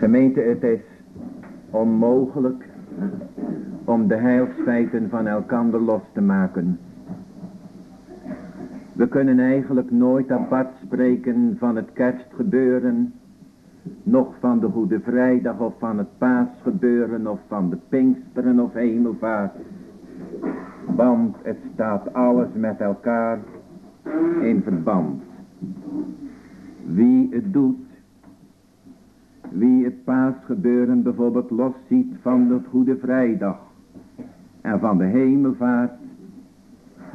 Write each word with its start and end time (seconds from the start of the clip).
Gemeente, 0.00 0.40
het 0.40 0.62
is 0.62 0.80
onmogelijk 1.70 2.68
om 3.84 4.08
de 4.08 4.14
heilsfeiten 4.14 5.08
van 5.08 5.26
elkander 5.26 5.80
los 5.80 6.02
te 6.12 6.20
maken. 6.20 6.78
We 8.92 9.08
kunnen 9.08 9.38
eigenlijk 9.38 9.90
nooit 9.90 10.30
apart 10.30 10.68
spreken 10.84 11.56
van 11.58 11.76
het 11.76 11.92
kerstgebeuren, 11.92 13.12
nog 14.02 14.34
van 14.38 14.60
de 14.60 14.68
Goede 14.68 15.00
Vrijdag 15.00 15.60
of 15.60 15.74
van 15.78 15.98
het 15.98 16.18
paasgebeuren 16.18 17.26
of 17.26 17.40
van 17.48 17.70
de 17.70 17.78
Pinksteren 17.88 18.60
of 18.60 18.72
Hemelvaart. 18.72 19.54
Want 20.96 21.36
het 21.42 21.58
staat 21.74 22.12
alles 22.12 22.48
met 22.54 22.80
elkaar 22.80 23.38
in 24.40 24.62
verband. 24.62 25.22
Wie 26.86 27.28
het 27.30 27.52
doet, 27.52 27.89
wie 29.52 29.84
het 29.84 30.04
paasgebeuren 30.04 31.02
bijvoorbeeld 31.02 31.50
losziet 31.50 32.14
van 32.20 32.48
de 32.48 32.60
Goede 32.68 32.96
Vrijdag 32.96 33.58
en 34.60 34.80
van 34.80 34.98
de 34.98 35.04
Hemelvaart, 35.04 35.92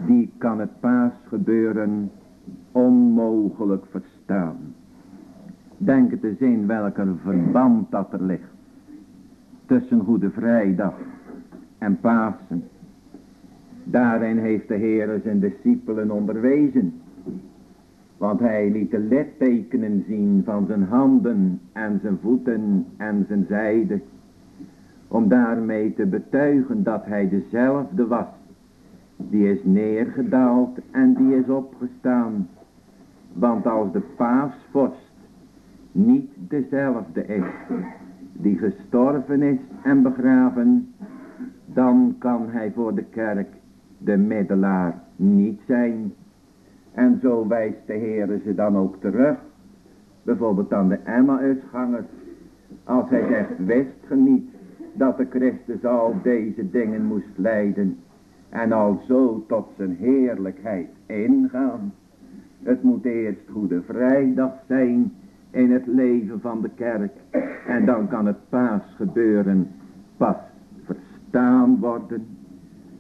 die 0.07 0.31
kan 0.38 0.59
het 0.59 0.79
paasgebeuren 0.79 2.12
onmogelijk 2.71 3.85
verstaan. 3.90 4.57
Denk 5.77 6.12
het 6.12 6.23
eens 6.23 6.40
in 6.40 6.67
welke 6.67 7.13
verband 7.23 7.91
dat 7.91 8.13
er 8.13 8.23
ligt 8.23 8.54
tussen 9.65 9.99
Goede 9.99 10.29
Vrijdag 10.29 10.93
en 11.77 11.99
Pasen. 11.99 12.63
Daarin 13.84 14.38
heeft 14.38 14.67
de 14.67 14.76
Heer 14.76 15.20
zijn 15.23 15.40
discipelen 15.40 16.12
onderwezen. 16.12 16.93
Want 18.17 18.39
hij 18.39 18.71
liet 18.71 18.91
de 18.91 18.99
lettekenen 18.99 20.03
zien 20.07 20.41
van 20.45 20.65
zijn 20.65 20.83
handen 20.83 21.61
en 21.73 21.99
zijn 22.01 22.17
voeten 22.21 22.85
en 22.97 23.25
zijn 23.27 23.45
zijde. 23.49 24.01
Om 25.07 25.27
daarmee 25.27 25.93
te 25.93 26.05
betuigen 26.05 26.84
dat 26.84 27.05
hij 27.05 27.29
dezelfde 27.29 28.07
was. 28.07 28.27
Die 29.17 29.51
is 29.51 29.63
neergedaald 29.63 30.79
en 30.91 31.13
die 31.13 31.35
is 31.35 31.49
opgestaan. 31.49 32.48
Want 33.34 33.65
als 33.65 33.91
de 33.91 34.01
paasvorst 34.15 35.12
niet 35.91 36.29
dezelfde 36.37 37.25
is. 37.25 37.43
Die 38.34 38.57
gestorven 38.57 39.41
is 39.41 39.59
en 39.84 40.01
begraven. 40.01 40.93
Dan 41.65 42.15
kan 42.18 42.49
hij 42.49 42.71
voor 42.71 42.95
de 42.95 43.03
kerk 43.03 43.47
de 43.97 44.18
middelaar 44.18 45.03
niet 45.15 45.62
zijn. 45.68 46.13
En 46.96 47.20
zo 47.21 47.48
wijst 47.48 47.88
de 47.88 47.93
Heer 47.93 48.41
ze 48.43 48.55
dan 48.55 48.77
ook 48.77 48.96
terug. 48.99 49.38
Bijvoorbeeld 50.24 50.74
aan 50.74 50.90
de 50.90 50.99
Emmausgangers. 51.04 52.05
Als 52.84 53.10
hij 53.10 53.27
zegt, 53.29 53.65
wist 53.65 54.05
ge 54.07 54.15
niet 54.15 54.49
dat 54.93 55.18
de 55.18 55.27
Christus 55.29 55.85
al 55.85 56.15
deze 56.24 56.70
dingen 56.70 57.05
moest 57.05 57.37
leiden. 57.37 57.98
En 58.49 58.71
al 58.71 59.02
zo 59.07 59.43
tot 59.48 59.68
zijn 59.77 59.96
heerlijkheid 59.96 60.87
ingaan. 61.05 61.93
Het 62.63 62.84
moet 62.84 63.05
eerst 63.05 63.49
Goede 63.52 63.82
Vrijdag 63.82 64.53
zijn 64.68 65.13
in 65.52 65.72
het 65.72 65.85
leven 65.85 66.41
van 66.41 66.62
de 66.62 66.69
kerk. 66.75 67.13
En 67.68 67.85
dan 67.85 68.07
kan 68.07 68.25
het 68.25 68.50
paasgebeuren 68.50 69.68
pas 70.18 70.35
verstaan 70.84 71.80
worden. 71.80 72.28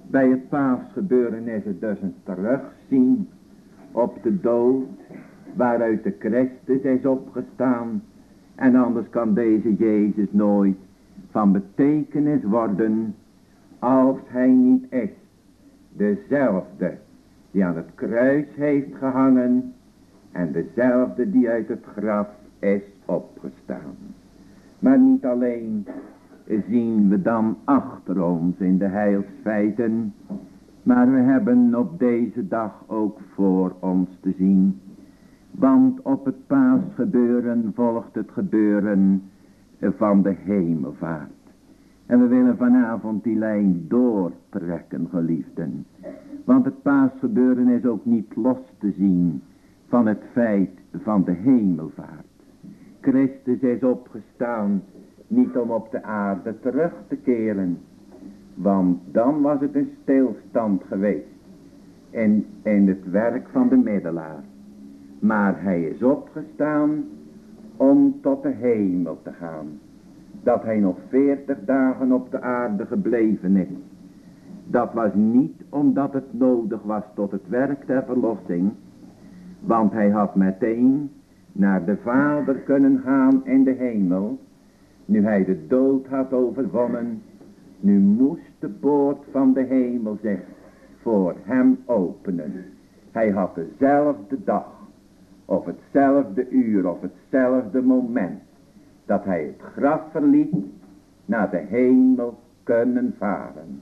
Bij 0.07 0.29
het 0.29 0.49
paasgebeuren 0.49 1.47
is 1.47 1.63
het 1.63 1.81
dus 1.81 2.01
een 2.01 2.15
terugzien 2.23 3.27
op 3.95 4.23
de 4.23 4.39
dood 4.39 4.85
waaruit 5.53 6.03
de 6.03 6.15
Christus 6.19 6.81
is 6.81 7.05
opgestaan. 7.05 8.03
En 8.55 8.75
anders 8.75 9.09
kan 9.09 9.33
deze 9.33 9.75
Jezus 9.75 10.27
nooit 10.31 10.77
van 11.29 11.51
betekenis 11.51 12.43
worden 12.43 13.15
als 13.79 14.17
hij 14.25 14.49
niet 14.49 14.91
is. 14.91 15.09
Dezelfde 15.89 16.97
die 17.51 17.65
aan 17.65 17.75
het 17.75 17.89
kruis 17.95 18.45
heeft 18.55 18.95
gehangen 18.95 19.73
en 20.31 20.51
dezelfde 20.51 21.31
die 21.31 21.49
uit 21.49 21.67
het 21.67 21.85
graf 21.97 22.27
is 22.59 22.81
opgestaan. 23.05 23.95
Maar 24.79 24.99
niet 24.99 25.25
alleen 25.25 25.87
zien 26.67 27.09
we 27.09 27.21
dan 27.21 27.57
achter 27.63 28.23
ons 28.23 28.57
in 28.57 28.77
de 28.77 28.85
heilsfeiten. 28.85 30.13
Maar 30.85 31.11
we 31.11 31.17
hebben 31.17 31.75
op 31.75 31.99
deze 31.99 32.47
dag 32.47 32.83
ook 32.87 33.19
voor 33.33 33.75
ons 33.79 34.09
te 34.21 34.33
zien. 34.37 34.79
Want 35.51 36.01
op 36.01 36.25
het 36.25 36.47
paasgebeuren 36.47 37.71
volgt 37.75 38.15
het 38.15 38.31
gebeuren 38.31 39.23
van 39.79 40.21
de 40.21 40.35
hemelvaart. 40.43 41.31
En 42.05 42.19
we 42.19 42.27
willen 42.27 42.57
vanavond 42.57 43.23
die 43.23 43.35
lijn 43.35 43.85
doortrekken, 43.87 45.07
geliefden. 45.09 45.85
Want 46.43 46.65
het 46.65 46.81
paasgebeuren 46.81 47.67
is 47.67 47.85
ook 47.85 48.05
niet 48.05 48.35
los 48.35 48.73
te 48.77 48.91
zien 48.91 49.41
van 49.87 50.07
het 50.07 50.21
feit 50.31 50.79
van 51.03 51.23
de 51.23 51.31
hemelvaart. 51.31 52.25
Christus 53.01 53.59
is 53.59 53.83
opgestaan 53.83 54.81
niet 55.27 55.57
om 55.57 55.71
op 55.71 55.91
de 55.91 56.03
aarde 56.03 56.59
terug 56.59 56.93
te 57.07 57.15
keren. 57.15 57.77
Want 58.55 58.99
dan 59.11 59.41
was 59.41 59.59
het 59.59 59.75
een 59.75 59.91
stilstand 60.01 60.83
geweest. 60.83 61.27
In, 62.09 62.45
het 62.63 63.09
werk 63.11 63.47
van 63.51 63.69
de 63.69 63.75
middelaar. 63.75 64.43
Maar 65.19 65.61
hij 65.61 65.83
is 65.83 66.03
opgestaan 66.03 67.03
om 67.77 68.15
tot 68.21 68.43
de 68.43 68.53
hemel 68.59 69.19
te 69.23 69.31
gaan. 69.31 69.79
Dat 70.43 70.63
hij 70.63 70.79
nog 70.79 70.97
veertig 71.09 71.57
dagen 71.65 72.11
op 72.11 72.31
de 72.31 72.41
aarde 72.41 72.85
gebleven 72.85 73.55
is. 73.55 73.77
Dat 74.67 74.93
was 74.93 75.13
niet 75.13 75.61
omdat 75.69 76.13
het 76.13 76.33
nodig 76.33 76.81
was 76.83 77.03
tot 77.13 77.31
het 77.31 77.49
werk 77.49 77.87
der 77.87 78.03
verlossing. 78.03 78.71
Want 79.59 79.91
hij 79.91 80.09
had 80.09 80.35
meteen 80.35 81.09
naar 81.51 81.85
de 81.85 81.97
Vader 81.97 82.55
kunnen 82.55 83.01
gaan 83.03 83.45
in 83.45 83.63
de 83.63 83.71
hemel. 83.71 84.39
Nu 85.05 85.23
hij 85.23 85.45
de 85.45 85.67
dood 85.67 86.07
had 86.07 86.33
overwonnen, 86.33 87.21
nu 87.85 87.99
moest 87.99 88.51
de 88.59 88.67
poort 88.67 89.25
van 89.31 89.53
de 89.53 89.61
hemel 89.61 90.17
zich 90.21 90.39
voor 91.01 91.35
hem 91.43 91.77
openen. 91.85 92.65
Hij 93.11 93.29
had 93.29 93.55
dezelfde 93.55 94.37
dag, 94.43 94.67
of 95.45 95.65
hetzelfde 95.65 96.49
uur, 96.49 96.89
of 96.89 97.01
hetzelfde 97.01 97.81
moment, 97.81 98.41
dat 99.05 99.23
hij 99.23 99.43
het 99.43 99.61
graf 99.73 100.01
verliet, 100.11 100.55
naar 101.25 101.49
de 101.49 101.63
hemel 101.67 102.39
kunnen 102.63 103.13
varen. 103.17 103.81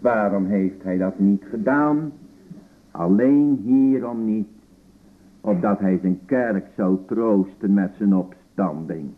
Waarom 0.00 0.46
heeft 0.46 0.82
hij 0.82 0.98
dat 0.98 1.18
niet 1.18 1.44
gedaan? 1.50 2.12
Alleen 2.90 3.60
hierom 3.64 4.24
niet, 4.24 4.48
opdat 5.40 5.78
hij 5.78 5.98
zijn 5.98 6.20
kerk 6.26 6.66
zou 6.76 6.98
troosten 7.06 7.74
met 7.74 7.90
zijn 7.96 8.14
opstanding 8.14 9.10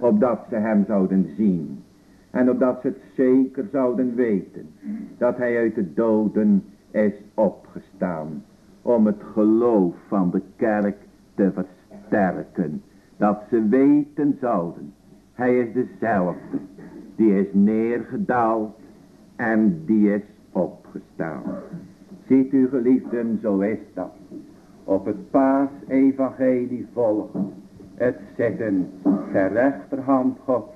opdat 0.00 0.40
ze 0.48 0.54
hem 0.54 0.84
zouden 0.86 1.28
zien. 1.36 1.82
En 2.30 2.50
opdat 2.50 2.80
ze 2.80 2.86
het 2.86 3.00
zeker 3.14 3.68
zouden 3.72 4.14
weten. 4.14 4.68
Dat 5.18 5.36
hij 5.36 5.58
uit 5.58 5.74
de 5.74 5.92
doden 5.94 6.64
is 6.90 7.12
opgestaan. 7.34 8.44
Om 8.82 9.06
het 9.06 9.22
geloof 9.32 9.94
van 10.06 10.30
de 10.30 10.42
kerk 10.56 10.96
te 11.34 11.50
versterken. 11.52 12.82
Dat 13.16 13.42
ze 13.50 13.68
weten 13.68 14.36
zouden. 14.40 14.92
Hij 15.32 15.58
is 15.58 15.72
dezelfde. 15.72 16.58
Die 17.16 17.40
is 17.40 17.46
neergedaald. 17.52 18.76
En 19.36 19.82
die 19.86 20.14
is 20.14 20.22
opgestaan. 20.52 21.42
Ziet 22.26 22.52
u 22.52 22.68
geliefden, 22.68 23.38
zo 23.42 23.58
is 23.58 23.78
dat. 23.94 24.12
Op 24.84 25.04
het 25.04 25.30
paasevangelie 25.30 26.86
volgen 26.92 27.52
het 27.98 28.16
zitten 28.36 28.90
ter 29.32 29.52
rechterhand 29.52 30.38
God, 30.44 30.70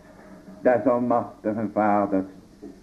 des 0.63 0.85
almachtige 0.85 1.69
vaders, 1.73 2.27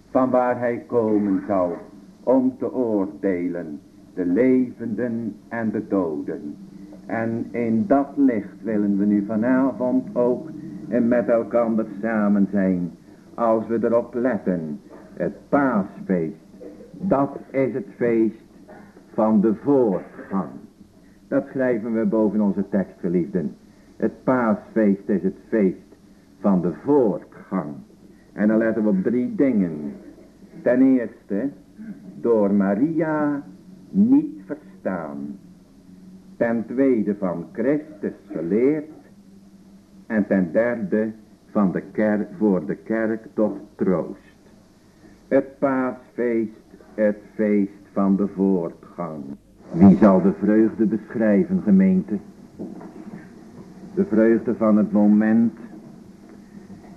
van 0.10 0.30
waar 0.30 0.60
hij 0.60 0.84
komen 0.88 1.44
zal, 1.48 1.78
om 2.24 2.58
te 2.58 2.74
oordelen, 2.74 3.80
de 4.14 4.26
levenden 4.26 5.36
en 5.48 5.72
de 5.72 5.88
doden. 5.88 6.56
En 7.06 7.48
in 7.52 7.86
dat 7.88 8.08
licht 8.16 8.64
willen 8.64 8.98
we 8.98 9.06
nu 9.06 9.26
vanavond 9.26 10.16
ook 10.16 10.50
met 10.88 11.28
elkaar 11.28 11.86
samen 12.02 12.48
zijn, 12.52 12.92
als 13.34 13.68
we 13.68 13.80
erop 13.82 14.14
letten, 14.14 14.80
het 15.14 15.34
paasfeest, 15.50 16.36
dat 16.92 17.40
is 17.52 17.74
het 17.74 17.88
feest 17.96 18.44
van 19.14 19.42
de 19.42 19.56
voortgang. 19.56 20.50
Dat 21.28 21.48
schrijven 21.48 21.94
we 21.94 22.06
boven 22.06 22.42
onze 22.42 22.70
tekst, 22.70 23.00
geliefden. 23.00 23.56
Het 23.96 24.24
paasfeest 24.24 25.10
is 25.10 25.24
het 25.24 25.38
feest 25.48 25.96
van 26.40 26.62
de 26.62 26.74
voortgang. 26.84 27.29
En 28.34 28.48
dan 28.48 28.58
letten 28.58 28.84
we 28.84 28.90
op 28.90 29.04
drie 29.04 29.36
dingen. 29.36 29.94
Ten 30.62 30.82
eerste, 30.82 31.50
door 32.22 32.54
Maria 32.54 33.44
niet 33.90 34.42
verstaan. 34.46 35.38
Ten 36.38 36.66
tweede 36.66 37.16
van 37.16 37.46
Christus 37.52 38.14
geleerd. 38.32 38.92
En 40.08 40.28
ten 40.28 40.52
derde 40.52 41.12
van 41.52 41.72
de 41.72 41.82
kerk, 41.92 42.28
voor 42.38 42.66
de 42.66 42.76
kerk 42.76 43.28
tot 43.34 43.58
troost. 43.76 44.38
Het 45.28 45.60
paasfeest, 45.60 46.52
het 46.94 47.18
feest 47.34 47.88
van 47.92 48.16
de 48.16 48.28
voortgang. 48.28 49.24
Wie 49.72 49.98
zal 49.98 50.22
de 50.22 50.34
vreugde 50.40 50.86
beschrijven, 50.86 51.62
gemeente? 51.62 52.18
De 53.94 54.06
vreugde 54.06 54.56
van 54.56 54.78
het 54.78 54.92
moment 54.92 55.54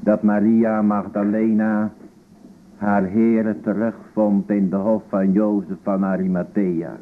dat 0.03 0.23
Maria 0.23 0.83
Magdalena 0.83 1.91
haar 2.77 3.11
Heere 3.11 3.61
terugvond 3.61 4.51
in 4.51 4.71
de 4.71 4.77
hof 4.77 5.03
van 5.09 5.33
Jozef 5.33 5.77
van 5.83 6.05
Arimathea. 6.05 6.97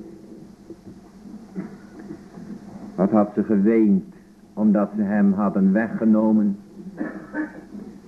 Wat 2.95 3.11
had 3.11 3.31
ze 3.35 3.43
geweend, 3.43 4.05
omdat 4.55 4.91
ze 4.97 5.03
hem 5.03 5.33
hadden 5.33 5.73
weggenomen, 5.73 6.57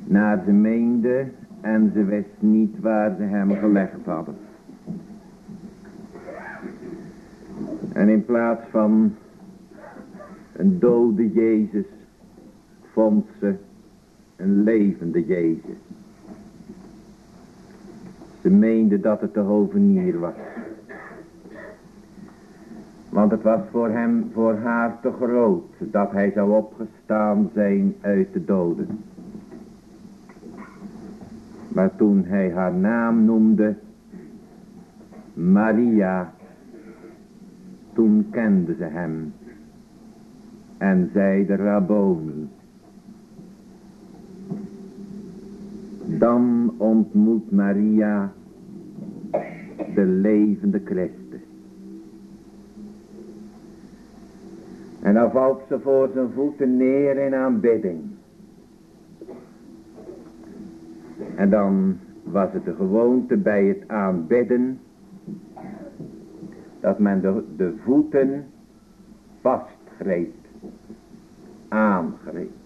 naar 0.05 0.43
ze 0.44 0.53
meende 0.53 1.27
en 1.61 1.91
ze 1.94 2.05
wist 2.05 2.37
niet 2.39 2.81
waar 2.81 3.15
ze 3.17 3.23
hem 3.23 3.50
gelegd 3.50 4.05
hadden. 4.05 4.35
En 7.93 8.09
in 8.09 8.25
plaats 8.25 8.62
van 8.71 9.15
een 10.53 10.79
dode 10.79 11.33
Jezus, 11.33 11.87
vond 12.93 13.27
ze 13.41 13.55
een 14.43 14.62
levende 14.62 15.27
Jezus. 15.27 15.79
Ze 18.41 18.50
meende 18.50 19.00
dat 19.00 19.21
het 19.21 19.35
de 19.35 19.41
hovenier 19.41 20.19
was. 20.19 20.35
Want 23.09 23.31
het 23.31 23.43
was 23.43 23.61
voor 23.71 23.89
hem, 23.89 24.31
voor 24.33 24.55
haar 24.56 25.00
te 25.00 25.11
groot, 25.21 25.75
dat 25.79 26.11
hij 26.11 26.31
zou 26.31 26.53
opgestaan 26.56 27.50
zijn 27.55 27.94
uit 28.00 28.33
de 28.33 28.44
doden. 28.44 28.89
Maar 31.69 31.97
toen 31.97 32.25
hij 32.25 32.53
haar 32.53 32.75
naam 32.75 33.25
noemde, 33.25 33.77
Maria, 35.35 36.33
toen 37.93 38.27
kende 38.31 38.75
ze 38.75 38.85
hem 38.85 39.33
en 40.79 41.11
zeide 41.12 41.56
Rabboni. 41.56 42.49
Dan 46.22 46.74
ontmoet 46.76 47.50
Maria 47.50 48.32
de 49.94 50.04
levende 50.04 50.80
Christus. 50.84 51.40
En 55.00 55.14
dan 55.14 55.30
valt 55.30 55.62
ze 55.69 55.80
voor 55.80 56.10
zijn 56.14 56.30
voeten 56.34 56.76
neer 56.76 57.16
in 57.16 57.34
aanbidding. 57.34 58.00
En 61.34 61.50
dan 61.50 61.98
was 62.22 62.52
het 62.52 62.64
de 62.64 62.74
gewoonte 62.74 63.36
bij 63.36 63.64
het 63.64 63.88
aanbidden 63.88 64.80
dat 66.80 66.98
men 66.98 67.20
de, 67.20 67.44
de 67.56 67.74
voeten 67.84 68.44
vastgreep, 69.40 70.34
aangreep. 71.69 72.62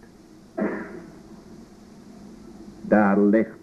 Daar 2.89 3.21
ligt 3.21 3.59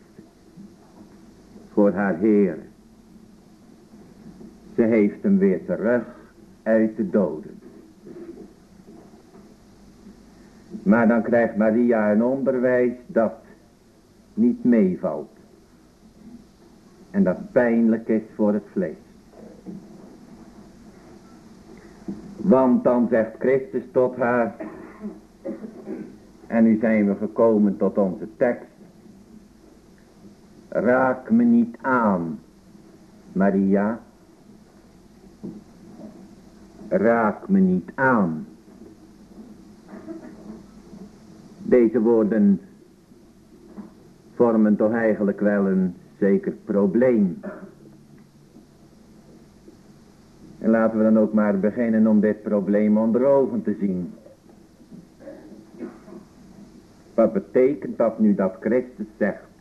voor 1.74 1.92
haar 1.92 2.18
Heer. 2.18 2.58
Ze 4.76 4.82
heeft 4.82 5.24
hem 5.24 5.38
weer 5.38 5.66
terug 5.66 6.04
uit 6.64 6.98
de 6.98 7.10
doden. 7.10 7.60
Maar 10.84 11.08
dan 11.08 11.22
krijgt 11.22 11.56
Maria 11.56 12.12
een 12.12 12.24
onderwijs 12.24 12.94
dat 13.08 13.34
niet 14.34 14.64
meevalt. 14.64 15.32
En 17.12 17.24
dat 17.24 17.52
pijnlijk 17.52 18.08
is 18.08 18.22
voor 18.36 18.54
het 18.54 18.66
vlees. 18.72 18.98
Want 22.38 22.84
dan 22.84 23.08
zegt 23.10 23.36
Christus 23.40 23.84
tot 23.92 24.16
haar. 24.16 24.56
En 26.48 26.64
nu 26.64 26.78
zijn 26.80 27.08
we 27.08 27.16
gekomen 27.16 27.78
tot 27.78 27.98
onze 27.98 28.28
tekst. 28.38 28.73
Raak 30.74 31.30
me 31.30 31.44
niet 31.44 31.78
aan, 31.82 32.40
Maria. 33.32 34.00
Raak 36.88 37.50
me 37.50 37.60
niet 37.60 37.92
aan. 37.96 38.48
Deze 41.58 42.02
woorden 42.02 42.62
vormen 44.36 44.76
toch 44.76 44.92
eigenlijk 44.92 45.40
wel 45.40 45.68
een 45.68 45.96
zeker 46.20 46.52
probleem. 46.52 47.40
En 50.60 50.70
laten 50.70 50.98
we 50.98 51.04
dan 51.04 51.20
ook 51.20 51.34
maar 51.34 51.60
beginnen 51.60 52.08
om 52.08 52.20
dit 52.20 52.42
probleem 52.42 52.98
onder 52.98 53.26
ogen 53.26 53.64
te 53.64 53.76
zien. 53.80 54.14
Wat 57.14 57.34
betekent 57.34 57.98
dat 57.98 58.20
nu 58.20 58.36
dat 58.36 58.56
Christus 58.60 59.08
zegt, 59.18 59.53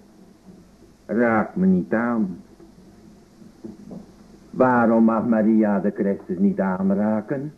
raak 1.07 1.57
me 1.57 1.67
niet 1.67 1.93
aan. 1.93 2.37
Waarom 4.51 5.05
mag 5.05 5.27
Maria 5.27 5.81
de 5.81 5.91
Christus 5.91 6.39
niet 6.39 6.61
aanraken? 6.61 7.53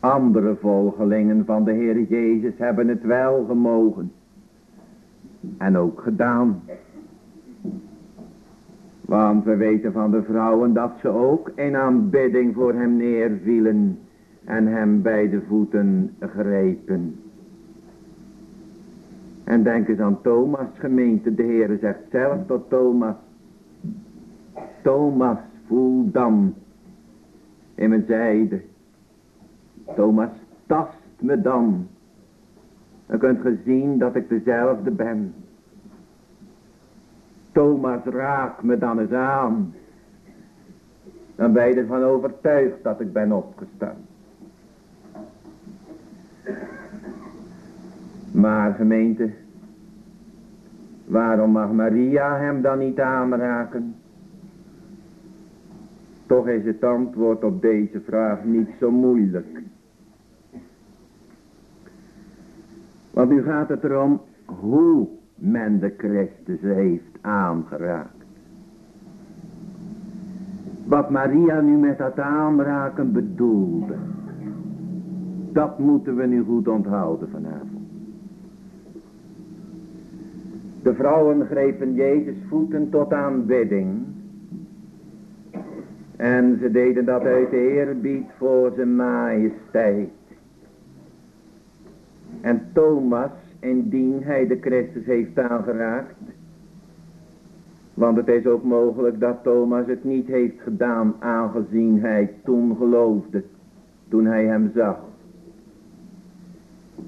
Andere 0.00 0.56
volgelingen 0.60 1.44
van 1.44 1.64
de 1.64 1.72
Heer 1.72 2.02
Jezus 2.02 2.58
hebben 2.58 2.88
het 2.88 3.02
wel 3.02 3.44
gemogen. 3.44 4.12
En 5.58 5.76
ook 5.76 6.00
gedaan. 6.00 6.62
Want 9.00 9.44
we 9.44 9.56
weten 9.56 9.92
van 9.92 10.10
de 10.10 10.22
vrouwen 10.22 10.72
dat 10.72 10.92
ze 11.00 11.08
ook 11.08 11.50
in 11.54 11.76
aanbidding 11.76 12.54
voor 12.54 12.74
hem 12.74 12.96
neervielen 12.96 13.98
en 14.44 14.66
hem 14.66 15.02
bij 15.02 15.28
de 15.28 15.40
voeten 15.48 16.14
grepen. 16.20 17.21
En 19.52 19.62
denk 19.62 19.88
eens 19.88 19.98
aan 19.98 20.20
Thomas 20.22 20.66
gemeente. 20.78 21.34
De 21.34 21.42
Heer 21.42 21.78
zegt 21.80 22.00
zelf 22.10 22.46
tot 22.46 22.68
Thomas. 22.68 23.14
Thomas 24.82 25.38
voel 25.66 26.10
dan 26.10 26.54
in 27.74 27.88
mijn 27.88 28.04
zijde. 28.06 28.60
Thomas 29.94 30.28
tast 30.66 30.96
me 31.18 31.40
dan. 31.40 31.88
Dan 33.06 33.18
kunt 33.18 33.42
je 33.42 33.58
zien 33.64 33.98
dat 33.98 34.14
ik 34.14 34.28
dezelfde 34.28 34.90
ben. 34.90 35.34
Thomas 37.52 38.04
raak 38.04 38.62
me 38.62 38.78
dan 38.78 38.98
eens 38.98 39.12
aan. 39.12 39.74
Dan 41.34 41.52
ben 41.52 41.68
je 41.68 41.74
ervan 41.74 42.02
overtuigd 42.02 42.82
dat 42.82 43.00
ik 43.00 43.12
ben 43.12 43.32
opgestaan. 43.32 43.96
Maar 48.30 48.74
gemeente, 48.74 49.30
waarom 51.04 51.50
mag 51.50 51.72
Maria 51.72 52.36
hem 52.38 52.62
dan 52.62 52.78
niet 52.78 53.00
aanraken? 53.00 53.94
Toch 56.26 56.48
is 56.48 56.64
het 56.64 56.84
antwoord 56.84 57.44
op 57.44 57.62
deze 57.62 58.00
vraag 58.00 58.44
niet 58.44 58.68
zo 58.80 58.90
moeilijk. 58.90 59.60
Want 63.10 63.30
nu 63.30 63.42
gaat 63.42 63.68
het 63.68 63.84
erom 63.84 64.20
hoe 64.44 65.08
men 65.34 65.80
de 65.80 65.94
Christus 65.98 66.60
heeft 66.60 67.18
aangeraakt. 67.20 68.24
Wat 70.84 71.10
Maria 71.10 71.60
nu 71.60 71.76
met 71.76 71.98
dat 71.98 72.18
aanraken 72.18 73.12
bedoelde. 73.12 73.94
Dat 75.52 75.78
moeten 75.78 76.16
we 76.16 76.26
nu 76.26 76.42
goed 76.42 76.68
onthouden 76.68 77.28
vanavond. 77.28 77.71
De 80.82 80.94
vrouwen 80.94 81.46
grepen 81.46 81.94
Jezus 81.94 82.34
voeten 82.48 82.90
tot 82.90 83.12
aanbidding. 83.12 84.04
En 86.16 86.58
ze 86.60 86.70
deden 86.70 87.04
dat 87.04 87.22
uit 87.22 87.52
eerbied 87.52 88.26
voor 88.38 88.72
zijn 88.76 88.96
majesteit. 88.96 90.10
En 92.40 92.62
Thomas, 92.72 93.30
indien 93.60 94.22
hij 94.22 94.46
de 94.46 94.58
Christus 94.60 95.04
heeft 95.04 95.38
aangeraakt. 95.38 96.14
Want 97.94 98.16
het 98.16 98.28
is 98.28 98.46
ook 98.46 98.62
mogelijk 98.62 99.20
dat 99.20 99.42
Thomas 99.42 99.86
het 99.86 100.04
niet 100.04 100.26
heeft 100.26 100.60
gedaan 100.60 101.14
aangezien 101.18 102.00
hij 102.00 102.34
toen 102.44 102.76
geloofde. 102.76 103.44
Toen 104.08 104.26
hij 104.26 104.44
hem 104.44 104.70
zag. 104.74 105.11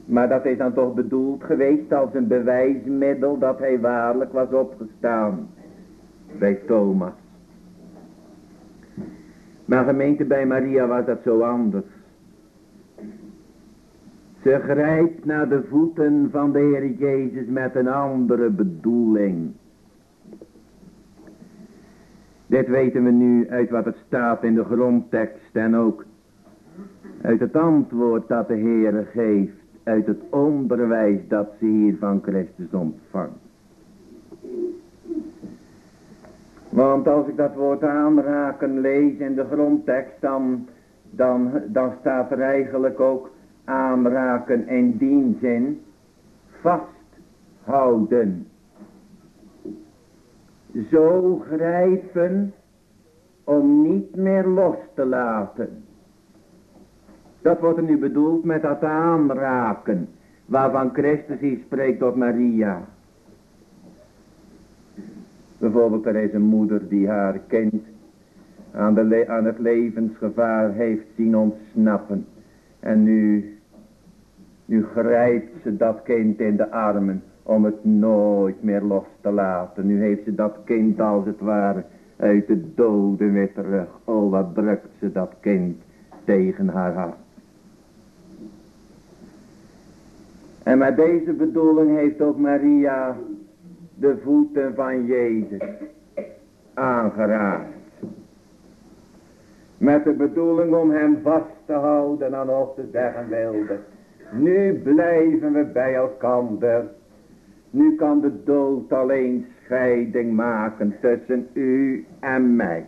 Maar 0.05 0.29
dat 0.29 0.45
is 0.45 0.59
dan 0.59 0.73
toch 0.73 0.95
bedoeld 0.95 1.45
geweest 1.45 1.93
als 1.93 2.15
een 2.15 2.27
bewijsmiddel 2.27 3.39
dat 3.39 3.59
hij 3.59 3.81
waarlijk 3.81 4.33
was 4.33 4.53
opgestaan. 4.53 5.49
Bij 6.39 6.55
Thomas. 6.55 7.13
Maar 9.65 9.85
gemeente 9.85 10.25
bij 10.25 10.47
Maria 10.47 10.87
was 10.87 11.07
dat 11.07 11.21
zo 11.25 11.41
anders. 11.41 11.87
Ze 14.43 14.61
grijpt 14.63 15.25
naar 15.25 15.49
de 15.49 15.63
voeten 15.69 16.29
van 16.31 16.53
de 16.53 16.59
Heer 16.59 16.91
Jezus 16.91 17.47
met 17.47 17.75
een 17.75 17.89
andere 17.89 18.51
bedoeling. 18.51 19.53
Dit 22.47 22.69
weten 22.69 23.05
we 23.05 23.11
nu 23.11 23.49
uit 23.49 23.71
wat 23.71 23.85
het 23.85 23.97
staat 24.07 24.45
in 24.45 24.55
de 24.55 24.65
grondtekst 24.65 25.57
en 25.57 25.77
ook 25.77 26.05
uit 27.23 27.41
het 27.41 27.57
antwoord 27.57 28.29
dat 28.29 28.49
de 28.49 28.55
Heer 28.55 29.07
geeft. 29.13 29.64
Uit 29.85 30.07
het 30.07 30.23
onderwijs 30.31 31.21
dat 31.29 31.49
ze 31.59 31.65
hier 31.65 31.97
van 31.99 32.23
Christus 32.23 32.71
ontvangt. 32.71 33.43
Want 36.69 37.09
als 37.09 37.27
ik 37.27 37.37
dat 37.37 37.55
woord 37.55 37.83
aanraken 37.83 38.81
lees 38.81 39.19
in 39.19 39.35
de 39.35 39.45
grondtekst, 39.51 40.21
dan, 40.21 40.69
dan, 41.11 41.51
dan 41.67 41.93
staat 42.01 42.31
er 42.31 42.41
eigenlijk 42.41 43.01
ook 43.01 43.31
aanraken 43.65 44.69
in 44.69 44.97
die 44.97 45.39
zin 45.41 45.81
vasthouden. 46.61 48.47
Zo 50.91 51.39
grijpen 51.39 52.55
om 53.45 53.83
niet 53.83 54.17
meer 54.17 54.47
los 54.47 54.77
te 54.95 55.05
laten. 55.07 55.84
Dat 57.45 57.61
wordt 57.61 57.79
er 57.79 57.85
nu 57.85 57.99
bedoeld 57.99 58.45
met 58.45 58.63
dat 58.63 58.83
aanraken, 58.83 60.09
waarvan 60.47 60.91
Christus 60.93 61.41
hier 61.41 61.59
spreekt 61.65 61.99
tot 61.99 62.17
Maria. 62.17 62.83
Bijvoorbeeld 65.59 66.07
er 66.07 66.17
is 66.17 66.33
een 66.33 66.43
moeder 66.43 66.89
die 66.89 67.09
haar 67.09 67.39
kind 67.47 67.83
aan, 68.73 68.95
de 68.95 69.25
aan 69.29 69.45
het 69.45 69.59
levensgevaar 69.59 70.73
heeft 70.73 71.07
zien 71.17 71.37
ontsnappen. 71.37 72.27
En 72.81 73.03
nu, 73.03 73.53
nu 74.65 74.85
grijpt 74.85 75.63
ze 75.63 75.77
dat 75.77 76.03
kind 76.03 76.41
in 76.41 76.57
de 76.57 76.71
armen 76.71 77.23
om 77.43 77.65
het 77.65 77.85
nooit 77.85 78.63
meer 78.63 78.83
los 78.83 79.07
te 79.21 79.31
laten. 79.31 79.87
Nu 79.87 80.01
heeft 80.01 80.25
ze 80.25 80.35
dat 80.35 80.57
kind 80.65 81.01
als 81.01 81.27
het 81.27 81.41
ware 81.41 81.85
uit 82.17 82.47
de 82.47 82.75
doden 82.75 83.33
weer 83.33 83.53
terug. 83.53 83.89
Oh 84.05 84.31
wat 84.31 84.55
drukt 84.55 84.89
ze 84.99 85.13
dat 85.13 85.33
kind 85.41 85.77
tegen 86.25 86.69
haar 86.69 86.93
hart. 86.95 87.24
En 90.65 90.79
met 90.79 90.97
deze 90.97 91.33
bedoeling 91.33 91.97
heeft 91.97 92.21
ook 92.21 92.39
Maria 92.39 93.17
de 93.95 94.17
voeten 94.23 94.75
van 94.75 95.07
Jezus 95.07 95.63
aangeraakt. 96.75 97.73
Met 99.79 100.05
de 100.05 100.13
bedoeling 100.13 100.75
om 100.75 100.91
hem 100.91 101.19
vast 101.23 101.53
te 101.67 101.73
houden 101.73 102.35
en 102.35 102.49
of 102.49 102.75
te 102.75 102.89
zeggen 102.93 103.29
wilde. 103.29 103.79
Nu 104.33 104.73
blijven 104.73 105.53
we 105.53 105.65
bij 105.65 105.95
elkaar. 105.95 106.85
Nu 107.71 107.97
kan 107.97 108.21
de 108.21 108.43
dood 108.45 108.93
alleen 108.93 109.47
scheiding 109.65 110.33
maken 110.33 110.95
tussen 111.01 111.49
u 111.53 112.07
en 112.21 112.57
mij. 112.57 112.87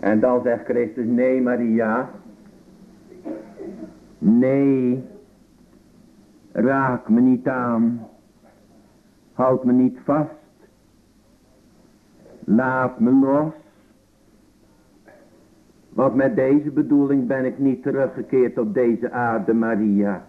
En 0.00 0.20
dan 0.20 0.42
zegt 0.42 0.64
Christus, 0.64 1.06
nee 1.06 1.40
Maria. 1.40 2.10
Nee, 4.24 5.02
Raak 6.52 7.08
me 7.08 7.20
niet 7.20 7.48
aan. 7.48 8.08
Houd 9.32 9.64
me 9.64 9.72
niet 9.72 9.98
vast. 10.04 10.30
Laat 12.44 13.00
me 13.00 13.10
los. 13.10 13.52
Want 15.88 16.14
met 16.14 16.36
deze 16.36 16.70
bedoeling 16.70 17.26
ben 17.26 17.44
ik 17.44 17.58
niet 17.58 17.82
teruggekeerd 17.82 18.58
op 18.58 18.74
deze 18.74 19.10
aarde, 19.10 19.52
Maria. 19.52 20.26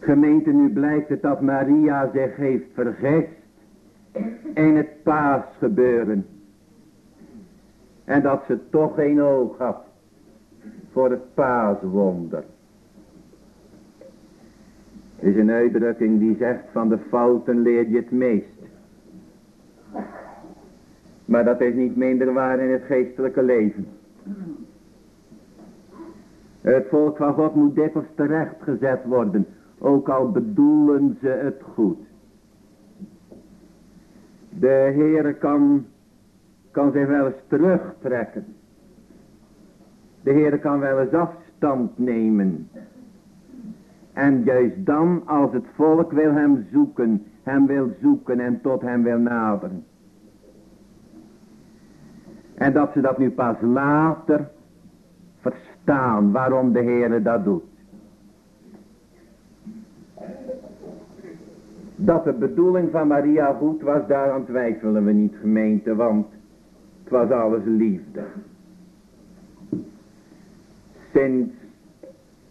Gemeente, 0.00 0.50
nu 0.50 0.72
blijkt 0.72 1.08
het 1.08 1.22
dat 1.22 1.40
Maria 1.40 2.10
zich 2.12 2.36
heeft 2.36 2.72
vergist 2.72 3.28
in 4.54 4.76
het 4.76 5.02
paasgebeuren. 5.02 6.26
En 8.04 8.22
dat 8.22 8.44
ze 8.46 8.68
toch 8.70 8.94
geen 8.94 9.22
oog 9.22 9.58
had 9.58 9.93
voor 10.94 11.10
het 11.10 11.34
paaswonder 11.34 12.44
is 15.18 15.36
een 15.36 15.50
uitdrukking 15.50 16.18
die 16.18 16.36
zegt 16.36 16.64
van 16.72 16.88
de 16.88 16.98
fouten 16.98 17.60
leer 17.60 17.88
je 17.88 17.96
het 17.96 18.10
meest. 18.10 18.46
Maar 21.24 21.44
dat 21.44 21.60
is 21.60 21.74
niet 21.74 21.96
minder 21.96 22.32
waar 22.32 22.58
in 22.58 22.72
het 22.72 22.82
geestelijke 22.82 23.42
leven. 23.42 23.86
Het 26.60 26.86
volk 26.88 27.16
van 27.16 27.34
God 27.34 27.54
moet 27.54 27.74
dikwijls 27.74 28.08
terecht 28.14 28.62
gezet 28.62 29.04
worden. 29.04 29.46
Ook 29.78 30.08
al 30.08 30.30
bedoelen 30.30 31.16
ze 31.20 31.28
het 31.28 31.62
goed. 31.74 31.98
De 34.48 34.92
Heere 34.94 35.34
kan, 35.34 35.86
kan 36.70 36.92
zich 36.92 37.06
wel 37.06 37.26
eens 37.26 37.42
terugtrekken. 37.48 38.46
De 40.24 40.32
Heere 40.32 40.58
kan 40.58 40.78
wel 40.78 41.00
eens 41.00 41.12
afstand 41.12 41.98
nemen. 41.98 42.68
En 44.12 44.42
juist 44.44 44.86
dan 44.86 45.22
als 45.26 45.52
het 45.52 45.64
volk 45.74 46.12
wil 46.12 46.32
hem 46.32 46.66
zoeken, 46.72 47.24
hem 47.42 47.66
wil 47.66 47.90
zoeken 48.00 48.40
en 48.40 48.60
tot 48.60 48.80
hem 48.80 49.02
wil 49.02 49.18
naderen. 49.18 49.84
En 52.54 52.72
dat 52.72 52.92
ze 52.92 53.00
dat 53.00 53.18
nu 53.18 53.30
pas 53.30 53.56
later 53.60 54.50
verstaan 55.40 56.32
waarom 56.32 56.72
de 56.72 56.80
Heer 56.80 57.22
dat 57.22 57.44
doet. 57.44 57.62
Dat 61.96 62.24
de 62.24 62.32
bedoeling 62.32 62.90
van 62.90 63.08
Maria 63.08 63.52
goed 63.52 63.82
was, 63.82 64.06
daaraan 64.06 64.44
twijfelen 64.44 65.04
we 65.04 65.12
niet 65.12 65.34
gemeente, 65.40 65.94
want 65.94 66.26
het 67.02 67.12
was 67.12 67.30
alles 67.30 67.62
liefde. 67.64 68.22
Sinds 71.14 71.54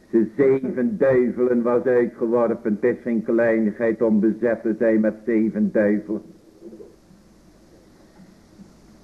de 0.09 0.31
zeven 0.37 0.97
duivelen 0.97 1.61
was 1.61 1.83
uitgeworpen. 1.83 2.77
Het 2.81 2.95
is 2.95 3.01
geen 3.01 3.23
kleinigheid 3.23 4.01
om 4.01 4.19
bezet 4.19 4.61
te 4.61 4.75
zijn 4.79 4.99
met 4.99 5.15
zeven 5.25 5.71
duivelen. 5.71 6.21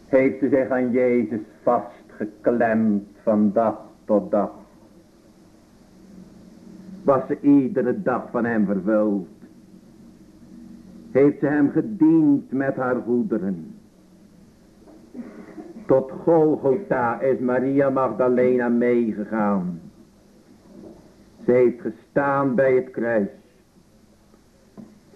Heeft 0.05 0.39
ze 0.39 0.49
zich 0.49 0.69
aan 0.69 0.91
Jezus 0.91 1.39
vastgeklemd 1.63 3.03
van 3.23 3.51
dag 3.53 3.81
tot 4.05 4.31
dag. 4.31 4.51
Was 7.03 7.27
ze 7.27 7.37
iedere 7.41 8.01
dag 8.01 8.29
van 8.31 8.45
hem 8.45 8.65
vervuld. 8.65 9.27
Heeft 11.11 11.39
ze 11.39 11.45
hem 11.45 11.69
gediend 11.69 12.51
met 12.51 12.75
haar 12.75 13.01
goederen. 13.01 13.78
Tot 15.89 16.11
Golgotha 16.23 17.19
is 17.21 17.39
Maria 17.39 17.89
Magdalena 17.89 18.67
meegegaan. 18.67 19.81
Ze 21.45 21.51
heeft 21.51 21.81
gestaan 21.81 22.55
bij 22.55 22.73
het 22.75 22.91
kruis. 22.91 23.29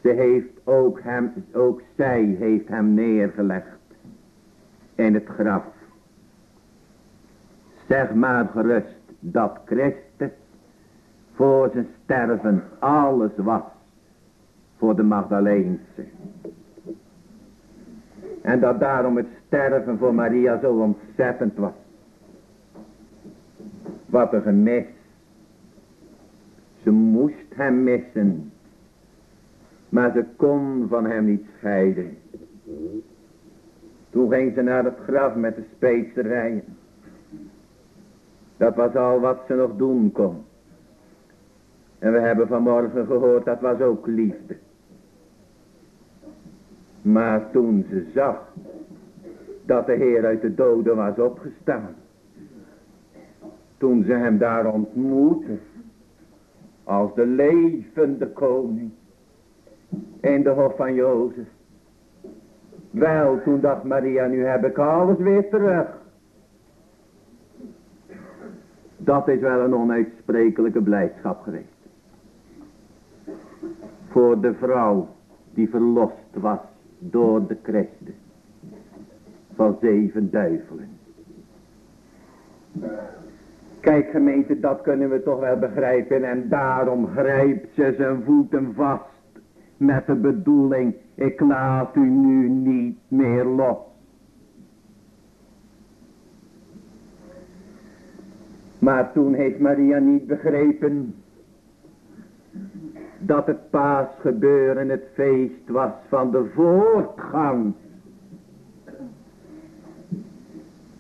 Ze 0.02 0.10
heeft 0.10 0.60
ook 0.64 1.02
hem, 1.02 1.34
ook 1.54 1.82
zij 1.96 2.24
heeft 2.24 2.68
hem 2.68 2.94
neergelegd 2.94 3.78
in 4.96 5.14
het 5.14 5.28
graf. 5.28 5.64
Zeg 7.88 8.14
maar 8.14 8.48
gerust 8.48 9.02
dat 9.20 9.60
Christus 9.66 10.32
voor 11.34 11.70
zijn 11.74 11.88
sterven 12.04 12.64
alles 12.80 13.32
was 13.36 13.64
voor 14.78 14.96
de 14.96 15.04
Magdaleense. 15.04 16.06
En 18.44 18.60
dat 18.60 18.80
daarom 18.80 19.18
het 19.18 19.28
sterven 19.48 19.98
voor 19.98 20.14
Maria 20.14 20.60
zo 20.60 20.72
ontzettend 20.72 21.58
was. 21.58 21.74
Wat 24.06 24.34
een 24.34 24.42
gemis 24.42 24.86
ze 26.84 26.92
moest 26.92 27.56
hem 27.56 27.84
missen. 27.84 28.52
Maar 29.90 30.12
ze 30.12 30.26
kon 30.36 30.86
van 30.90 31.06
hem 31.06 31.26
niet 31.26 31.46
scheiden. 31.58 32.18
Toen 34.10 34.32
ging 34.32 34.54
ze 34.54 34.62
naar 34.62 34.84
het 34.84 34.98
graf 35.08 35.36
met 35.36 35.56
de 35.56 35.64
specerijen. 35.76 36.64
Dat 38.58 38.76
was 38.76 38.96
al 38.96 39.20
wat 39.20 39.40
ze 39.48 39.54
nog 39.54 39.76
doen 39.76 40.12
kon. 40.12 40.44
En 42.00 42.12
we 42.12 42.20
hebben 42.20 42.48
vanmorgen 42.48 43.06
gehoord, 43.06 43.46
dat 43.46 43.60
was 43.60 43.80
ook 43.80 44.08
liefde. 44.08 44.56
Maar 47.04 47.52
toen 47.52 47.86
ze 47.90 48.06
zag 48.14 48.54
dat 49.66 49.86
de 49.86 49.94
Heer 49.94 50.26
uit 50.26 50.42
de 50.42 50.54
doden 50.54 50.96
was 50.96 51.18
opgestaan. 51.18 51.96
Toen 53.78 54.04
ze 54.04 54.14
hem 54.14 54.38
daar 54.38 54.74
ontmoette 54.74 55.58
als 56.84 57.16
de 57.16 57.26
levende 57.26 58.28
koning 58.28 58.92
in 60.20 60.44
de 60.44 60.50
hof 60.50 60.76
van 60.76 60.94
Jozef. 60.94 61.48
Wel, 62.92 63.42
toen 63.44 63.60
dacht 63.60 63.84
Maria, 63.84 64.28
nu 64.28 64.46
heb 64.46 64.66
ik 64.66 64.78
alles 64.78 65.18
weer 65.18 65.50
terug. 65.50 66.02
Dat 68.98 69.28
is 69.28 69.40
wel 69.40 69.60
een 69.60 69.76
onuitsprekelijke 69.76 70.82
blijdschap 70.82 71.42
geweest. 71.42 71.68
Voor 74.10 74.42
de 74.42 74.54
vrouw 74.54 75.08
die 75.54 75.70
verlost 75.70 76.34
was 76.34 76.60
door 77.10 77.48
de 77.48 77.58
Christus 77.64 78.16
van 79.56 79.78
zeven 79.82 80.32
duivelen. 80.32 80.90
Kijk 83.80 84.10
gemeente, 84.10 84.60
dat 84.60 84.82
kunnen 84.82 85.10
we 85.10 85.24
toch 85.24 85.40
wel 85.40 85.58
begrijpen 85.58 86.24
en 86.24 86.50
daarom 86.50 87.08
grijpt 87.08 87.74
ze 87.76 87.94
zijn 87.98 88.24
voeten 88.24 88.74
vast 88.74 89.12
met 89.78 90.06
de 90.06 90.16
bedoeling, 90.16 90.96
ik 91.16 91.40
laat 91.40 91.96
u 91.96 92.10
nu 92.10 92.50
niet 92.50 92.98
meer 93.08 93.46
los. 93.46 93.78
Maar 98.80 99.12
toen 99.12 99.34
heeft 99.34 99.60
Maria 99.60 99.98
niet 99.98 100.28
begrepen 100.28 101.16
dat 103.26 103.48
het 103.48 103.70
paasgebeuren 103.70 104.90
het 104.90 105.04
feest 105.14 105.68
was 105.70 105.92
van 106.08 106.32
de 106.32 106.46
voortgang. 106.54 107.74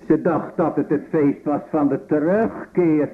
Ze 0.07 0.21
dacht 0.21 0.57
dat 0.57 0.75
het 0.75 0.89
het 0.89 1.03
feest 1.09 1.43
was 1.43 1.61
van 1.69 1.87
de 1.87 2.05
terugkeer. 2.05 3.09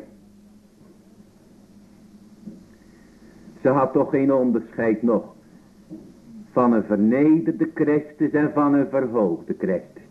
Ze 3.61 3.69
had 3.69 3.93
toch 3.93 4.09
geen 4.09 4.33
onderscheid 4.33 5.01
nog 5.01 5.23
van 6.51 6.73
een 6.73 6.83
vernederde 6.83 7.69
Christus 7.73 8.31
en 8.31 8.51
van 8.53 8.73
een 8.73 8.87
verhoogde 8.89 9.55
Christus. 9.57 10.03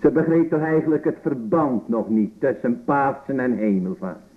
Ze 0.00 0.10
begreep 0.10 0.50
toch 0.50 0.62
eigenlijk 0.62 1.04
het 1.04 1.18
verband 1.20 1.88
nog 1.88 2.08
niet 2.08 2.40
tussen 2.40 2.84
Pasen 2.84 3.40
en 3.40 3.52
Hemelvaart. 3.52 4.29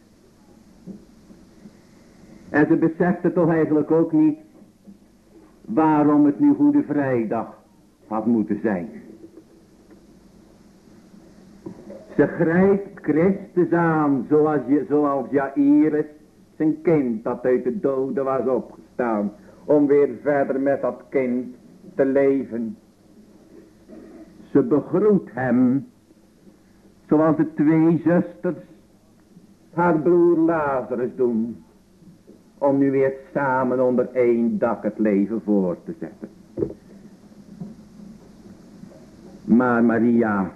En 2.54 2.68
ze 2.68 2.76
besefte 2.76 3.34
toch 3.34 3.50
eigenlijk 3.50 3.92
ook 3.92 4.12
niet 4.12 4.38
waarom 5.62 6.26
het 6.26 6.40
nu 6.40 6.54
Goede 6.54 6.84
Vrijdag 6.84 7.58
had 8.08 8.26
moeten 8.26 8.60
zijn. 8.62 8.90
Ze 12.16 12.28
grijpt 12.28 13.00
Christus 13.02 13.72
aan 13.72 14.26
zoals, 14.30 14.60
je, 14.68 14.86
zoals 14.90 15.30
Jairus 15.30 16.06
zijn 16.56 16.82
kind 16.82 17.24
dat 17.24 17.46
uit 17.46 17.64
de 17.64 17.80
doden 17.80 18.24
was 18.24 18.48
opgestaan. 18.48 19.32
Om 19.66 19.88
weer 19.88 20.10
verder 20.22 20.60
met 20.60 20.82
dat 20.82 21.04
kind 21.10 21.56
te 21.96 22.06
leven. 22.06 22.78
Ze 24.52 24.62
begroet 24.62 25.30
hem. 25.34 25.88
Zoals 27.08 27.38
de 27.38 27.54
twee 27.54 28.02
zusters 28.06 28.58
haar 29.74 30.00
broer 30.00 30.38
Lazarus 30.38 31.16
doen. 31.16 31.64
Om 32.64 32.78
nu 32.78 32.92
weer 32.92 33.14
samen 33.34 33.86
onder 33.86 34.10
één 34.14 34.58
dak 34.58 34.84
het 34.84 35.00
leven 35.00 35.42
voor 35.42 35.78
te 35.84 35.94
zetten. 36.00 36.30
Maar 39.44 39.84
Maria, 39.84 40.52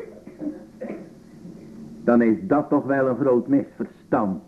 dan 2.04 2.22
is 2.22 2.38
dat 2.42 2.70
toch 2.70 2.86
wel 2.86 3.08
een 3.08 3.16
groot 3.16 3.48
misverstand. 3.48 4.44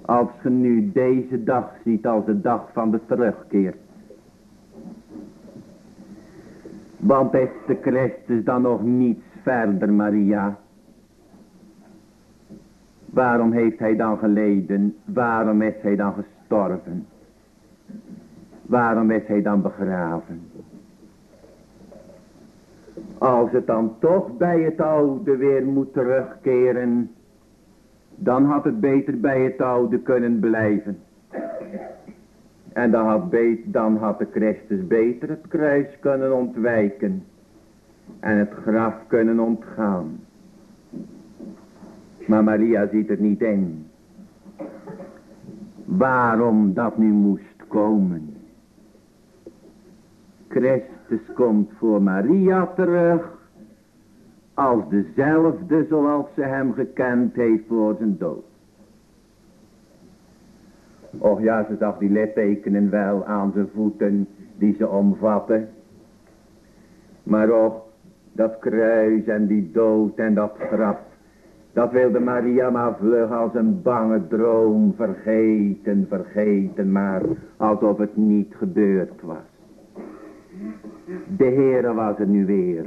Als 0.00 0.28
je 0.42 0.48
nu 0.48 0.92
deze 0.92 1.44
dag 1.44 1.72
ziet 1.84 2.06
als 2.06 2.24
de 2.24 2.40
dag 2.40 2.68
van 2.72 2.90
de 2.90 3.00
terugkeer. 3.06 3.74
Want 6.96 7.34
is 7.34 7.48
de 7.66 7.78
Christus 7.82 8.44
dan 8.44 8.62
nog 8.62 8.82
niets 8.82 9.24
verder, 9.42 9.92
Maria? 9.92 10.58
Waarom 13.12 13.52
heeft 13.52 13.78
hij 13.78 13.96
dan 13.96 14.18
geleden? 14.18 14.96
Waarom 15.04 15.62
is 15.62 15.74
hij 15.82 15.96
dan 15.96 16.12
gestorven? 16.14 17.06
Waarom 18.62 19.10
is 19.10 19.26
hij 19.26 19.42
dan 19.42 19.62
begraven? 19.62 20.40
Als 23.18 23.50
het 23.50 23.66
dan 23.66 23.94
toch 23.98 24.36
bij 24.36 24.60
het 24.60 24.80
oude 24.80 25.36
weer 25.36 25.64
moet 25.64 25.92
terugkeren, 25.92 27.10
dan 28.14 28.44
had 28.44 28.64
het 28.64 28.80
beter 28.80 29.20
bij 29.20 29.40
het 29.40 29.60
oude 29.60 29.98
kunnen 29.98 30.40
blijven. 30.40 30.98
En 32.72 32.90
dan 32.90 33.06
had, 33.06 33.34
dan 33.64 33.96
had 33.96 34.18
de 34.18 34.26
Christus 34.32 34.86
beter 34.86 35.28
het 35.28 35.48
kruis 35.48 35.86
kunnen 36.00 36.36
ontwijken. 36.36 37.24
En 38.20 38.38
het 38.38 38.52
graf 38.62 38.94
kunnen 39.06 39.38
ontgaan. 39.38 40.20
Maar 42.26 42.44
Maria 42.44 42.88
ziet 42.88 43.08
het 43.08 43.20
niet 43.20 43.40
in. 43.40 43.86
Waarom 45.84 46.74
dat 46.74 46.98
nu 46.98 47.12
moest 47.12 47.66
komen. 47.68 48.34
Christus 50.48 51.34
komt 51.34 51.70
voor 51.78 52.02
Maria 52.02 52.66
terug. 52.66 53.40
Als 54.54 54.88
dezelfde 54.88 55.86
zoals 55.88 56.26
ze 56.34 56.42
hem 56.42 56.72
gekend 56.72 57.34
heeft 57.34 57.64
voor 57.68 57.94
zijn 57.98 58.18
dood. 58.18 58.44
Och 61.18 61.40
ja, 61.40 61.64
ze 61.64 61.76
zag 61.78 61.98
die 61.98 62.10
littekenen 62.10 62.90
wel 62.90 63.24
aan 63.24 63.52
zijn 63.54 63.68
voeten 63.74 64.28
die 64.58 64.74
ze 64.74 64.88
omvatten. 64.88 65.68
Maar 67.22 67.50
och, 67.50 67.74
dat 68.32 68.58
kruis 68.58 69.26
en 69.26 69.46
die 69.46 69.70
dood 69.72 70.18
en 70.18 70.34
dat 70.34 70.52
graf. 70.58 71.11
Dat 71.72 71.92
wilde 71.92 72.20
Maria 72.20 72.70
maar 72.70 72.96
vlug 72.96 73.30
als 73.30 73.54
een 73.54 73.82
bange 73.82 74.26
droom 74.28 74.94
vergeten, 74.96 76.06
vergeten, 76.08 76.92
maar 76.92 77.22
alsof 77.56 77.98
het 77.98 78.16
niet 78.16 78.54
gebeurd 78.56 79.22
was. 79.22 79.36
De 81.36 81.44
Heere 81.44 81.94
was 81.94 82.18
er 82.18 82.26
nu 82.26 82.46
weer. 82.46 82.84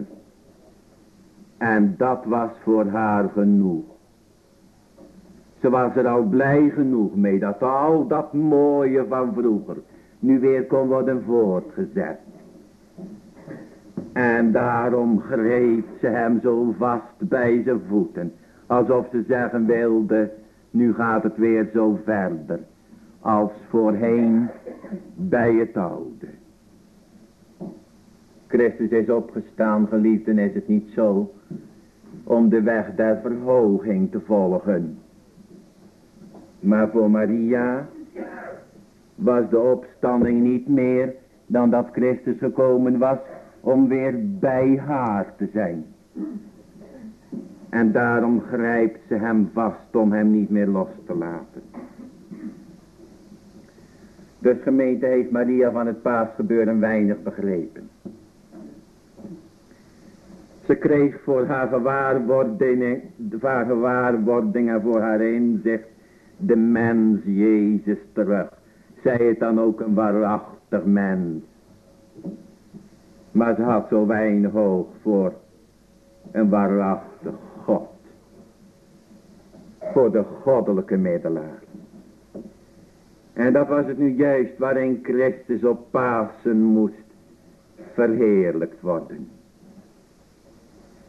En 1.58 1.96
dat 1.98 2.26
was 2.26 2.50
voor 2.64 2.86
haar 2.86 3.30
genoeg. 3.30 3.84
Ze 5.62 5.70
was 5.70 5.96
er 5.96 6.08
al 6.08 6.24
blij 6.24 6.70
genoeg 6.70 7.16
mee 7.16 7.40
dat 7.40 7.64
al 7.64 8.08
dat 8.08 8.34
mooie 8.34 9.06
van 9.08 9.34
vroeger 9.34 9.78
nu 10.20 10.40
weer 10.40 10.66
kon 10.66 10.88
worden 10.88 11.24
voortgezet. 11.24 12.20
En 14.14 14.52
daarom 14.52 15.22
greep 15.22 15.86
ze 16.00 16.08
hem 16.08 16.40
zo 16.42 16.74
vast 16.78 17.14
bij 17.18 17.62
zijn 17.64 17.82
voeten. 17.88 18.34
Alsof 18.68 19.08
ze 19.12 19.24
zeggen 19.28 19.66
wilde, 19.66 20.32
nu 20.72 20.94
gaat 20.94 21.24
het 21.24 21.38
weer 21.38 21.70
zo 21.74 22.00
verder. 22.04 22.60
Als 23.20 23.52
voorheen 23.70 24.50
bij 25.16 25.54
het 25.54 25.78
oude. 25.78 26.28
Christus 28.48 28.90
is 28.90 29.10
opgestaan, 29.10 29.88
geliefden, 29.88 30.38
is 30.38 30.54
het 30.54 30.68
niet 30.68 30.90
zo, 30.96 31.34
om 32.24 32.50
de 32.50 32.62
weg 32.62 32.96
der 32.96 33.20
verhoging 33.22 34.12
te 34.12 34.20
volgen. 34.20 34.98
Maar 36.60 36.90
voor 36.90 37.12
Maria 37.12 37.88
was 39.16 39.50
de 39.50 39.60
opstanding 39.60 40.42
niet 40.42 40.68
meer 40.68 41.14
dan 41.46 41.70
dat 41.70 41.88
Christus 41.92 42.38
gekomen 42.38 42.98
was 42.98 43.18
om 43.60 43.88
weer 43.88 44.14
bij 44.40 44.82
haar 44.86 45.34
te 45.38 45.48
zijn. 45.54 45.86
En 47.76 47.92
daarom 47.92 48.42
grijpt 48.42 49.00
ze 49.08 49.14
hem 49.14 49.50
vast 49.54 49.96
om 49.96 50.12
hem 50.12 50.32
niet 50.32 50.50
meer 50.50 50.68
los 50.68 50.88
te 51.06 51.16
laten. 51.16 51.62
De 54.40 54.56
gemeente 54.62 55.06
heeft 55.06 55.32
Maria 55.32 55.72
van 55.72 55.88
het 55.88 56.02
paasgebeuren 56.02 56.80
weinig 56.80 57.24
begrepen. 57.24 57.90
Ze 60.66 60.76
kreeg 60.76 61.22
voor 61.24 61.46
haar 61.46 61.68
gewaarwordingen, 61.68 63.02
haar 63.42 63.66
gewaarwording 63.66 64.70
en 64.70 64.82
voor 64.82 65.02
haar 65.02 65.22
inzicht 65.22 65.88
de 66.38 66.56
mens 66.56 67.22
Jezus 67.24 68.00
terug. 68.14 68.48
Zij 69.04 69.18
het 69.18 69.40
dan 69.40 69.60
ook 69.60 69.80
een 69.80 69.94
waarachtig 69.94 70.86
mens. 70.86 71.44
Maar 73.32 73.56
ze 73.56 73.62
had 73.62 73.88
zo 73.90 74.06
weinig 74.06 74.52
hoog 74.52 74.88
voor 75.02 75.34
een 76.32 76.50
waarachtig. 76.50 77.54
Voor 79.94 80.12
de 80.12 80.24
goddelijke 80.42 80.98
middelaar. 80.98 81.64
En 83.34 83.54
dat 83.54 83.68
was 83.68 83.86
het 83.86 83.98
nu 83.98 84.16
juist 84.16 84.58
waarin 84.58 85.00
Christus 85.04 85.64
op 85.64 85.92
Pasen 85.92 86.62
moest 86.62 87.04
verheerlijkt 87.94 88.82
worden. 88.82 89.28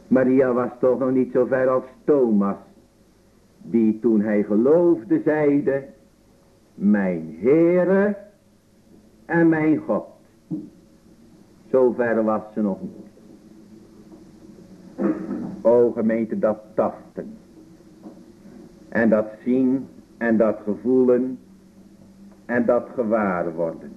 Maria 0.07 0.53
was 0.53 0.69
toch 0.79 0.99
nog 0.99 1.11
niet 1.11 1.31
zo 1.31 1.45
ver 1.45 1.69
als 1.69 1.83
Thomas. 2.03 2.55
Die 3.61 3.99
toen 3.99 4.21
hij 4.21 4.43
geloofde 4.43 5.21
zeide. 5.25 5.83
Mijn 6.73 7.37
Heere 7.39 8.17
en 9.25 9.49
mijn 9.49 9.77
God. 9.77 10.05
Zo 11.71 11.91
ver 11.91 12.23
was 12.23 12.41
ze 12.53 12.61
nog 12.61 12.77
niet. 12.81 13.07
O 15.61 15.91
gemeente 15.91 16.39
dat 16.39 16.59
tasten. 16.73 17.36
En 18.97 19.09
dat 19.09 19.27
zien 19.43 19.87
en 20.17 20.37
dat 20.37 20.57
gevoelen 20.63 21.39
en 22.45 22.65
dat 22.65 22.87
gewaar 22.93 23.53
worden. 23.53 23.91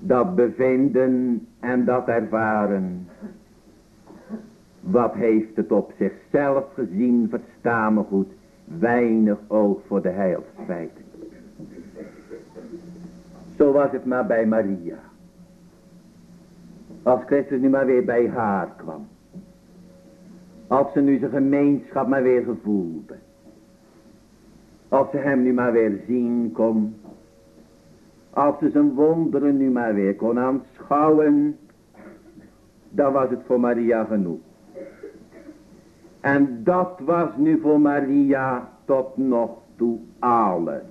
Dat 0.00 0.34
bevinden 0.34 1.46
en 1.60 1.84
dat 1.84 2.08
ervaren. 2.08 3.08
Wat 4.80 5.14
heeft 5.14 5.56
het 5.56 5.72
op 5.72 5.92
zichzelf 5.98 6.64
gezien, 6.74 7.28
verstaan 7.28 7.94
me 7.94 8.02
goed, 8.02 8.28
weinig 8.64 9.38
oog 9.46 9.80
voor 9.86 10.02
de 10.02 10.08
heilsfeiten. 10.08 11.04
Zo 13.56 13.72
was 13.72 13.90
het 13.90 14.04
maar 14.04 14.26
bij 14.26 14.46
Maria. 14.46 14.98
Als 17.02 17.20
Christus 17.26 17.60
nu 17.60 17.68
maar 17.68 17.86
weer 17.86 18.04
bij 18.04 18.28
haar 18.28 18.68
kwam. 18.76 19.06
Als 20.66 20.92
ze 20.92 21.00
nu 21.00 21.18
zijn 21.18 21.30
gemeenschap 21.30 22.08
maar 22.08 22.22
weer 22.22 22.42
gevoelde. 22.44 23.14
Als 24.90 25.10
ze 25.10 25.16
hem 25.16 25.42
nu 25.42 25.52
maar 25.52 25.72
weer 25.72 26.00
zien 26.06 26.52
kon. 26.52 26.94
Als 28.30 28.58
ze 28.58 28.70
zijn 28.70 28.94
wonderen 28.94 29.56
nu 29.56 29.70
maar 29.70 29.94
weer 29.94 30.16
kon 30.16 30.38
aanschouwen. 30.38 31.56
Dan 32.88 33.12
was 33.12 33.30
het 33.30 33.40
voor 33.46 33.60
Maria 33.60 34.04
genoeg. 34.04 34.40
En 36.20 36.60
dat 36.64 37.00
was 37.04 37.28
nu 37.36 37.60
voor 37.60 37.80
Maria 37.80 38.68
tot 38.84 39.16
nog 39.16 39.50
toe 39.76 39.98
alles. 40.18 40.82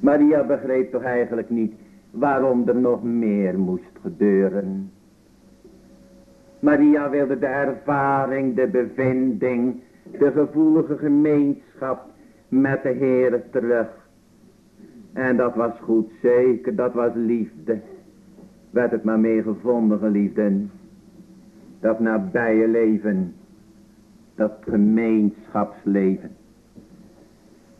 Maria 0.00 0.42
begreep 0.42 0.90
toch 0.90 1.02
eigenlijk 1.02 1.50
niet 1.50 1.72
waarom 2.10 2.68
er 2.68 2.76
nog 2.76 3.02
meer 3.02 3.58
moest 3.58 3.98
gebeuren. 4.02 4.92
Maria 6.60 7.10
wilde 7.10 7.38
de 7.38 7.46
ervaring, 7.46 8.56
de 8.56 8.66
bevinding, 8.66 9.80
de 10.02 10.30
gevoelige 10.32 10.96
gemeenschap 10.96 12.04
met 12.48 12.82
de 12.82 12.88
Heer 12.88 13.42
terug. 13.50 13.88
En 15.12 15.36
dat 15.36 15.54
was 15.54 15.72
goed, 15.80 16.10
zeker, 16.22 16.74
dat 16.74 16.92
was 16.92 17.10
liefde. 17.14 17.80
Werd 18.70 18.90
het 18.90 19.04
maar 19.04 19.18
meer 19.18 19.42
gevonden, 19.42 19.98
geliefden. 19.98 20.70
Dat 21.80 22.00
nabije 22.00 22.68
leven, 22.68 23.34
dat 24.34 24.52
gemeenschapsleven. 24.60 26.30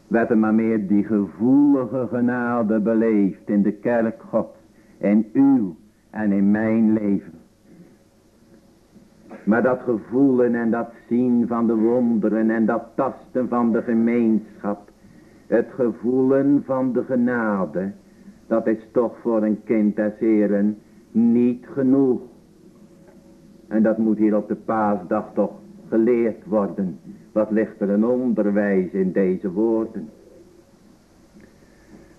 Werd 0.07 0.31
er 0.31 0.39
maar 0.39 0.55
meer 0.55 0.87
die 0.87 1.05
gevoelige 1.05 2.07
genade 2.11 2.81
beleefd 2.81 3.49
in 3.49 3.63
de 3.63 3.73
kerk 3.73 4.23
God. 4.23 4.49
In 4.99 5.31
uw 5.33 5.77
en 6.11 6.33
in 6.33 6.51
mijn 6.51 6.93
leven. 6.93 7.40
Maar 9.45 9.63
dat 9.63 9.81
gevoelen 9.85 10.55
en 10.55 10.71
dat 10.71 10.91
zien 11.09 11.47
van 11.47 11.67
de 11.67 11.75
wonderen 11.75 12.51
en 12.51 12.67
dat 12.67 12.83
tasten 12.95 13.49
van 13.49 13.73
de 13.73 13.83
gemeenschap. 13.83 14.91
Het 15.47 15.67
gevoelen 15.75 16.63
van 16.65 16.93
de 16.93 17.05
genade. 17.05 17.93
Dat 18.47 18.67
is 18.67 18.89
toch 18.93 19.19
voor 19.21 19.43
een 19.43 19.61
kind 19.65 19.97
des 19.97 20.19
Heren 20.19 20.79
niet 21.11 21.67
genoeg. 21.73 22.21
En 23.69 23.83
dat 23.83 23.99
moet 23.99 24.19
hier 24.19 24.37
op 24.37 24.49
de 24.49 24.57
paasdag 24.57 25.31
toch 25.35 25.53
geleerd 25.89 26.45
worden. 26.47 26.99
Wat 27.33 27.51
ligt 27.51 27.81
er 27.81 27.91
een 27.91 28.05
onderwijs 28.05 28.91
in 28.91 29.13
deze 29.13 29.53
woorden. 29.53 30.09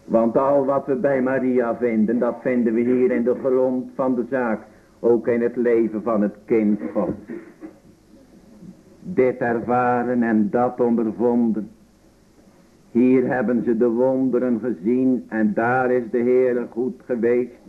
Want 0.05 0.38
al 0.38 0.65
wat 0.65 0.86
we 0.86 0.95
bij 0.95 1.21
Maria 1.21 1.75
vinden, 1.75 2.19
dat 2.19 2.36
vinden 2.41 2.73
we 2.73 2.81
hier 2.81 3.12
in 3.12 3.23
de 3.23 3.36
grond 3.43 3.91
van 3.95 4.15
de 4.15 4.25
zaak. 4.29 4.60
Ook 5.03 5.27
in 5.27 5.41
het 5.41 5.55
leven 5.55 6.01
van 6.03 6.21
het 6.21 6.35
kind 6.45 6.79
God. 6.93 7.15
Dit 8.99 9.37
ervaren 9.37 10.23
en 10.23 10.49
dat 10.49 10.79
ondervonden. 10.79 11.69
Hier 12.91 13.27
hebben 13.27 13.63
ze 13.63 13.77
de 13.77 13.89
wonderen 13.89 14.59
gezien 14.59 15.25
en 15.27 15.53
daar 15.53 15.91
is 15.91 16.03
de 16.11 16.17
Heer 16.17 16.67
goed 16.69 17.01
geweest. 17.05 17.59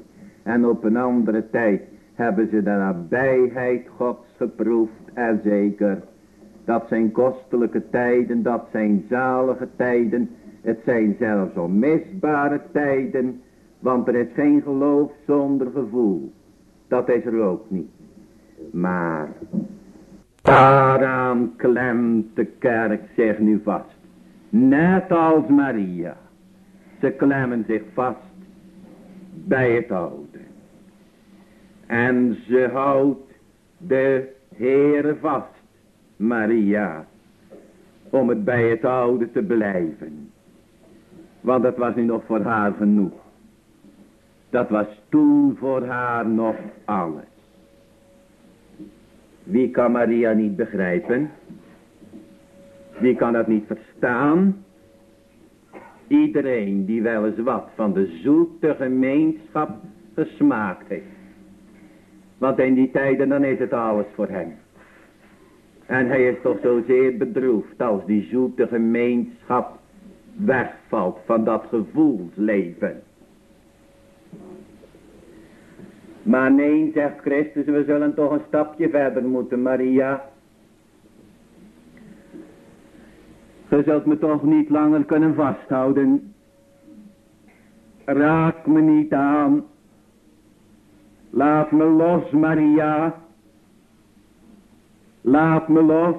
En 0.43 0.67
op 0.67 0.85
een 0.85 0.97
andere 0.97 1.51
tijd 1.51 1.83
hebben 2.15 2.49
ze 2.49 2.63
de 2.63 2.71
nabijheid 2.71 3.89
Gods 3.97 4.27
geproefd 4.37 5.11
en 5.15 5.41
zeker. 5.45 6.03
Dat 6.65 6.85
zijn 6.89 7.13
kostelijke 7.13 7.89
tijden, 7.91 8.43
dat 8.43 8.69
zijn 8.73 9.05
zalige 9.09 9.69
tijden. 9.77 10.31
Het 10.61 10.81
zijn 10.85 11.17
zelfs 11.19 11.57
onmisbare 11.57 12.61
tijden, 12.73 13.41
want 13.79 14.09
er 14.09 14.15
is 14.15 14.33
geen 14.35 14.63
geloof 14.63 15.13
zonder 15.27 15.71
gevoel. 15.75 16.33
Dat 16.93 17.09
is 17.09 17.25
er 17.25 17.41
ook 17.41 17.71
niet. 17.71 17.91
Maar 18.71 19.29
daaraan 20.43 21.53
klemt 21.57 22.37
de 22.37 22.45
kerk 22.45 23.03
zich 23.17 23.39
nu 23.39 23.61
vast. 23.65 23.97
Net 24.49 25.11
als 25.11 25.47
Maria. 25.49 26.17
Ze 27.01 27.11
klemmen 27.11 27.65
zich 27.67 27.83
vast 27.93 28.33
bij 29.33 29.75
het 29.75 29.91
oude. 29.91 30.39
En 31.87 32.39
ze 32.47 32.69
houdt 32.73 33.33
de 33.79 34.29
Heere 34.55 35.17
vast, 35.21 35.63
Maria, 36.17 37.07
om 38.11 38.29
het 38.29 38.45
bij 38.45 38.71
het 38.71 38.85
oude 38.85 39.33
te 39.33 39.43
blijven. 39.43 40.31
Want 41.41 41.63
dat 41.63 41.77
was 41.77 41.95
nu 41.95 42.03
nog 42.03 42.23
voor 42.27 42.41
haar 42.41 42.73
genoeg. 42.73 43.22
Dat 44.53 44.69
was 44.69 44.87
toen 45.09 45.57
voor 45.57 45.87
haar 45.87 46.29
nog 46.29 46.57
alles. 46.85 47.25
Wie 49.43 49.71
kan 49.71 49.93
Maria 49.93 50.33
niet 50.33 50.57
begrijpen? 50.57 51.31
Wie 52.99 53.17
kan 53.17 53.33
dat 53.33 53.47
niet 53.47 53.65
verstaan? 53.67 54.65
Iedereen 56.07 56.85
die 56.85 57.03
wel 57.03 57.27
eens 57.27 57.39
wat 57.39 57.69
van 57.75 57.93
de 57.93 58.07
zoete 58.23 58.75
gemeenschap 58.75 59.71
gesmaakt 60.15 60.89
heeft. 60.89 61.17
Want 62.39 62.59
in 62.59 62.75
die 62.75 62.91
tijden 62.91 63.29
dan 63.29 63.45
is 63.45 63.59
het 63.59 63.73
alles 63.73 64.07
voor 64.15 64.29
hem. 64.29 64.55
En 65.87 66.07
hij 66.07 66.29
is 66.29 66.37
toch 66.43 66.59
zozeer 66.63 67.17
bedroefd 67.17 67.83
als 67.83 68.07
die 68.07 68.29
zoete 68.31 68.67
gemeenschap 68.67 69.79
wegvalt 70.37 71.19
van 71.25 71.45
dat 71.45 71.65
gevoelsleven. 71.69 73.03
Maar 76.23 76.53
nee, 76.53 76.91
zegt 76.95 77.21
Christus, 77.21 77.65
we 77.65 77.85
zullen 77.87 78.15
toch 78.15 78.33
een 78.33 78.43
stapje 78.47 78.89
verder 78.89 79.25
moeten, 79.25 79.63
Maria. 79.63 80.25
Je 83.69 83.83
zult 83.83 84.07
me 84.07 84.19
toch 84.19 84.43
niet 84.43 84.71
langer 84.71 85.05
kunnen 85.05 85.35
vasthouden. 85.35 86.35
Raak 88.05 88.67
me 88.67 88.81
niet 88.81 89.13
aan. 89.13 89.65
Laat 91.31 91.71
me 91.71 91.85
los, 91.85 92.31
Maria. 92.31 93.15
Laat 95.21 95.69
me 95.69 95.83
los. 95.83 96.17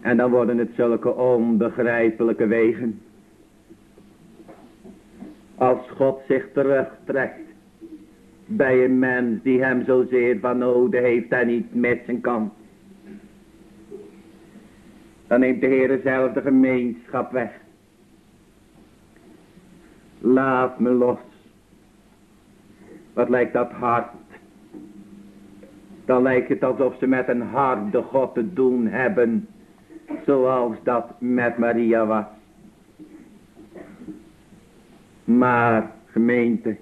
En 0.00 0.16
dan 0.16 0.30
worden 0.30 0.58
het 0.58 0.70
zulke 0.74 1.14
onbegrijpelijke 1.14 2.46
wegen. 2.46 3.00
Als 5.56 5.78
God 5.96 6.20
zich 6.28 6.52
terugtrekt 6.52 7.40
bij 8.46 8.84
een 8.84 8.98
mens 8.98 9.42
die 9.42 9.62
hem 9.62 9.84
zozeer 9.84 10.38
van 10.40 10.58
nodig 10.58 11.00
heeft 11.00 11.28
en 11.28 11.46
niet 11.46 11.74
missen 11.74 12.20
kan. 12.20 12.52
Dan 15.26 15.40
neemt 15.40 15.60
de 15.60 15.66
Heer 15.66 16.00
zelf 16.04 16.32
de 16.32 16.40
gemeenschap 16.40 17.32
weg. 17.32 17.50
Laat 20.18 20.78
me 20.78 20.90
los. 20.90 21.18
Wat 23.12 23.28
lijkt 23.28 23.52
dat 23.52 23.70
hard. 23.70 24.08
Dan 26.04 26.22
lijkt 26.22 26.48
het 26.48 26.64
alsof 26.64 26.96
ze 26.98 27.06
met 27.06 27.28
een 27.28 27.42
harde 27.42 28.02
God 28.02 28.34
te 28.34 28.52
doen 28.52 28.86
hebben. 28.86 29.48
Zoals 30.26 30.76
dat 30.82 31.20
met 31.20 31.58
Maria 31.58 32.06
was. 32.06 32.35
Maar 35.26 35.92
gemeente, 36.06 36.76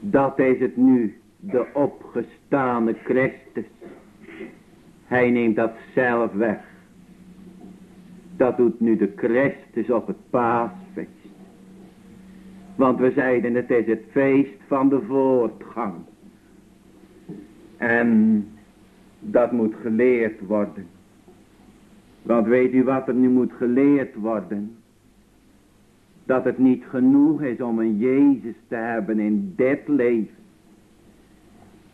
dat 0.00 0.38
is 0.38 0.60
het 0.60 0.76
nu, 0.76 1.20
de 1.40 1.66
opgestane 1.72 2.94
Christus. 3.04 3.64
Hij 5.04 5.30
neemt 5.30 5.56
dat 5.56 5.72
zelf 5.94 6.32
weg. 6.32 6.58
Dat 8.36 8.56
doet 8.56 8.80
nu 8.80 8.96
de 8.96 9.12
Christus 9.16 9.90
op 9.90 10.06
het 10.06 10.30
paasfeest. 10.30 11.08
Want 12.74 12.98
we 12.98 13.12
zeiden 13.14 13.54
het 13.54 13.70
is 13.70 13.86
het 13.86 14.04
feest 14.10 14.56
van 14.66 14.88
de 14.88 15.00
voortgang. 15.00 15.94
En 17.76 18.48
dat 19.20 19.52
moet 19.52 19.74
geleerd 19.82 20.40
worden. 20.40 20.86
Want 22.22 22.46
weet 22.46 22.72
u 22.72 22.84
wat 22.84 23.08
er 23.08 23.14
nu 23.14 23.28
moet 23.28 23.52
geleerd 23.52 24.14
worden? 24.14 24.76
Dat 26.24 26.44
het 26.44 26.58
niet 26.58 26.84
genoeg 26.84 27.42
is 27.42 27.60
om 27.60 27.78
een 27.78 27.98
Jezus 27.98 28.54
te 28.68 28.74
hebben 28.74 29.18
in 29.18 29.52
dit 29.56 29.88
leven. 29.88 30.34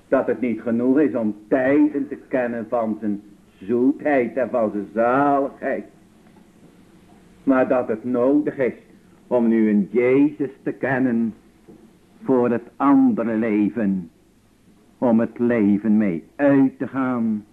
Dat 0.08 0.26
het 0.26 0.40
niet 0.40 0.60
genoeg 0.60 0.98
is 0.98 1.14
om 1.14 1.34
tijden 1.48 2.08
te 2.08 2.18
kennen 2.28 2.66
van 2.68 2.96
zijn 3.00 3.20
zoetheid 3.60 4.36
en 4.36 4.50
van 4.50 4.70
zijn 4.70 4.88
zaligheid. 4.94 5.84
Maar 7.44 7.68
dat 7.68 7.88
het 7.88 8.04
nodig 8.04 8.58
is 8.58 8.74
om 9.26 9.48
nu 9.48 9.70
een 9.70 9.88
Jezus 9.90 10.50
te 10.62 10.72
kennen 10.72 11.34
voor 12.22 12.50
het 12.50 12.70
andere 12.76 13.36
leven. 13.36 14.10
Om 14.98 15.20
het 15.20 15.38
leven 15.38 15.96
mee 15.96 16.24
uit 16.36 16.78
te 16.78 16.88
gaan. 16.88 17.44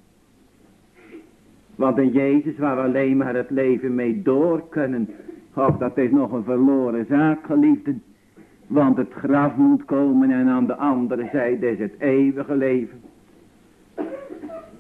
Want 1.76 1.98
een 1.98 2.12
Jezus 2.12 2.58
waar 2.58 2.76
we 2.76 2.82
alleen 2.82 3.18
maar 3.18 3.36
het 3.36 3.50
leven 3.50 3.96
mee 3.96 4.22
door 4.22 4.70
kunnen. 4.70 5.10
Of 5.56 5.78
dat 5.78 5.98
is 5.98 6.12
nog 6.12 6.32
een 6.32 6.44
verloren 6.44 7.06
zaak 7.10 7.46
geliefden. 7.46 8.04
Want 8.68 8.98
het 8.98 9.14
graf 9.14 9.56
moet 9.56 9.86
komen 9.86 10.32
en 10.32 10.48
aan 10.48 10.68
de 10.68 10.76
andere 10.76 11.30
zijde 11.32 11.72
is 11.72 11.80
het 11.80 11.94
eeuwige 12.00 12.56
leven. 12.56 13.02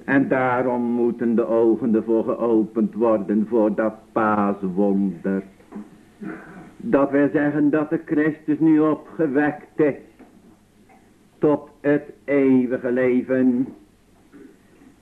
En 0.06 0.28
daarom 0.28 0.82
moeten 0.82 1.36
de 1.36 1.48
ogen 1.48 1.96
ervoor 1.96 2.24
geopend 2.24 2.94
worden 2.94 3.48
voor 3.48 3.76
dat 3.76 3.94
paaswonder. 4.12 5.44
Dat 6.78 7.12
wil 7.12 7.30
zeggen 7.34 7.70
dat 7.70 7.90
de 7.90 8.02
Christus 8.06 8.60
nu 8.60 8.80
opgewekt 8.80 9.80
is. 9.80 9.96
Tot 11.38 11.70
het 11.82 12.14
eeuwige 12.24 12.92
leven. 12.92 13.68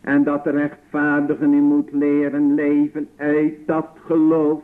En 0.02 0.24
dat 0.24 0.44
de 0.44 0.50
rechtvaardige 0.50 1.46
nu 1.46 1.62
moet 1.62 1.92
leren 1.92 2.54
leven 2.54 3.08
uit 3.16 3.54
dat 3.66 3.88
geloof. 4.06 4.62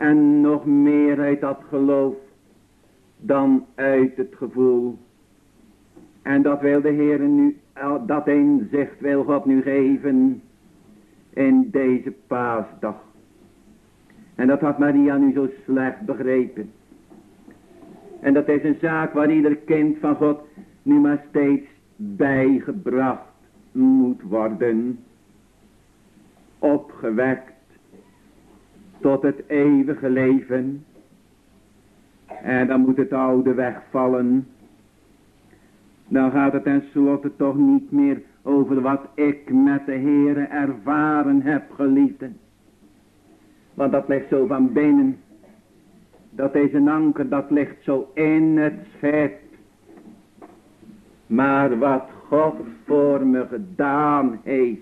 En 0.00 0.40
nog 0.40 0.64
meer 0.64 1.18
uit 1.18 1.40
dat 1.40 1.60
geloof 1.68 2.14
dan 3.16 3.66
uit 3.74 4.16
het 4.16 4.34
gevoel. 4.36 4.98
En 6.22 6.42
dat 6.42 6.60
wil 6.60 6.80
de 6.80 6.88
Heer 6.88 7.20
nu, 7.20 7.58
dat 8.06 8.26
inzicht 8.26 9.00
wil 9.00 9.24
God 9.24 9.44
nu 9.44 9.62
geven 9.62 10.42
in 11.30 11.68
deze 11.70 12.12
paasdag. 12.26 12.96
En 14.34 14.46
dat 14.46 14.60
had 14.60 14.78
Maria 14.78 15.16
nu 15.16 15.32
zo 15.32 15.48
slecht 15.64 16.00
begrepen. 16.00 16.70
En 18.20 18.34
dat 18.34 18.48
is 18.48 18.62
een 18.62 18.78
zaak 18.80 19.12
waar 19.12 19.30
ieder 19.30 19.56
kind 19.56 19.98
van 19.98 20.16
God 20.16 20.40
nu 20.82 21.00
maar 21.00 21.24
steeds 21.28 21.66
bijgebracht 21.96 23.32
moet 23.72 24.22
worden. 24.22 24.98
Opgewekt 26.58 27.49
tot 29.00 29.22
het 29.22 29.42
eeuwige 29.46 30.10
leven. 30.10 30.84
En 32.42 32.66
dan 32.66 32.80
moet 32.80 32.96
het 32.96 33.12
oude 33.12 33.54
wegvallen. 33.54 34.46
Dan 36.08 36.30
gaat 36.30 36.52
het 36.52 36.62
tenslotte 36.62 37.36
toch 37.36 37.56
niet 37.56 37.90
meer 37.90 38.22
over 38.42 38.80
wat 38.80 39.00
ik 39.14 39.52
met 39.52 39.86
de 39.86 39.92
Heere 39.92 40.44
ervaren 40.44 41.42
heb, 41.42 41.70
geliefden. 41.70 42.38
Want 43.74 43.92
dat 43.92 44.08
ligt 44.08 44.28
zo 44.28 44.46
van 44.46 44.72
binnen. 44.72 45.18
Dat 46.30 46.54
is 46.54 46.72
een 46.72 46.88
anker, 46.88 47.28
dat 47.28 47.50
ligt 47.50 47.76
zo 47.82 48.10
in 48.14 48.58
het 48.58 48.74
schip. 48.96 49.38
Maar 51.26 51.78
wat 51.78 52.04
God 52.26 52.54
voor 52.86 53.26
me 53.26 53.46
gedaan 53.46 54.40
heeft. 54.42 54.80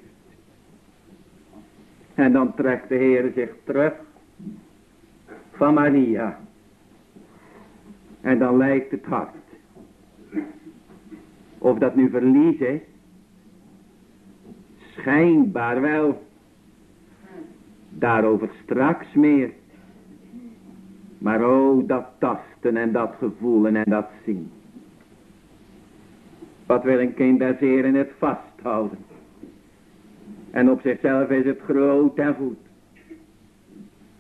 En 2.15 2.33
dan 2.33 2.55
trekt 2.55 2.89
de 2.89 2.95
Heer 2.95 3.33
zich 3.35 3.51
terug 3.65 3.93
van 5.59 5.75
Maria. 5.75 6.39
En 8.21 8.39
dan 8.39 8.57
lijkt 8.57 8.91
het 8.91 9.05
hart. 9.05 9.35
Of 11.59 11.79
dat 11.79 11.97
nu 11.97 12.11
verlies 12.11 12.59
is. 12.59 12.81
Schijnbaar 14.79 15.81
wel. 15.81 16.23
Daarover 17.89 18.51
straks 18.63 19.15
meer. 19.15 19.51
Maar 21.19 21.49
oh, 21.49 21.89
dat 21.89 22.07
tasten 22.19 22.77
en 22.77 22.93
dat 22.93 23.15
gevoelen 23.19 23.77
en 23.77 23.91
dat 23.91 24.09
zien. 24.25 24.51
Wat 26.67 26.83
wil 26.83 27.01
een 27.01 27.15
kind 27.15 27.43
zeer 27.61 27.85
in 27.85 27.95
het 27.95 28.11
vasthouden. 28.19 28.99
En 30.51 30.71
op 30.71 30.81
zichzelf 30.81 31.31
is 31.31 31.45
het 31.45 31.61
groot 31.61 32.19
en 32.19 32.35
goed. 32.35 32.68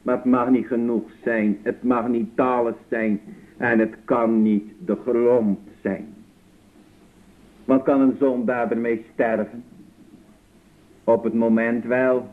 Maar 0.08 0.16
het 0.16 0.26
mag 0.26 0.50
niet 0.50 0.66
genoeg 0.66 1.10
zijn. 1.22 1.58
Het 1.62 1.82
mag 1.82 2.08
niet 2.08 2.40
alles 2.40 2.74
zijn. 2.88 3.20
En 3.56 3.78
het 3.78 3.94
kan 4.04 4.42
niet 4.42 4.64
de 4.84 4.96
grond 5.06 5.58
zijn. 5.82 6.14
Want 7.64 7.82
kan 7.82 8.00
een 8.00 8.16
zondaar 8.18 8.70
ermee 8.70 9.06
sterven? 9.12 9.64
Op 11.04 11.24
het 11.24 11.34
moment 11.34 11.84
wel. 11.84 12.28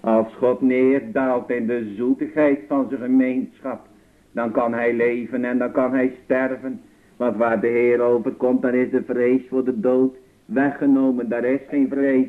Als 0.00 0.34
God 0.34 0.60
neerdaalt 0.60 1.50
in 1.50 1.66
de 1.66 1.94
zoetigheid 1.96 2.60
van 2.68 2.86
zijn 2.88 3.00
gemeenschap. 3.00 3.86
Dan 4.32 4.50
kan 4.50 4.72
hij 4.72 4.94
leven 4.94 5.44
en 5.44 5.58
dan 5.58 5.72
kan 5.72 5.92
hij 5.92 6.12
sterven. 6.24 6.80
Want 7.16 7.36
waar 7.36 7.60
de 7.60 7.66
Heer 7.66 8.00
overkomt, 8.00 8.62
dan 8.62 8.74
is 8.74 8.90
de 8.90 9.02
vrees 9.02 9.42
voor 9.48 9.64
de 9.64 9.80
dood 9.80 10.16
weggenomen. 10.44 11.28
Daar 11.28 11.44
is 11.44 11.60
geen 11.68 11.88
vrees. 11.88 12.28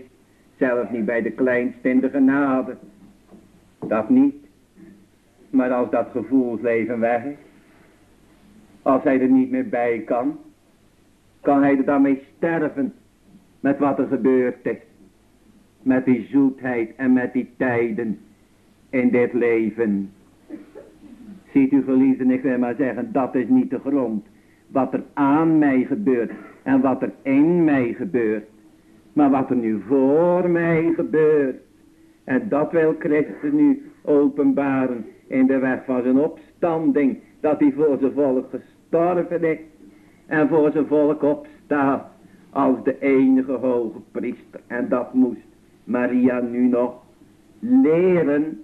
Zelfs 0.57 0.91
niet 0.91 1.05
bij 1.05 1.21
de 1.21 1.31
kleinste 1.31 1.89
in 1.89 1.99
de 1.99 2.09
genade. 2.09 2.75
Dat 3.87 4.09
niet. 4.09 4.35
Maar 5.49 5.71
als 5.71 5.89
dat 5.89 6.07
gevoelsleven 6.11 6.99
weg 6.99 7.23
is. 7.25 7.35
Als 8.81 9.03
hij 9.03 9.21
er 9.21 9.29
niet 9.29 9.51
meer 9.51 9.69
bij 9.69 9.99
kan. 9.99 10.37
Kan 11.41 11.61
hij 11.61 11.77
er 11.77 11.85
dan 11.85 12.01
mee 12.01 12.23
sterven. 12.35 12.93
Met 13.59 13.79
wat 13.79 13.99
er 13.99 14.07
gebeurd 14.07 14.65
is. 14.65 14.77
Met 15.81 16.05
die 16.05 16.27
zoetheid 16.31 16.95
en 16.95 17.13
met 17.13 17.33
die 17.33 17.49
tijden. 17.57 18.19
In 18.89 19.09
dit 19.09 19.33
leven. 19.33 20.11
Ziet 21.53 21.71
u 21.71 21.83
geliefden, 21.83 22.31
ik 22.31 22.41
wil 22.41 22.57
maar 22.57 22.75
zeggen, 22.75 23.11
dat 23.11 23.35
is 23.35 23.47
niet 23.47 23.69
de 23.69 23.79
grond. 23.79 24.25
Wat 24.67 24.93
er 24.93 25.03
aan 25.13 25.57
mij 25.57 25.85
gebeurt 25.85 26.31
en 26.63 26.81
wat 26.81 27.01
er 27.01 27.11
in 27.21 27.63
mij 27.63 27.93
gebeurt. 27.93 28.49
Maar 29.13 29.29
wat 29.29 29.49
er 29.49 29.55
nu 29.55 29.81
voor 29.87 30.49
mij 30.49 30.93
gebeurt. 30.95 31.55
En 32.23 32.49
dat 32.49 32.71
wil 32.71 32.95
Christus 32.99 33.51
nu 33.51 33.91
openbaren 34.01 35.05
in 35.27 35.45
de 35.45 35.57
weg 35.57 35.85
van 35.85 36.01
zijn 36.01 36.17
opstanding. 36.17 37.19
Dat 37.39 37.59
hij 37.59 37.73
voor 37.75 37.97
zijn 37.99 38.11
volk 38.11 38.49
gestorven 38.49 39.43
is. 39.43 39.57
En 40.25 40.47
voor 40.47 40.71
zijn 40.71 40.87
volk 40.87 41.21
opstaat 41.21 42.05
als 42.49 42.83
de 42.83 42.99
enige 42.99 43.51
hoge 43.51 43.99
priester. 44.11 44.59
En 44.67 44.89
dat 44.89 45.13
moest 45.13 45.47
Maria 45.83 46.39
nu 46.39 46.67
nog 46.67 47.03
leren. 47.59 48.63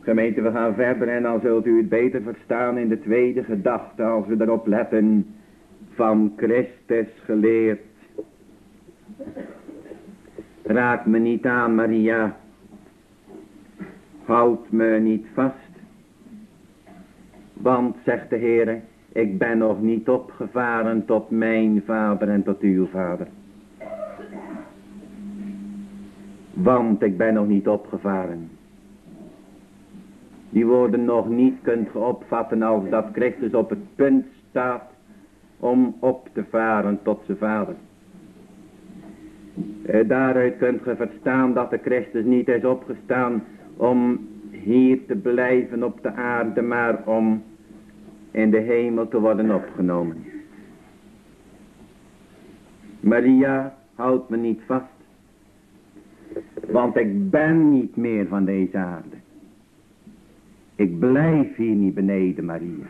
Gemeente, 0.00 0.42
we 0.42 0.50
gaan 0.50 0.74
verder 0.74 1.08
en 1.08 1.22
dan 1.22 1.40
zult 1.40 1.66
u 1.66 1.76
het 1.76 1.88
beter 1.88 2.22
verstaan 2.22 2.78
in 2.78 2.88
de 2.88 3.00
tweede 3.00 3.44
gedachte 3.44 4.02
als 4.02 4.26
we 4.26 4.36
erop 4.38 4.66
letten 4.66 5.26
van 5.94 6.32
Christus 6.36 7.08
geleerd. 7.24 7.80
Raak 10.66 11.06
me 11.06 11.18
niet 11.18 11.46
aan, 11.46 11.74
Maria. 11.74 12.36
Houd 14.24 14.70
me 14.70 14.98
niet 15.00 15.26
vast. 15.34 15.54
Want, 17.52 17.96
zegt 18.04 18.30
de 18.30 18.36
Heer, 18.36 18.80
ik 19.12 19.38
ben 19.38 19.58
nog 19.58 19.80
niet 19.80 20.08
opgevaren 20.08 21.04
tot 21.04 21.30
mijn 21.30 21.82
vader 21.86 22.28
en 22.28 22.42
tot 22.42 22.60
uw 22.60 22.86
vader. 22.86 23.26
Want 26.52 27.02
ik 27.02 27.16
ben 27.16 27.34
nog 27.34 27.46
niet 27.46 27.68
opgevaren. 27.68 28.50
Die 30.50 30.66
woorden 30.66 31.04
nog 31.04 31.28
niet 31.28 31.56
kunt 31.62 31.92
opvatten 31.92 32.62
als 32.62 32.90
dat 32.90 33.06
Christus 33.12 33.54
op 33.54 33.70
het 33.70 33.94
punt 33.94 34.26
staat 34.50 34.82
om 35.58 35.96
op 35.98 36.28
te 36.32 36.44
varen 36.50 36.98
tot 37.02 37.22
zijn 37.26 37.38
vader. 37.38 37.74
Eh, 39.86 40.08
daaruit 40.08 40.56
kunt 40.56 40.82
ge 40.82 40.96
verstaan 40.96 41.54
dat 41.54 41.70
de 41.70 41.78
Christus 41.78 42.24
niet 42.24 42.48
is 42.48 42.64
opgestaan 42.64 43.44
om 43.76 44.28
hier 44.50 45.06
te 45.06 45.14
blijven 45.14 45.82
op 45.82 46.02
de 46.02 46.12
aarde, 46.12 46.62
maar 46.62 47.02
om 47.04 47.42
in 48.30 48.50
de 48.50 48.58
hemel 48.58 49.08
te 49.08 49.20
worden 49.20 49.54
opgenomen. 49.54 50.24
Maria, 53.00 53.74
houd 53.94 54.28
me 54.30 54.36
niet 54.36 54.60
vast, 54.66 54.84
want 56.66 56.96
ik 56.96 57.30
ben 57.30 57.70
niet 57.70 57.96
meer 57.96 58.26
van 58.26 58.44
deze 58.44 58.78
aarde. 58.78 59.16
Ik 60.74 60.98
blijf 60.98 61.56
hier 61.56 61.74
niet 61.74 61.94
beneden, 61.94 62.44
Maria. 62.44 62.86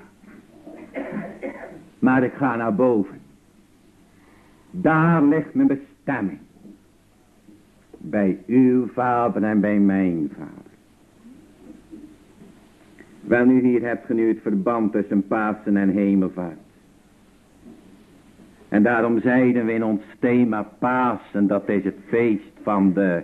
Maar 1.98 2.22
ik 2.22 2.32
ga 2.32 2.56
naar 2.56 2.74
boven. 2.74 3.18
Daar 4.70 5.22
ligt 5.22 5.54
mijn 5.54 5.68
bestemming. 5.68 6.38
Bij 8.10 8.38
uw 8.46 8.86
vader 8.86 9.42
en 9.42 9.60
bij 9.60 9.78
mijn 9.78 10.30
vader. 10.36 10.72
Wel 13.20 13.44
nu 13.44 13.60
hier 13.60 13.82
hebt 13.82 14.06
ge 14.06 14.14
nu 14.14 14.28
het 14.28 14.40
verband 14.42 14.92
tussen 14.92 15.26
Pasen 15.26 15.76
en 15.76 15.88
hemelvaart. 15.88 16.58
En 18.68 18.82
daarom 18.82 19.20
zeiden 19.20 19.66
we 19.66 19.72
in 19.72 19.84
ons 19.84 20.02
thema 20.18 20.62
Pasen, 20.78 21.46
dat 21.46 21.68
is 21.68 21.84
het 21.84 21.96
feest 22.06 22.52
van 22.62 22.92
de 22.92 23.22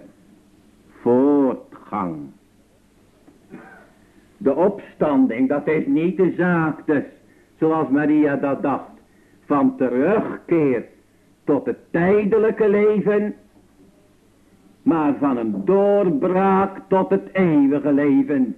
voortgang. 1.01 2.17
De 4.37 4.55
opstanding, 4.55 5.49
dat 5.49 5.67
is 5.67 5.87
niet 5.87 6.17
de 6.17 6.35
zaak 6.37 6.87
dus, 6.87 7.05
zoals 7.59 7.89
Maria 7.89 8.37
dat 8.37 8.63
dacht, 8.63 8.91
van 9.45 9.77
terugkeer 9.77 10.85
tot 11.45 11.67
het 11.67 11.79
tijdelijke 11.91 12.69
leven, 12.69 13.35
maar 14.83 15.15
van 15.19 15.37
een 15.37 15.65
doorbraak 15.65 16.81
tot 16.89 17.11
het 17.11 17.29
eeuwige 17.33 17.93
leven. 17.93 18.57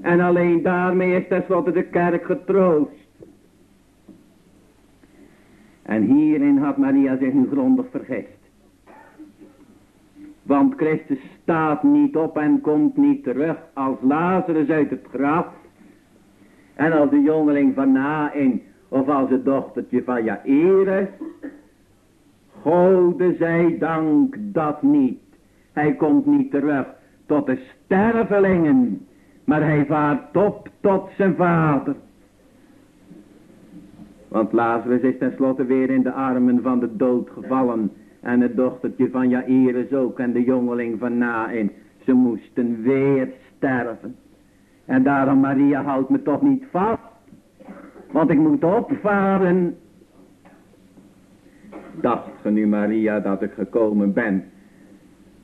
En 0.00 0.20
alleen 0.20 0.62
daarmee 0.62 1.20
is 1.20 1.28
tenslotte 1.28 1.72
de 1.72 1.82
kerk 1.82 2.24
getroost. 2.24 3.06
En 5.82 6.02
hierin 6.02 6.58
had 6.58 6.76
Maria 6.76 7.16
zich 7.16 7.32
nu 7.32 7.48
grondig 7.50 7.86
vergist. 7.90 8.36
Want 10.42 10.74
Christus 10.76 11.18
staat 11.42 11.82
niet 11.82 12.16
op 12.16 12.38
en 12.38 12.60
komt 12.60 12.96
niet 12.96 13.22
terug 13.22 13.56
als 13.72 13.96
Lazarus 14.00 14.68
uit 14.68 14.90
het 14.90 15.06
graf. 15.12 15.46
En 16.74 16.92
als 16.92 17.10
de 17.10 17.20
jongeling 17.20 17.74
van 17.74 17.92
Nain 17.92 18.62
of 18.88 19.08
als 19.08 19.30
het 19.30 19.44
dochtertje 19.44 20.02
van 20.02 20.24
Jairus. 20.24 21.08
Gode 22.66 23.34
zij 23.38 23.76
dank 23.78 24.36
dat 24.38 24.82
niet. 24.82 25.20
Hij 25.72 25.94
komt 25.94 26.26
niet 26.26 26.50
terug 26.50 26.86
tot 27.26 27.46
de 27.46 27.58
stervelingen. 27.84 29.06
Maar 29.44 29.62
hij 29.62 29.86
vaart 29.86 30.36
op 30.36 30.68
tot 30.80 31.10
zijn 31.16 31.34
vader. 31.34 31.96
Want 34.28 34.52
Lazarus 34.52 35.00
is 35.00 35.18
tenslotte 35.18 35.64
weer 35.64 35.90
in 35.90 36.02
de 36.02 36.12
armen 36.12 36.62
van 36.62 36.80
de 36.80 36.96
dood 36.96 37.30
gevallen. 37.30 37.92
En 38.20 38.40
het 38.40 38.56
dochtertje 38.56 39.10
van 39.10 39.28
Jairus 39.28 39.92
ook 39.92 40.18
en 40.18 40.32
de 40.32 40.44
jongeling 40.44 40.98
van 40.98 41.18
Nain. 41.18 41.72
Ze 42.04 42.12
moesten 42.12 42.82
weer 42.82 43.28
sterven. 43.56 44.16
En 44.84 45.02
daarom 45.02 45.40
Maria 45.40 45.82
houdt 45.82 46.08
me 46.08 46.22
toch 46.22 46.42
niet 46.42 46.64
vast. 46.70 47.00
Want 48.12 48.30
ik 48.30 48.38
moet 48.38 48.64
opvaren. 48.64 49.76
Dacht 52.00 52.30
ge 52.42 52.50
nu 52.50 52.66
Maria 52.66 53.20
dat 53.20 53.42
ik 53.42 53.52
gekomen 53.52 54.12
ben. 54.12 54.44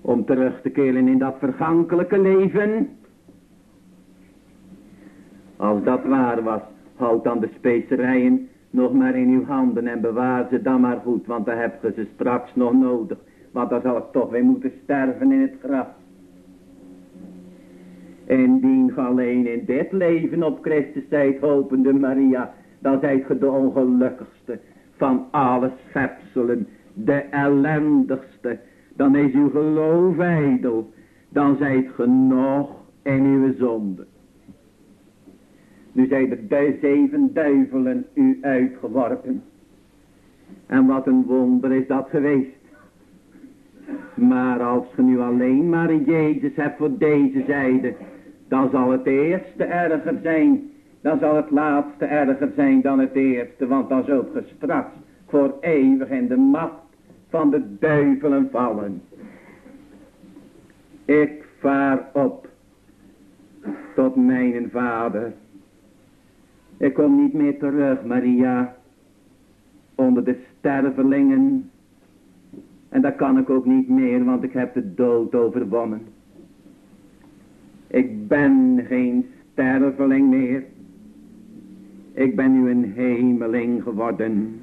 Om 0.00 0.24
terug 0.24 0.60
te 0.60 0.70
keren 0.70 1.08
in 1.08 1.18
dat 1.18 1.34
vergankelijke 1.38 2.20
leven. 2.20 2.88
Als 5.56 5.84
dat 5.84 6.04
waar 6.04 6.42
was, 6.42 6.60
houd 6.96 7.24
dan 7.24 7.40
de 7.40 7.48
specerijen 7.56 8.48
nog 8.70 8.92
maar 8.92 9.16
in 9.16 9.28
uw 9.28 9.44
handen 9.44 9.86
en 9.86 10.00
bewaar 10.00 10.46
ze 10.50 10.62
dan 10.62 10.80
maar 10.80 11.00
goed, 11.04 11.26
want 11.26 11.46
dan 11.46 11.56
heb 11.56 11.82
je 11.82 11.92
ze 11.96 12.06
straks 12.14 12.54
nog 12.54 12.72
nodig. 12.72 13.18
Want 13.50 13.70
dan 13.70 13.80
zal 13.80 13.96
ik 13.96 14.04
toch 14.12 14.30
weer 14.30 14.44
moeten 14.44 14.72
sterven 14.82 15.32
in 15.32 15.40
het 15.40 15.54
graf. 15.62 15.86
Indien 18.26 18.92
ge 18.92 19.00
alleen 19.00 19.46
in 19.46 19.64
dit 19.64 19.92
leven 19.92 20.42
op 20.42 20.58
Christus 20.62 21.02
zijt 21.08 21.40
hopende 21.40 21.92
Maria, 21.92 22.54
dan 22.78 23.00
zijt 23.00 23.24
ge 23.24 23.38
de 23.38 23.50
ongelukkigste 23.50 24.58
van 24.96 25.26
alle 25.31 25.70
schepselen, 25.88 26.68
de 26.94 27.18
ellendigste. 27.31 28.59
Dan 28.96 29.16
is 29.16 29.33
uw 29.33 29.50
geloof 29.50 30.18
ijdel, 30.18 30.92
dan 31.28 31.57
zijt 31.57 31.88
ge 31.94 32.07
nog 32.07 32.70
in 33.02 33.24
uw 33.24 33.55
zonde. 33.59 34.07
Nu 35.92 36.07
zijn 36.07 36.31
er 36.31 36.48
de 36.48 36.78
zeven 36.81 37.31
duivelen 37.35 38.07
u 38.14 38.38
uitgeworpen. 38.40 39.42
En 40.66 40.87
wat 40.87 41.07
een 41.07 41.24
wonder 41.24 41.72
is 41.72 41.87
dat 41.87 42.09
geweest. 42.11 42.61
Maar 44.14 44.61
als 44.61 44.85
je 44.96 45.02
nu 45.02 45.20
alleen 45.20 45.68
maar 45.68 45.90
in 45.90 46.05
Jezus 46.05 46.57
hebt 46.57 46.76
voor 46.76 46.98
deze 46.98 47.44
zijde, 47.46 47.94
dan 48.48 48.70
zal 48.70 48.90
het 48.90 49.07
eerste 49.07 49.64
erger 49.64 50.18
zijn. 50.22 50.71
Dan 51.02 51.18
zal 51.18 51.36
het 51.36 51.50
laatste 51.50 52.04
erger 52.04 52.52
zijn 52.56 52.80
dan 52.80 52.98
het 52.98 53.14
eerste, 53.14 53.66
want 53.66 53.88
dan 53.88 54.04
zult 54.04 54.32
je 54.32 54.44
straks 54.56 54.90
voor 55.26 55.54
eeuwig 55.60 56.08
in 56.08 56.28
de 56.28 56.36
macht 56.36 56.82
van 57.28 57.50
de 57.50 57.76
duivelen 57.78 58.48
vallen. 58.50 59.02
Ik 61.04 61.44
vaar 61.58 62.08
op 62.12 62.48
tot 63.94 64.16
mijn 64.16 64.70
vader 64.72 65.32
ik 66.82 66.94
kom 66.94 67.16
niet 67.16 67.32
meer 67.32 67.58
terug, 67.58 68.04
Maria, 68.04 68.76
onder 69.94 70.24
de 70.24 70.36
stervelingen. 70.58 71.70
En 72.88 73.00
dat 73.00 73.16
kan 73.16 73.38
ik 73.38 73.50
ook 73.50 73.64
niet 73.64 73.88
meer, 73.88 74.24
want 74.24 74.42
ik 74.42 74.52
heb 74.52 74.74
de 74.74 74.94
dood 74.94 75.34
overwonnen. 75.34 76.00
Ik 77.86 78.28
ben 78.28 78.84
geen 78.88 79.26
sterveling 79.52 80.28
meer. 80.28 80.64
Ik 82.12 82.37
ben 82.37 82.53
nu 82.53 82.70
een 82.70 82.92
hemeling 82.92 83.83
geworden. 83.83 84.61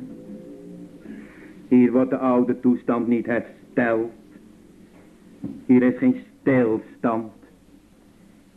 Hier 1.68 1.92
wordt 1.92 2.10
de 2.10 2.18
oude 2.18 2.60
toestand 2.60 3.08
niet 3.08 3.26
hersteld. 3.26 4.12
Hier 5.66 5.84
is 5.84 5.98
geen 5.98 6.16
stilstand. 6.40 7.32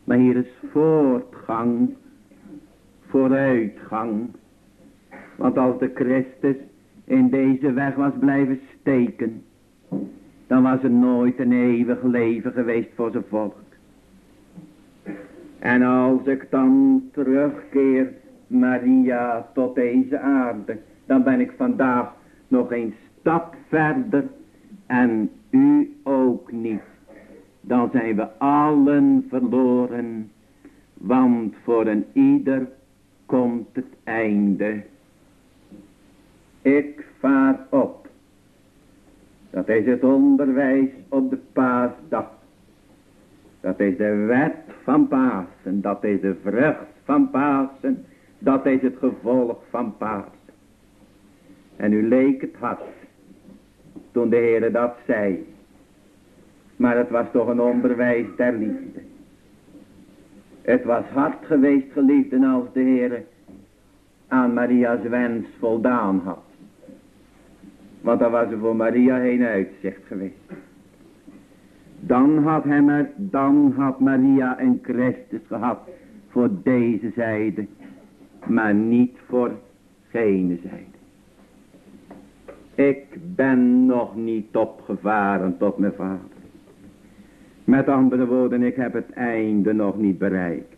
Maar 0.04 0.18
hier 0.18 0.36
is 0.36 0.52
voortgang 0.70 1.94
vooruitgang. 3.12 4.28
Want 5.36 5.58
als 5.58 5.78
de 5.78 5.90
Christus 5.94 6.56
in 7.04 7.28
deze 7.28 7.72
weg 7.72 7.94
was 7.94 8.12
blijven 8.20 8.60
steken, 8.80 9.42
dan 10.46 10.62
was 10.62 10.82
er 10.82 10.90
nooit 10.90 11.38
een 11.38 11.52
eeuwig 11.52 12.02
leven 12.02 12.52
geweest 12.52 12.88
voor 12.94 13.10
zijn 13.10 13.24
volk. 13.28 13.56
En 15.58 15.82
als 15.82 16.26
ik 16.26 16.46
dan 16.50 17.02
terugkeer, 17.12 18.12
Maria, 18.52 19.46
tot 19.54 19.74
deze 19.74 20.18
aarde, 20.18 20.78
dan 21.06 21.22
ben 21.22 21.40
ik 21.40 21.52
vandaag 21.56 22.12
nog 22.48 22.72
een 22.72 22.94
stap 23.20 23.56
verder 23.68 24.24
en 24.86 25.30
u 25.50 25.96
ook 26.02 26.52
niet. 26.52 26.80
Dan 27.60 27.88
zijn 27.92 28.16
we 28.16 28.38
allen 28.38 29.26
verloren, 29.28 30.30
want 30.94 31.54
voor 31.62 31.86
een 31.86 32.04
ieder 32.12 32.68
komt 33.26 33.68
het 33.72 33.94
einde. 34.04 34.82
Ik 36.62 37.06
vaar 37.18 37.66
op. 37.70 38.08
Dat 39.50 39.68
is 39.68 39.86
het 39.86 40.04
onderwijs 40.04 40.90
op 41.08 41.30
de 41.30 41.38
paasdag. 41.52 42.30
Dat 43.60 43.80
is 43.80 43.96
de 43.96 44.14
wet 44.14 44.56
van 44.82 45.08
Pasen. 45.08 45.80
Dat 45.80 46.04
is 46.04 46.20
de 46.20 46.36
vrucht 46.42 46.86
van 47.04 47.30
Pasen. 47.30 48.04
Dat 48.42 48.66
is 48.66 48.80
het 48.82 48.96
gevolg 48.98 49.56
van 49.70 49.96
Pasen. 49.96 50.32
En 51.76 51.92
u 51.92 52.08
leek 52.08 52.40
het 52.40 52.54
hart 52.58 52.80
toen 54.12 54.28
de 54.28 54.36
Heer 54.36 54.72
dat 54.72 54.94
zei. 55.06 55.46
Maar 56.76 56.96
het 56.96 57.10
was 57.10 57.26
toch 57.32 57.48
een 57.48 57.60
onderwijs 57.60 58.26
der 58.36 58.52
liefde. 58.52 59.00
Het 60.62 60.84
was 60.84 61.04
hard 61.04 61.44
geweest 61.44 61.92
geliefden 61.92 62.44
als 62.44 62.64
de 62.72 62.80
Heer 62.80 63.24
aan 64.28 64.52
Maria's 64.52 65.02
wens 65.02 65.46
voldaan 65.58 66.20
had. 66.24 66.44
Want 68.00 68.20
dan 68.20 68.30
was 68.30 68.50
er 68.50 68.58
voor 68.58 68.76
Maria 68.76 69.18
geen 69.18 69.42
uitzicht 69.42 70.06
geweest. 70.06 70.52
Dan 72.00 72.38
had, 72.38 72.64
hem 72.64 72.88
er, 72.88 73.10
dan 73.16 73.72
had 73.76 74.00
Maria 74.00 74.60
een 74.60 74.78
Christus 74.82 75.40
gehad 75.46 75.78
voor 76.28 76.50
deze 76.62 77.10
zijde, 77.14 77.66
maar 78.46 78.74
niet 78.74 79.18
voor 79.26 79.50
gene 80.08 80.58
zijde. 80.62 81.00
Ik 82.74 83.06
ben 83.34 83.86
nog 83.86 84.16
niet 84.16 84.56
opgevaren 84.56 85.56
tot 85.58 85.78
mijn 85.78 85.92
vader. 85.92 86.30
Met 87.64 87.88
andere 87.88 88.26
woorden, 88.26 88.62
ik 88.62 88.76
heb 88.76 88.92
het 88.92 89.10
einde 89.10 89.72
nog 89.72 89.98
niet 89.98 90.18
bereikt. 90.18 90.74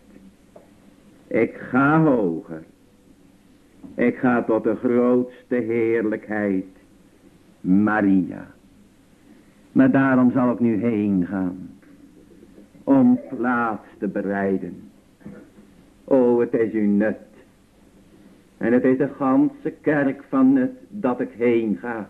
Ik 1.26 1.54
ga 1.56 2.02
hoger. 2.02 2.62
Ik 3.94 4.16
ga 4.16 4.42
tot 4.42 4.64
de 4.64 4.74
grootste 4.74 5.54
heerlijkheid, 5.54 6.66
Maria. 7.60 8.46
Maar 9.72 9.90
daarom 9.90 10.30
zal 10.30 10.52
ik 10.52 10.60
nu 10.60 10.76
heen 10.76 11.26
gaan, 11.26 11.70
om 12.84 13.20
plaats 13.28 13.86
te 13.98 14.08
bereiden. 14.08 14.90
O, 16.04 16.40
het 16.40 16.54
is 16.54 16.72
uw 16.72 16.86
nut. 16.86 17.16
En 18.58 18.72
het 18.72 18.84
is 18.84 18.98
de 18.98 19.08
ganse 19.08 19.70
kerk 19.80 20.24
van 20.28 20.52
nut 20.52 20.72
dat 20.88 21.20
ik 21.20 21.30
heen 21.36 21.76
ga. 21.76 22.08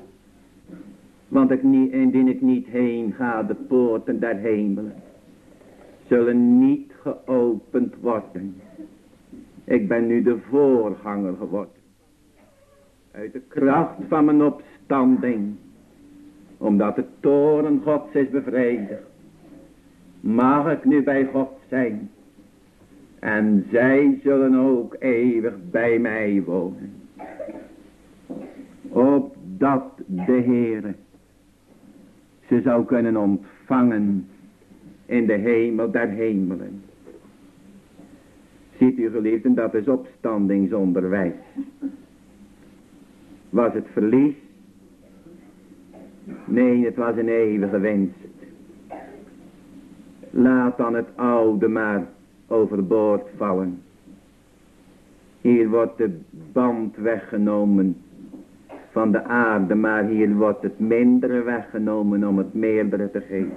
Want 1.29 1.51
ik 1.51 1.63
indien 1.63 2.29
ik 2.29 2.41
niet 2.41 2.67
heen 2.67 3.13
ga, 3.13 3.43
de 3.43 3.55
poorten 3.55 4.21
der 4.21 4.37
hemelen 4.37 4.95
zullen 6.07 6.59
niet 6.59 6.93
geopend 7.01 7.95
worden. 8.01 8.55
Ik 9.65 9.89
ben 9.89 10.07
nu 10.07 10.23
de 10.23 10.39
voorganger 10.51 11.35
geworden. 11.37 11.83
uit 13.11 13.33
de 13.33 13.41
kracht 13.49 13.99
van 14.09 14.25
mijn 14.25 14.43
opstanding, 14.43 15.55
omdat 16.59 16.97
de 16.97 17.05
toren 17.21 17.81
Gods 17.85 18.15
is 18.15 18.31
bevredigd, 18.31 19.03
mag 20.21 20.73
ik 20.73 20.85
nu 20.85 21.03
bij 21.03 21.29
God 21.33 21.51
zijn. 21.69 22.11
En 23.25 23.67
zij 23.71 24.19
zullen 24.23 24.55
ook 24.55 24.97
eeuwig 24.99 25.55
bij 25.71 25.99
mij 25.99 26.43
wonen. 26.43 26.93
Opdat 28.89 29.85
de 30.07 30.33
Heere 30.33 30.95
ze 32.49 32.61
zou 32.61 32.85
kunnen 32.85 33.17
ontvangen 33.17 34.29
in 35.07 35.27
de 35.27 35.33
hemel 35.33 35.91
der 35.91 36.09
hemelen. 36.09 36.83
Ziet 38.79 38.99
u 38.99 39.11
geliefden, 39.11 39.55
dat 39.55 39.75
is 39.75 39.89
opstandingsonderwijs. 39.89 41.35
Was 43.51 43.73
het 43.73 43.87
verlies? 43.93 44.35
Nee, 46.45 46.85
het 46.85 46.97
was 46.97 47.17
een 47.17 47.29
eeuwige 47.29 47.79
winst. 47.79 48.19
Laat 50.31 50.77
dan 50.77 50.95
het 50.95 51.09
oude 51.17 51.69
maar 51.69 52.07
overboord 52.49 53.27
vallen. 53.37 53.83
Hier 55.41 55.69
wordt 55.69 55.99
de 55.99 56.19
band 56.53 56.97
weggenomen 56.97 57.97
van 58.91 59.13
de 59.13 59.25
aarde, 59.25 59.75
maar 59.75 60.05
hier 60.05 60.35
wordt 60.35 60.63
het 60.63 60.79
mindere 60.79 61.43
weggenomen 61.43 62.29
om 62.29 62.39
het 62.39 62.55
meerdere 62.55 63.11
te 63.11 63.21
geven. 63.21 63.57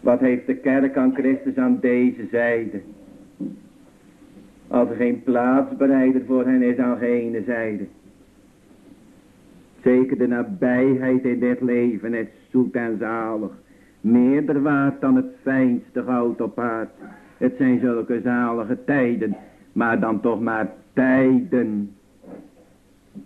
Wat 0.00 0.20
heeft 0.20 0.46
de 0.46 0.54
kerk 0.54 0.96
aan 0.96 1.14
Christus 1.14 1.56
aan 1.56 1.78
deze 1.80 2.26
zijde? 2.30 2.80
Als 4.68 4.88
er 4.88 4.96
geen 4.96 5.22
plaatsbereider 5.22 6.22
voor 6.26 6.44
hen 6.44 6.62
is 6.62 6.76
aan 6.76 6.98
gene 6.98 7.42
zijde. 7.42 7.86
Zeker 9.82 10.18
de 10.18 10.26
nabijheid 10.26 11.24
in 11.24 11.38
dit 11.38 11.60
leven 11.60 12.14
is 12.14 12.26
zoet 12.50 12.74
en 12.74 12.96
zalig. 12.98 13.61
Meerder 14.02 14.62
waard 14.62 15.00
dan 15.00 15.16
het 15.16 15.34
fijnste 15.42 16.02
goud 16.02 16.40
op 16.40 16.58
aard. 16.58 16.90
Het 17.36 17.54
zijn 17.56 17.80
zulke 17.80 18.20
zalige 18.24 18.84
tijden. 18.84 19.36
Maar 19.72 20.00
dan 20.00 20.20
toch 20.20 20.40
maar 20.40 20.72
tijden. 20.92 21.94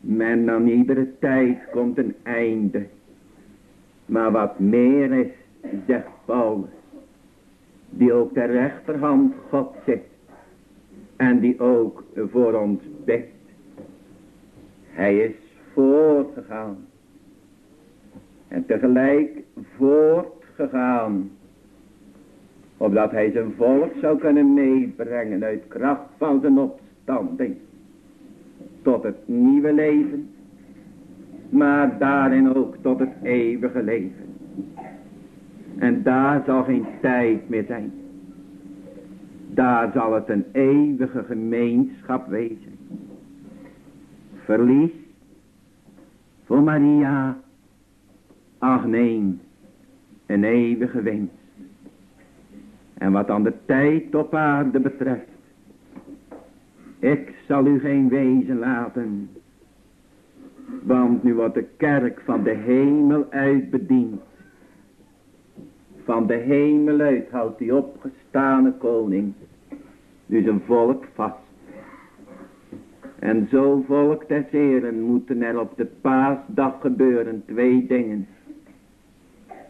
Men 0.00 0.50
aan 0.50 0.66
iedere 0.66 1.18
tijd 1.18 1.58
komt 1.70 1.98
een 1.98 2.14
einde. 2.22 2.86
Maar 4.06 4.30
wat 4.32 4.58
meer 4.58 5.12
is, 5.12 5.32
zegt 5.86 6.08
Paulus. 6.24 6.70
Die 7.90 8.12
ook 8.12 8.32
ter 8.32 8.50
rechterhand 8.50 9.34
God 9.48 9.74
zit. 9.86 10.04
En 11.16 11.40
die 11.40 11.60
ook 11.60 12.04
voor 12.30 12.54
ons 12.54 12.82
bidt. 13.04 13.34
Hij 14.84 15.16
is 15.18 15.34
voortgegaan. 15.72 16.76
En 18.48 18.66
tegelijk 18.66 19.30
voortgegaan. 20.56 21.30
Opdat 22.76 23.10
hij 23.10 23.30
zijn 23.30 23.52
volk 23.56 23.92
zou 24.00 24.18
kunnen 24.18 24.54
meebrengen 24.54 25.44
uit 25.44 25.68
kracht 25.68 26.08
van 26.16 26.40
zijn 26.40 26.58
opstanding. 26.58 27.56
Tot 28.82 29.02
het 29.02 29.28
nieuwe 29.28 29.72
leven. 29.72 30.30
Maar 31.48 31.98
daarin 31.98 32.54
ook 32.54 32.76
tot 32.80 32.98
het 32.98 33.12
eeuwige 33.22 33.82
leven. 33.82 34.24
En 35.78 36.02
daar 36.02 36.42
zal 36.46 36.64
geen 36.64 36.86
tijd 37.00 37.48
meer 37.48 37.64
zijn. 37.64 37.92
Daar 39.48 39.90
zal 39.92 40.12
het 40.12 40.28
een 40.28 40.44
eeuwige 40.52 41.24
gemeenschap 41.24 42.28
wezen. 42.28 42.78
Verlies 44.44 44.90
voor 46.44 46.62
Maria. 46.62 47.36
Ach 48.58 48.86
nee, 48.86 49.38
een 50.26 50.44
eeuwige 50.44 51.02
winst. 51.02 51.32
En 52.94 53.12
wat 53.12 53.26
dan 53.26 53.42
de 53.42 53.52
tijd 53.64 54.14
op 54.14 54.34
aarde 54.34 54.80
betreft. 54.80 55.28
Ik 56.98 57.34
zal 57.46 57.66
u 57.66 57.78
geen 57.80 58.08
wezen 58.08 58.58
laten. 58.58 59.30
Want 60.82 61.22
nu 61.22 61.34
wordt 61.34 61.54
de 61.54 61.66
kerk 61.76 62.20
van 62.20 62.42
de 62.42 62.54
hemel 62.54 63.26
uit 63.30 63.70
bediend. 63.70 64.20
Van 66.04 66.26
de 66.26 66.34
hemel 66.34 67.00
uit 67.00 67.30
houdt 67.30 67.58
die 67.58 67.76
opgestane 67.76 68.72
koning. 68.72 69.32
Nu 70.26 70.42
zijn 70.42 70.60
volk 70.66 71.04
vast. 71.14 71.44
En 73.18 73.48
zo 73.50 73.84
volk 73.86 74.28
des 74.28 74.44
Heren 74.50 75.00
moeten 75.00 75.42
er 75.42 75.60
op 75.60 75.76
de 75.76 75.86
paasdag 76.00 76.80
gebeuren 76.80 77.42
twee 77.46 77.86
dingen. 77.86 78.26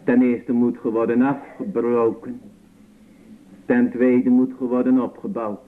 Ten 0.06 0.22
eerste 0.22 0.52
moet 0.52 0.78
geworden 0.78 1.22
afgebroken. 1.22 2.40
Ten 3.64 3.90
tweede 3.90 4.30
moet 4.30 4.52
geworden 4.58 5.02
opgebouwd. 5.02 5.60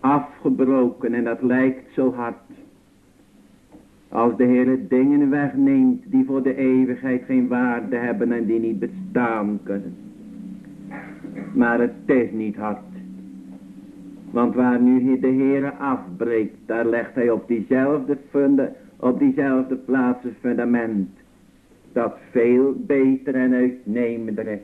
Afgebroken 0.00 1.14
en 1.14 1.24
dat 1.24 1.42
lijkt 1.42 1.92
zo 1.92 2.12
hard. 2.12 2.50
Als 4.08 4.36
de 4.36 4.44
Heer 4.44 4.88
dingen 4.88 5.30
wegneemt 5.30 6.02
die 6.10 6.24
voor 6.24 6.42
de 6.42 6.56
eeuwigheid 6.56 7.24
geen 7.24 7.48
waarde 7.48 7.96
hebben 7.96 8.32
en 8.32 8.46
die 8.46 8.60
niet 8.60 8.78
bestaan 8.78 9.60
kunnen. 9.62 9.96
Maar 11.54 11.80
het 11.80 11.92
is 12.06 12.30
niet 12.30 12.56
hard. 12.56 12.92
Want 14.30 14.54
waar 14.54 14.80
nu 14.80 15.18
de 15.18 15.26
Heer 15.26 15.72
afbreekt, 15.72 16.56
daar 16.66 16.86
legt 16.86 17.14
hij 17.14 17.30
op 17.30 17.48
diezelfde, 17.48 18.18
funde, 18.30 18.72
op 18.96 19.18
diezelfde 19.18 19.76
plaats 19.76 20.22
het 20.22 20.34
fundament. 20.40 21.08
Dat 21.94 22.14
veel 22.30 22.74
beter 22.86 23.34
en 23.34 23.52
uitnemender 23.52 24.46
is. 24.46 24.60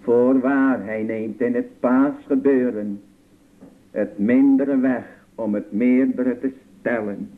Voorwaar, 0.00 0.84
hij 0.84 1.02
neemt 1.02 1.40
in 1.40 1.54
het 1.54 1.80
paasgebeuren 1.80 3.00
het 3.90 4.18
mindere 4.18 4.78
weg 4.78 5.04
om 5.34 5.54
het 5.54 5.72
meerdere 5.72 6.38
te 6.38 6.52
stellen. 6.78 7.30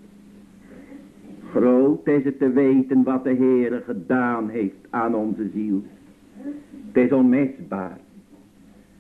Groot 1.50 2.06
is 2.06 2.24
het 2.24 2.38
te 2.38 2.50
weten 2.50 3.02
wat 3.02 3.24
de 3.24 3.34
Heere 3.34 3.80
gedaan 3.80 4.48
heeft 4.48 4.86
aan 4.90 5.14
onze 5.14 5.48
ziel. 5.54 5.82
Het 6.86 7.04
is 7.04 7.12
onmisbaar. 7.12 7.98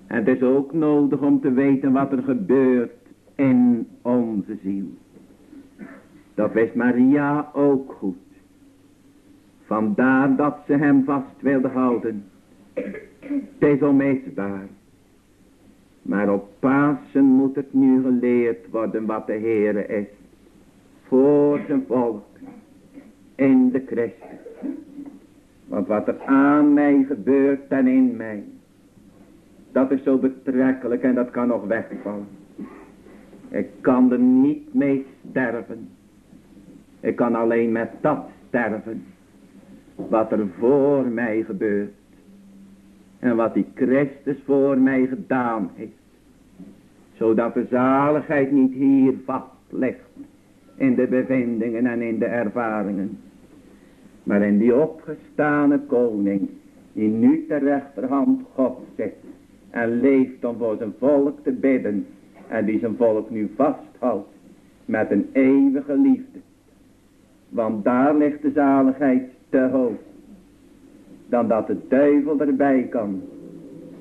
En 0.06 0.16
het 0.16 0.28
is 0.28 0.42
ook 0.42 0.72
nodig 0.72 1.20
om 1.20 1.40
te 1.40 1.52
weten 1.52 1.92
wat 1.92 2.12
er 2.12 2.22
gebeurt 2.22 3.06
in 3.34 3.88
onze 4.02 4.56
ziel. 4.62 4.86
Dat 6.34 6.52
wist 6.52 6.74
Maria 6.74 7.50
ook 7.52 7.92
goed. 7.98 8.29
Vandaar 9.70 10.36
dat 10.36 10.56
ze 10.66 10.72
hem 10.72 11.04
vast 11.04 11.40
wilde 11.40 11.68
houden. 11.68 12.24
Het 12.74 13.58
is 13.58 13.82
onmisbaar. 13.82 14.66
Maar 16.02 16.32
op 16.32 16.48
Pasen 16.58 17.24
moet 17.24 17.54
het 17.54 17.72
nu 17.72 18.02
geleerd 18.02 18.70
worden 18.70 19.06
wat 19.06 19.26
de 19.26 19.32
Heere 19.32 19.86
is. 19.86 20.06
Voor 21.06 21.60
zijn 21.66 21.84
volk. 21.86 22.24
In 23.34 23.70
de 23.70 23.82
Christus. 23.86 24.38
Want 25.66 25.86
wat 25.86 26.08
er 26.08 26.20
aan 26.24 26.72
mij 26.72 27.04
gebeurt 27.08 27.68
en 27.68 27.86
in 27.86 28.16
mij. 28.16 28.44
Dat 29.72 29.90
is 29.90 30.02
zo 30.02 30.18
betrekkelijk 30.18 31.02
en 31.02 31.14
dat 31.14 31.30
kan 31.30 31.48
nog 31.48 31.66
wegvallen. 31.66 32.28
Ik 33.48 33.68
kan 33.80 34.12
er 34.12 34.18
niet 34.18 34.74
mee 34.74 35.06
sterven. 35.28 35.88
Ik 37.00 37.16
kan 37.16 37.34
alleen 37.34 37.72
met 37.72 37.90
dat 38.00 38.20
sterven. 38.48 39.04
Wat 40.08 40.32
er 40.32 40.48
voor 40.58 41.06
mij 41.06 41.42
gebeurt. 41.42 41.92
En 43.18 43.36
wat 43.36 43.54
die 43.54 43.66
Christus 43.74 44.36
voor 44.44 44.78
mij 44.78 45.06
gedaan 45.06 45.70
heeft. 45.74 45.92
Zodat 47.12 47.54
de 47.54 47.66
zaligheid 47.70 48.52
niet 48.52 48.72
hier 48.72 49.14
vast 49.24 49.44
ligt. 49.68 50.08
In 50.76 50.94
de 50.94 51.06
bevindingen 51.06 51.86
en 51.86 52.02
in 52.02 52.18
de 52.18 52.24
ervaringen. 52.24 53.18
Maar 54.22 54.42
in 54.42 54.58
die 54.58 54.76
opgestane 54.76 55.78
koning. 55.78 56.48
Die 56.92 57.08
nu 57.08 57.44
ter 57.48 57.62
rechterhand 57.62 58.40
God 58.54 58.78
zit. 58.96 59.14
En 59.70 60.00
leeft 60.00 60.44
om 60.44 60.56
voor 60.56 60.76
zijn 60.76 60.94
volk 60.98 61.38
te 61.42 61.52
bidden. 61.52 62.06
En 62.48 62.64
die 62.64 62.78
zijn 62.78 62.96
volk 62.96 63.30
nu 63.30 63.50
vasthoudt. 63.56 64.28
Met 64.84 65.10
een 65.10 65.28
eeuwige 65.32 65.98
liefde. 65.98 66.38
Want 67.48 67.84
daar 67.84 68.16
ligt 68.16 68.42
de 68.42 68.50
zaligheid 68.50 69.22
te 69.50 69.68
hoog 69.72 69.98
dan 71.30 71.48
dat 71.48 71.66
de 71.66 71.76
duivel 71.88 72.40
erbij 72.40 72.82
kan 72.82 73.22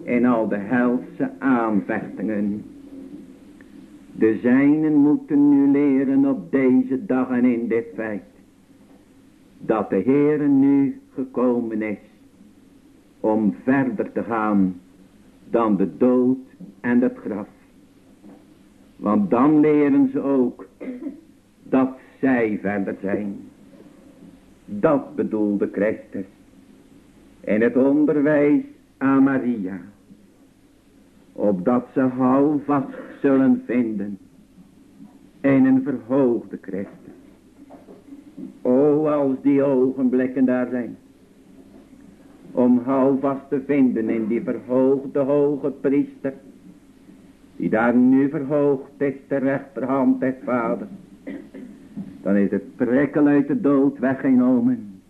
in 0.04 0.26
al 0.26 0.48
de 0.48 0.58
helse 0.58 1.32
aanvechtingen. 1.40 2.64
De 4.12 4.40
zijnen 4.42 4.94
moeten 4.94 5.50
nu 5.50 5.72
leren 5.72 6.26
op 6.26 6.52
deze 6.52 7.06
dag 7.06 7.30
en 7.30 7.46
in 7.46 7.68
dit 7.68 7.86
feit, 7.96 8.24
dat 9.58 9.90
de 9.90 10.02
Heere 10.06 10.48
nu 10.48 11.02
gekomen 11.14 11.82
is 11.82 12.00
om 13.20 13.56
verder 13.64 14.12
te 14.12 14.24
gaan 14.24 14.80
dan 15.50 15.78
de 15.78 15.98
dood 15.98 16.38
en 16.82 17.02
het 17.02 17.18
graf. 17.18 17.48
Want 18.96 19.30
dan 19.30 19.60
leren 19.60 20.10
ze 20.12 20.22
ook 20.22 20.68
dat 21.64 21.90
zij 22.20 22.60
verder 22.62 22.96
zijn. 23.02 23.49
Dat 24.70 25.16
bedoelde 25.16 25.70
Christus. 25.72 26.26
In 27.40 27.62
het 27.62 27.76
onderwijs 27.76 28.64
aan 28.98 29.24
Maria. 29.24 29.80
Opdat 31.34 31.86
ze 31.94 32.00
houvast 32.00 32.88
zullen 33.22 33.64
vinden. 33.66 34.18
In 35.42 35.66
een 35.66 35.84
verhoogde 35.84 36.58
Christus. 36.62 37.14
O, 38.62 39.08
als 39.08 39.38
die 39.42 39.64
ogenblikken 39.64 40.46
daar 40.46 40.68
zijn. 40.70 40.98
Om 42.52 42.82
houvast 42.86 43.50
te 43.50 43.62
vinden 43.66 44.10
in 44.10 44.28
die 44.28 44.42
verhoogde 44.42 45.20
hoge 45.20 45.72
priester. 45.72 46.34
Die 47.56 47.70
daar 47.70 47.96
nu 47.96 48.30
verhoogd 48.30 48.92
is 48.98 49.14
ter 49.28 49.40
rechterhand 49.40 50.20
des 50.20 50.36
vader. 50.44 50.88
Dan 52.22 52.36
is 52.36 52.52
het 52.52 52.76
prikkel 52.76 53.28
uit 53.28 53.48
de 53.48 53.62
dood 53.62 54.00
weggenomen. 54.00 55.02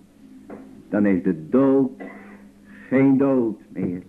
Dan 0.89 1.05
is 1.05 1.23
de 1.23 1.49
dood 1.49 1.91
geen 2.87 3.17
dood 3.17 3.61
meer. 3.73 4.01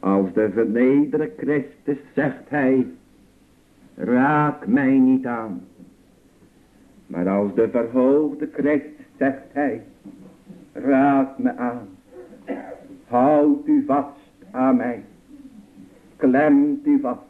Als 0.00 0.32
de 0.32 0.50
vernederde 0.50 1.32
Christus 1.36 1.98
zegt 2.14 2.48
hij, 2.48 2.86
raak 3.94 4.66
mij 4.66 4.98
niet 4.98 5.26
aan. 5.26 5.60
Maar 7.06 7.28
als 7.28 7.54
de 7.54 7.68
verhoogde 7.68 8.48
Christus 8.52 9.06
zegt 9.18 9.52
hij, 9.52 9.82
raak 10.72 11.38
me 11.38 11.56
aan. 11.56 11.88
Houd 13.06 13.66
u 13.66 13.84
vast 13.86 14.18
aan 14.50 14.76
mij. 14.76 15.04
Klemt 16.16 16.86
u 16.86 17.00
vast 17.00 17.20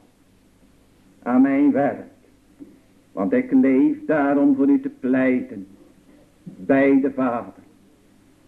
aan 1.22 1.42
mijn 1.42 1.72
werk. 1.72 2.15
Want 3.16 3.32
ik 3.32 3.52
leef 3.52 3.96
daarom 4.06 4.56
voor 4.56 4.68
u 4.68 4.80
te 4.80 4.90
pleiten. 5.00 5.66
Bij 6.42 7.00
de 7.00 7.10
Vader. 7.10 7.52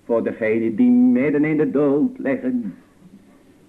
Voor 0.04 0.24
degene 0.24 0.74
die 0.74 0.90
midden 0.90 1.44
in 1.44 1.56
de 1.56 1.70
dood 1.70 2.18
liggen. 2.18 2.74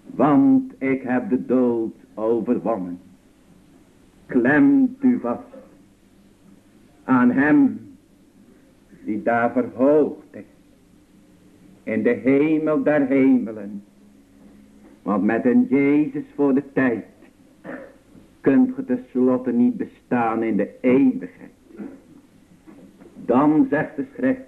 Want 0.05 0.73
ik 0.77 1.01
heb 1.01 1.29
de 1.29 1.45
dood 1.45 1.93
overwonnen. 2.13 2.99
Klemt 4.25 5.03
u 5.03 5.19
vast 5.19 5.43
aan 7.03 7.31
hem 7.31 7.79
die 9.05 9.23
daar 9.23 9.51
verhoogd 9.51 10.27
is. 10.31 10.43
In 11.83 12.03
de 12.03 12.19
hemel 12.23 12.83
der 12.83 13.07
hemelen. 13.07 13.83
Want 15.01 15.23
met 15.23 15.45
een 15.45 15.67
Jezus 15.69 16.25
voor 16.35 16.53
de 16.53 16.63
tijd 16.73 17.05
kunt 18.41 18.75
ge 18.75 18.85
tenslotte 18.85 19.51
niet 19.51 19.77
bestaan 19.77 20.43
in 20.43 20.57
de 20.57 20.69
eeuwigheid. 20.81 21.51
Dan 23.25 23.67
zegt 23.69 23.95
de 23.95 24.05
schrift, 24.15 24.41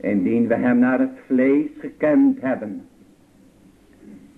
indien 0.00 0.46
we 0.46 0.54
hem 0.54 0.78
naar 0.78 1.00
het 1.00 1.18
vlees 1.26 1.70
gekend 1.78 2.40
hebben, 2.40 2.82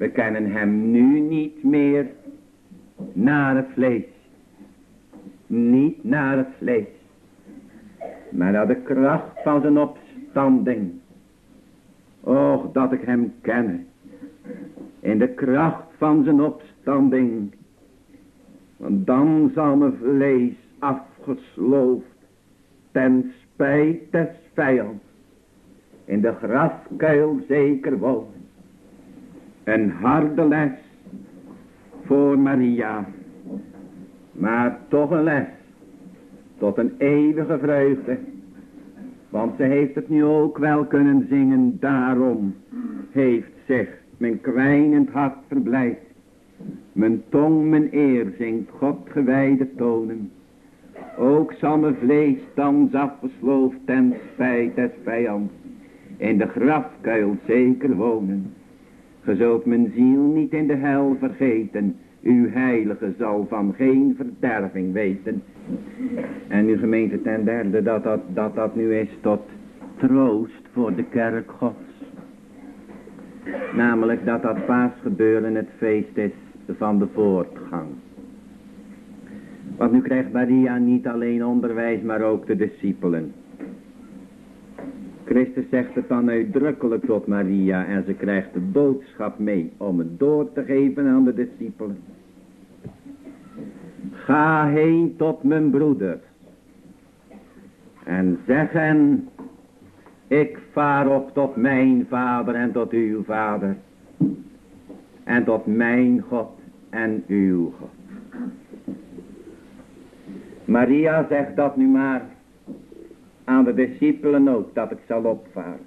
we 0.00 0.08
kennen 0.08 0.52
hem 0.52 0.90
nu 0.90 1.20
niet 1.20 1.62
meer 1.62 2.06
naar 3.12 3.56
het 3.56 3.66
vlees. 3.72 4.04
Niet 5.46 6.04
naar 6.04 6.36
het 6.36 6.48
vlees. 6.58 6.86
Maar 8.30 8.52
naar 8.52 8.66
de 8.66 8.76
kracht 8.82 9.42
van 9.42 9.60
zijn 9.60 9.78
opstanding. 9.78 10.92
Och, 12.20 12.72
dat 12.72 12.92
ik 12.92 13.02
hem 13.02 13.32
kenne. 13.40 13.80
In 15.00 15.18
de 15.18 15.28
kracht 15.28 15.84
van 15.96 16.24
zijn 16.24 16.40
opstanding. 16.40 17.52
Dan 18.88 19.50
zal 19.54 19.76
mijn 19.76 19.96
vlees 20.02 20.52
afgesloofd. 20.78 22.04
Ten 22.92 23.32
spijt 23.42 24.12
des 24.12 24.28
vijands. 24.54 25.04
In 26.04 26.20
de 26.20 26.32
grafkuil 26.42 27.40
zeker 27.48 27.98
wonen. 27.98 28.48
Een 29.64 29.90
harde 29.90 30.48
les 30.48 30.70
voor 32.04 32.38
Maria. 32.38 33.04
Maar 34.32 34.78
toch 34.88 35.10
een 35.10 35.22
les 35.22 35.46
tot 36.58 36.78
een 36.78 36.94
eeuwige 36.98 37.58
vreugde. 37.58 38.18
Want 39.28 39.56
ze 39.56 39.62
heeft 39.62 39.94
het 39.94 40.08
nu 40.08 40.24
ook 40.24 40.58
wel 40.58 40.84
kunnen 40.84 41.26
zingen. 41.28 41.76
Daarom 41.80 42.54
heeft 43.10 43.52
zich 43.66 43.88
mijn 44.16 44.40
kwijnend 44.40 45.10
hart 45.10 45.38
verblijd. 45.48 45.98
Mijn 46.92 47.22
tong 47.28 47.68
mijn 47.68 47.88
eer 47.90 48.32
zingt 48.38 48.70
God 48.70 48.98
gewijde 49.04 49.74
tonen. 49.74 50.30
Ook 51.18 51.52
zal 51.52 51.78
mijn 51.78 51.94
vlees 51.94 52.38
thans 52.54 52.94
afgesloofd 52.94 53.76
ten 53.84 54.14
spijt 54.32 54.74
des 54.74 54.90
vijands. 55.04 55.52
In 56.16 56.38
de 56.38 56.46
grafkuil 56.46 57.36
zeker 57.46 57.96
wonen. 57.96 58.52
Ge 59.22 59.36
zult 59.36 59.64
mijn 59.64 59.92
ziel 59.94 60.22
niet 60.22 60.52
in 60.52 60.66
de 60.66 60.74
hel 60.74 61.16
vergeten. 61.18 61.96
Uw 62.22 62.48
heilige 62.48 63.12
zal 63.18 63.46
van 63.48 63.74
geen 63.76 64.14
verderving 64.16 64.92
weten. 64.92 65.42
En 66.48 66.66
uw 66.66 66.78
gemeente 66.78 67.22
ten 67.22 67.44
derde 67.44 67.82
dat 67.82 68.04
dat, 68.04 68.20
dat 68.34 68.54
dat 68.54 68.76
nu 68.76 68.94
is 68.94 69.18
tot 69.20 69.40
troost 69.96 70.68
voor 70.72 70.94
de 70.94 71.04
kerk 71.04 71.50
gods. 71.50 72.04
Namelijk 73.74 74.24
dat 74.24 74.42
dat 74.42 74.66
paasgebeuren 74.66 75.54
het 75.54 75.68
feest 75.78 76.16
is 76.16 76.32
van 76.76 76.98
de 76.98 77.06
voortgang. 77.12 77.88
Want 79.76 79.92
nu 79.92 80.00
krijgt 80.00 80.32
Maria 80.32 80.76
niet 80.78 81.06
alleen 81.06 81.44
onderwijs, 81.44 82.02
maar 82.02 82.22
ook 82.22 82.46
de 82.46 82.56
discipelen. 82.56 83.32
Christus 85.24 85.64
zegt 85.70 85.94
het 85.94 86.08
dan 86.08 86.30
uitdrukkelijk 86.30 87.04
tot 87.04 87.26
Maria 87.26 87.86
en 87.86 88.04
ze 88.06 88.12
krijgt 88.12 88.52
de 88.52 88.60
boodschap 88.60 89.38
mee 89.38 89.72
om 89.76 89.98
het 89.98 90.18
door 90.18 90.52
te 90.52 90.64
geven 90.64 91.06
aan 91.06 91.24
de 91.24 91.34
discipelen. 91.34 91.98
Ga 94.12 94.66
heen 94.66 95.14
tot 95.16 95.42
mijn 95.42 95.70
broeder 95.70 96.18
en 98.04 98.38
zeg 98.46 98.72
hen, 98.72 99.28
ik 100.26 100.58
vaar 100.72 101.08
op 101.08 101.34
tot 101.34 101.56
mijn 101.56 102.06
vader 102.08 102.54
en 102.54 102.72
tot 102.72 102.92
uw 102.92 103.24
vader 103.24 103.76
en 105.24 105.44
tot 105.44 105.66
mijn 105.66 106.20
God 106.20 106.59
en 106.90 107.24
uw 107.26 107.72
God. 107.78 107.88
Maria 110.64 111.26
zegt 111.28 111.56
dat 111.56 111.76
nu 111.76 111.86
maar 111.86 112.22
aan 113.44 113.64
de 113.64 113.74
discipelen 113.74 114.48
ook, 114.48 114.74
dat 114.74 114.90
ik 114.90 114.98
zal 115.06 115.22
opvaren. 115.22 115.86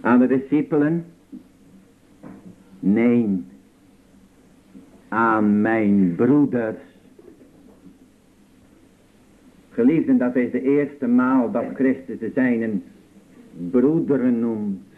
Aan 0.00 0.18
de 0.18 0.26
discipelen, 0.26 1.04
neem 2.78 3.46
aan 5.08 5.60
mijn 5.60 6.14
broeders. 6.14 6.80
Geliefden, 9.70 10.18
dat 10.18 10.36
is 10.36 10.50
de 10.50 10.62
eerste 10.62 11.06
maal 11.06 11.50
dat 11.50 11.64
Christus 11.74 12.18
de 12.18 12.30
zijnen 12.34 12.82
broederen 13.70 14.40
noemt. 14.40 14.91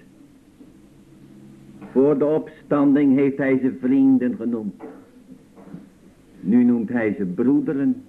Voor 1.92 2.18
de 2.18 2.24
opstanding 2.24 3.14
heeft 3.14 3.36
hij 3.36 3.58
ze 3.58 3.76
vrienden 3.80 4.36
genoemd. 4.36 4.82
Nu 6.40 6.64
noemt 6.64 6.88
hij 6.88 7.14
ze 7.18 7.24
broederen. 7.24 8.02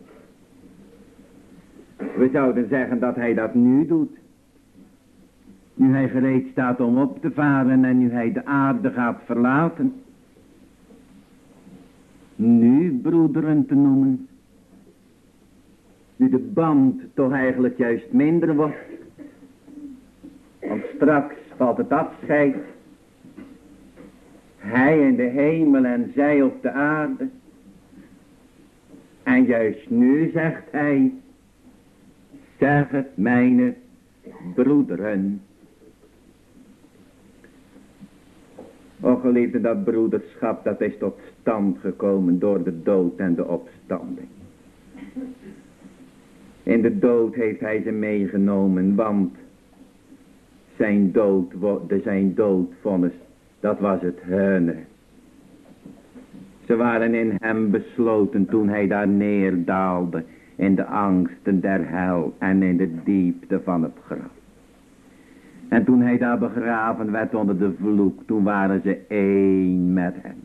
We 1.97 2.30
zouden 2.32 2.67
zeggen 2.69 2.99
dat 2.99 3.15
hij 3.15 3.34
dat 3.34 3.53
nu 3.53 3.86
doet. 3.86 4.17
Nu 5.73 5.93
hij 5.93 6.09
gereed 6.09 6.47
staat 6.51 6.80
om 6.80 6.97
op 6.97 7.21
te 7.21 7.32
varen 7.32 7.86
en 7.86 7.97
nu 7.97 8.11
hij 8.11 8.32
de 8.32 8.45
aarde 8.45 8.91
gaat 8.91 9.21
verlaten. 9.26 9.93
Nu 12.36 12.99
broederen 13.01 13.65
te 13.65 13.76
noemen. 13.76 14.28
Nu 16.15 16.30
de 16.30 16.49
band 16.53 17.01
toch 17.13 17.32
eigenlijk 17.32 17.78
juist 17.78 18.11
minder 18.11 18.55
wordt. 18.55 18.78
Want 20.59 20.84
straks 20.95 21.36
valt 21.57 21.78
het 21.78 21.91
afscheid. 21.91 22.55
Hij 24.66 24.99
in 24.99 25.16
de 25.16 25.24
hemel 25.24 25.86
en 25.86 26.11
zij 26.16 26.41
op 26.41 26.61
de 26.61 26.72
aarde. 26.72 27.30
En 29.24 29.43
juist 29.45 29.89
nu 29.89 30.30
zegt 30.34 30.63
hij, 30.72 31.13
zeg 32.59 32.89
het 32.89 33.18
mijne 33.18 33.74
broederen. 34.55 35.41
O 39.01 39.16
geliefde, 39.16 39.61
dat 39.61 39.84
broederschap 39.84 40.63
dat 40.63 40.82
is 40.82 40.97
tot 40.97 41.20
stand 41.41 41.80
gekomen 41.80 42.39
door 42.39 42.63
de 42.63 42.82
dood 42.82 43.18
en 43.18 43.36
de 43.36 43.47
opstanding. 43.47 44.28
In 46.63 46.82
de 46.82 46.99
dood 46.99 47.36
heeft 47.36 47.59
hij 47.59 47.82
ze 47.82 47.91
meegenomen, 47.91 48.95
want 48.95 49.36
zijn 50.78 51.11
dood, 51.11 51.53
zijn 52.03 52.36
doodvonnis, 52.36 53.13
dat 53.66 53.80
was 53.80 54.01
het 54.01 54.20
hunne. 54.22 54.76
Ze 56.66 56.76
waren 56.76 57.13
in 57.13 57.36
hem 57.39 57.72
besloten 57.72 58.45
toen 58.45 58.70
hij 58.70 58.88
daar 58.88 59.07
neerdaalde 59.07 60.24
in 60.55 60.76
de 60.76 60.86
angsten 60.86 61.59
der 61.61 61.89
hel 61.89 62.34
en 62.38 62.63
in 62.63 62.78
de 62.78 63.03
diepte 63.03 63.61
van 63.63 63.84
het 63.84 63.97
graf. 64.05 64.34
En 65.68 65.86
toen 65.86 66.01
hij 66.01 66.18
daar 66.18 66.38
begraven 66.38 67.11
werd 67.11 67.36
onder 67.36 67.57
de 67.57 67.74
vloek, 67.80 68.22
toen 68.26 68.43
waren 68.43 68.82
ze 68.82 68.97
één 69.07 69.93
met 69.93 70.13
hem. 70.22 70.39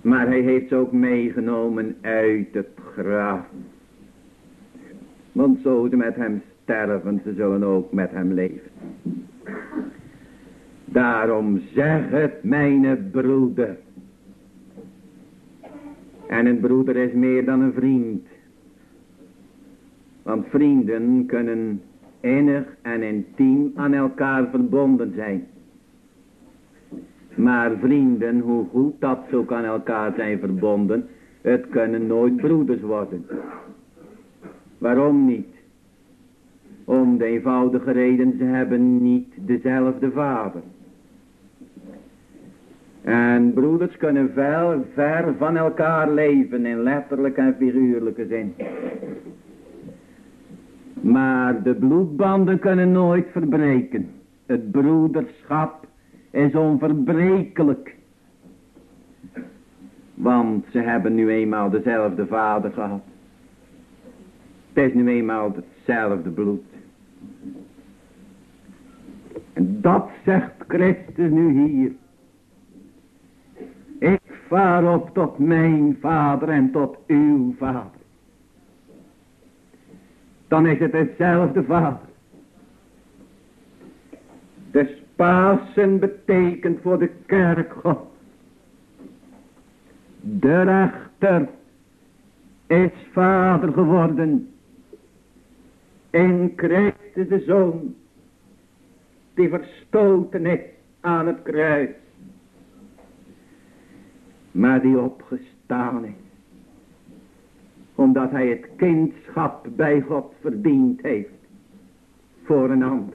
Maar 0.00 0.26
hij 0.26 0.40
heeft 0.40 0.68
ze 0.68 0.74
ook 0.74 0.92
meegenomen 0.92 1.96
uit 2.00 2.48
het 2.52 2.68
graf. 2.94 3.46
Want 5.32 5.58
zo 5.62 5.86
ze 5.90 5.96
met 5.96 6.16
hem 6.16 6.42
sterven, 6.62 7.20
ze 7.24 7.32
zullen 7.34 7.62
ook 7.62 7.92
met 7.92 8.10
hem 8.10 8.32
leven. 8.32 8.70
Daarom 10.92 11.60
zeg 11.74 12.10
het, 12.10 12.42
mijn 12.42 13.10
broeder. 13.10 13.76
En 16.26 16.46
een 16.46 16.60
broeder 16.60 16.96
is 16.96 17.12
meer 17.12 17.44
dan 17.44 17.60
een 17.60 17.72
vriend. 17.72 18.26
Want 20.22 20.46
vrienden 20.48 21.26
kunnen 21.26 21.82
innig 22.20 22.76
en 22.82 23.02
intiem 23.02 23.72
aan 23.74 23.92
elkaar 23.92 24.48
verbonden 24.50 25.12
zijn. 25.14 25.46
Maar 27.34 27.76
vrienden, 27.80 28.40
hoe 28.40 28.66
goed 28.70 28.94
dat 28.98 29.18
zo 29.30 29.42
kan 29.42 29.64
elkaar 29.64 30.12
zijn 30.16 30.38
verbonden, 30.38 31.06
het 31.40 31.68
kunnen 31.68 32.06
nooit 32.06 32.36
broeders 32.36 32.80
worden. 32.80 33.26
Waarom 34.78 35.26
niet? 35.26 35.56
Om 36.84 37.18
de 37.18 37.24
eenvoudige 37.24 37.90
reden, 37.90 38.34
ze 38.38 38.44
hebben 38.44 39.02
niet 39.02 39.32
dezelfde 39.36 40.10
vader. 40.10 40.62
En 43.02 43.52
broeders 43.52 43.96
kunnen 43.96 44.30
ver, 44.32 44.78
ver 44.94 45.34
van 45.38 45.56
elkaar 45.56 46.10
leven 46.10 46.66
in 46.66 46.82
letterlijke 46.82 47.40
en 47.40 47.56
figuurlijke 47.58 48.26
zin. 48.26 48.54
Maar 51.00 51.62
de 51.62 51.74
bloedbanden 51.74 52.58
kunnen 52.58 52.92
nooit 52.92 53.26
verbreken. 53.32 54.10
Het 54.46 54.70
broederschap 54.70 55.86
is 56.30 56.54
onverbrekelijk. 56.54 57.96
Want 60.14 60.64
ze 60.70 60.78
hebben 60.78 61.14
nu 61.14 61.30
eenmaal 61.30 61.70
dezelfde 61.70 62.26
vader 62.26 62.70
gehad. 62.70 63.02
Het 64.72 64.84
is 64.84 64.94
nu 64.94 65.08
eenmaal 65.08 65.52
hetzelfde 65.54 66.30
bloed. 66.30 66.62
En 69.52 69.80
dat 69.80 70.08
zegt 70.24 70.52
Christus 70.66 71.30
nu 71.30 71.52
hier. 71.52 71.92
Ik 74.48 74.54
vaar 74.54 74.94
op 74.94 75.14
tot 75.14 75.38
mijn 75.38 75.96
vader 76.00 76.48
en 76.48 76.70
tot 76.70 76.96
uw 77.06 77.54
vader. 77.58 78.00
Dan 80.46 80.66
is 80.66 80.78
het 80.78 80.92
hetzelfde 80.92 81.64
vader. 81.64 82.08
De 84.70 84.98
Pasen 85.16 85.98
betekent 85.98 86.80
voor 86.82 86.98
de 86.98 87.10
kerk 87.26 87.72
God. 87.72 87.98
De 90.20 90.62
rechter 90.62 91.48
is 92.66 92.92
vader 93.12 93.72
geworden. 93.72 94.54
In 96.10 96.52
Christus 96.56 97.28
de 97.28 97.42
Zoon. 97.46 97.94
Die 99.34 99.48
verstoten 99.48 100.46
is 100.46 100.60
aan 101.00 101.26
het 101.26 101.42
kruis 101.42 101.90
maar 104.52 104.82
die 104.82 104.98
opgestaan 105.00 106.04
is. 106.04 106.12
Omdat 107.94 108.30
hij 108.30 108.48
het 108.48 108.66
kindschap 108.76 109.68
bij 109.76 110.00
God 110.00 110.32
verdiend 110.40 111.02
heeft. 111.02 111.28
Voor 112.44 112.70
een 112.70 112.82
ander. 112.82 113.14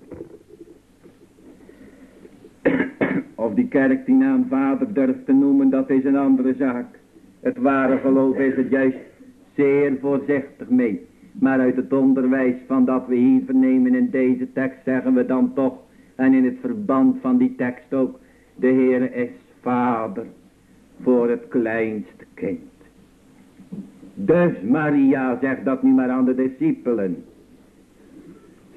Of 3.36 3.54
die 3.54 3.68
kerk 3.68 4.06
die 4.06 4.16
naam 4.16 4.46
vader 4.50 4.94
durft 4.94 5.26
te 5.26 5.34
noemen, 5.34 5.70
dat 5.70 5.90
is 5.90 6.04
een 6.04 6.18
andere 6.18 6.54
zaak. 6.54 7.00
Het 7.40 7.58
ware 7.58 7.98
geloof 7.98 8.38
is 8.38 8.56
het 8.56 8.70
juist 8.70 8.98
zeer 9.56 9.98
voorzichtig 10.00 10.70
mee. 10.70 11.08
Maar 11.32 11.60
uit 11.60 11.76
het 11.76 11.94
onderwijs 11.94 12.56
van 12.68 12.86
dat 12.86 13.08
we 13.08 13.16
hier 13.16 13.42
vernemen 13.46 13.96
in 13.96 14.10
deze 14.10 14.54
tekst 14.54 14.80
zeggen 14.86 15.14
we 15.14 15.26
dan 15.26 15.54
toch, 15.54 15.74
en 16.16 16.34
in 16.34 16.46
het 16.46 16.58
verband 16.62 17.18
van 17.22 17.38
die 17.38 17.56
tekst 17.56 17.94
ook, 17.94 18.20
de 18.56 18.68
Heer 18.68 19.16
is 19.16 19.30
vader 19.62 20.26
voor 21.02 21.30
het 21.30 21.48
kleinste 21.48 22.26
kind. 22.34 22.60
Dus 24.14 24.52
Maria, 24.62 25.38
zeg 25.42 25.64
dat 25.64 25.84
nu 25.84 25.92
maar 25.92 26.10
aan 26.10 26.26
de 26.26 26.36
discipelen. 26.36 27.24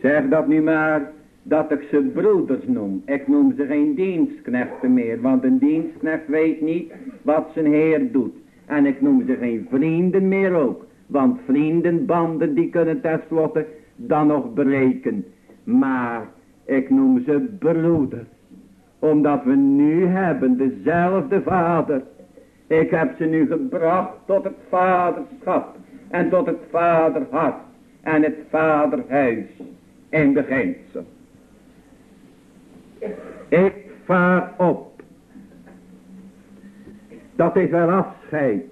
Zeg 0.01 0.29
dat 0.29 0.49
nu 0.49 0.63
maar 0.63 1.13
dat 1.43 1.71
ik 1.71 1.87
ze 1.91 2.11
broeders 2.15 2.67
noem. 2.67 3.03
Ik 3.05 3.29
noem 3.29 3.55
ze 3.57 3.67
geen 3.67 3.95
dienstknechten 3.95 4.95
meer, 4.95 5.21
want 5.21 5.45
een 5.45 5.59
dienstknecht 5.59 6.29
weet 6.29 6.61
niet 6.61 6.93
wat 7.23 7.51
zijn 7.55 7.67
heer 7.67 8.13
doet. 8.13 8.35
En 8.67 8.87
ik 8.87 9.01
noem 9.01 9.27
ze 9.27 9.37
geen 9.37 9.67
vrienden 9.71 10.29
meer 10.29 10.55
ook, 10.55 10.87
want 11.07 11.41
vriendenbanden 11.45 12.55
die 12.55 12.71
kunnen 12.71 13.01
tenslotte 13.01 13.67
dan 13.97 14.27
nog 14.27 14.53
breken. 14.53 15.25
Maar 15.65 16.29
ik 16.65 16.91
noem 16.91 17.23
ze 17.27 17.57
broeders 17.59 18.29
omdat 18.99 19.45
we 19.45 19.55
nu 19.55 20.07
hebben 20.07 20.57
dezelfde 20.57 21.43
vader. 21.43 22.03
Ik 22.67 22.91
heb 22.91 23.17
ze 23.17 23.25
nu 23.25 23.47
gebracht 23.47 24.13
tot 24.27 24.45
het 24.45 24.57
vaderschap. 24.69 25.77
En 26.11 26.31
tot 26.31 26.47
het 26.47 26.61
vaderhart. 26.71 27.61
En 28.01 28.23
het 28.23 28.37
vaderhuis. 28.51 29.47
In 30.09 30.33
beginsel. 30.33 31.05
Ik 33.49 33.75
vaar 34.05 34.53
op. 34.57 35.03
Dat 37.37 37.57
is 37.57 37.71
wel 37.71 37.91
afscheid. 37.91 38.65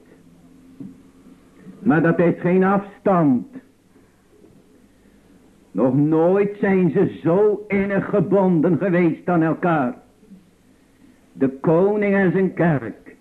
Maar 1.79 2.03
dat 2.03 2.19
is 2.19 2.41
geen 2.41 2.65
afstand. 2.65 3.47
Nog 5.71 5.95
nooit 5.95 6.57
zijn 6.61 6.91
ze 6.91 7.19
zo 7.23 7.65
innig 7.69 8.09
gebonden 8.09 8.79
geweest 8.79 9.29
aan 9.29 9.43
elkaar 9.43 9.95
de 11.37 11.49
koning 11.49 12.15
en 12.15 12.33
zijn 12.33 12.55
kerk, 12.55 13.17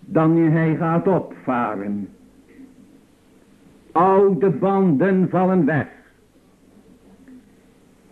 dan 0.00 0.36
hij 0.36 0.76
gaat 0.76 1.08
opvaren. 1.08 2.08
Oude 3.92 4.50
banden 4.50 5.28
vallen 5.28 5.64
weg. 5.64 5.88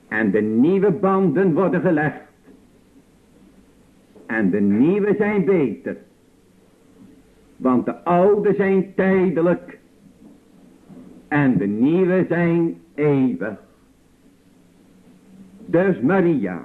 En 0.09 0.31
de 0.31 0.41
nieuwe 0.41 0.91
banden 0.91 1.53
worden 1.53 1.81
gelegd. 1.81 2.21
En 4.27 4.51
de 4.51 4.61
nieuwe 4.61 5.15
zijn 5.19 5.45
beter. 5.45 5.97
Want 7.57 7.85
de 7.85 8.05
oude 8.05 8.55
zijn 8.55 8.95
tijdelijk. 8.95 9.79
En 11.29 11.59
de 11.59 11.67
nieuwe 11.67 12.25
zijn 12.29 12.81
eeuwig. 12.95 13.59
Dus 15.67 16.01
Maria. 16.01 16.63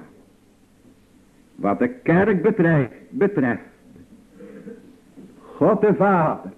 Wat 1.58 1.78
de 1.78 1.88
kerk 1.88 2.42
betreft, 2.42 2.92
betreft. 3.10 3.62
God 5.40 5.80
de 5.80 5.94
Vader 5.94 6.52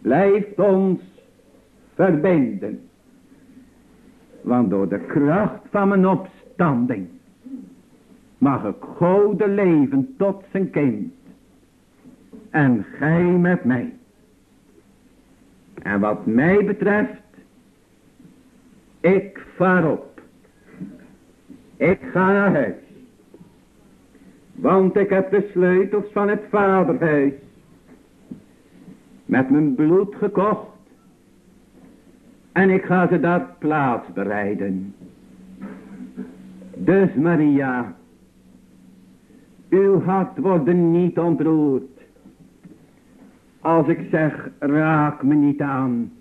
blijft 0.00 0.58
ons 0.58 1.00
verbinden. 1.94 2.80
Want 4.40 4.70
door 4.70 4.88
de 4.88 4.98
kracht 4.98 5.60
van 5.70 5.88
mijn 5.88 6.06
opstanding 6.06 7.08
mag 8.38 8.64
ik 8.64 8.76
God 8.80 9.46
leven 9.46 10.14
tot 10.18 10.44
zijn 10.50 10.70
kind. 10.70 11.12
En 12.50 12.86
gij 12.98 13.22
met 13.22 13.64
mij. 13.64 13.92
En 15.74 16.00
wat 16.00 16.26
mij 16.26 16.64
betreft, 16.64 17.22
ik 19.00 19.46
vaar 19.56 19.90
op. 19.90 20.20
Ik 21.76 21.98
ga 22.12 22.26
naar 22.26 22.52
huis. 22.52 22.91
Want 24.52 24.96
ik 24.96 25.10
heb 25.10 25.30
de 25.30 25.48
sleutels 25.50 26.12
van 26.12 26.28
het 26.28 26.42
vaderhuis 26.50 27.32
met 29.24 29.50
mijn 29.50 29.74
bloed 29.74 30.14
gekocht. 30.14 30.70
En 32.52 32.70
ik 32.70 32.84
ga 32.84 33.08
ze 33.08 33.20
daar 33.20 33.54
plaats 33.58 34.12
bereiden. 34.12 34.94
Dus 36.76 37.14
Maria, 37.14 37.94
uw 39.70 40.02
hart 40.02 40.38
wordt 40.38 40.72
niet 40.72 41.18
ontroerd. 41.18 42.00
Als 43.60 43.88
ik 43.88 44.06
zeg, 44.10 44.50
raak 44.58 45.22
me 45.22 45.34
niet 45.34 45.60
aan. 45.60 46.12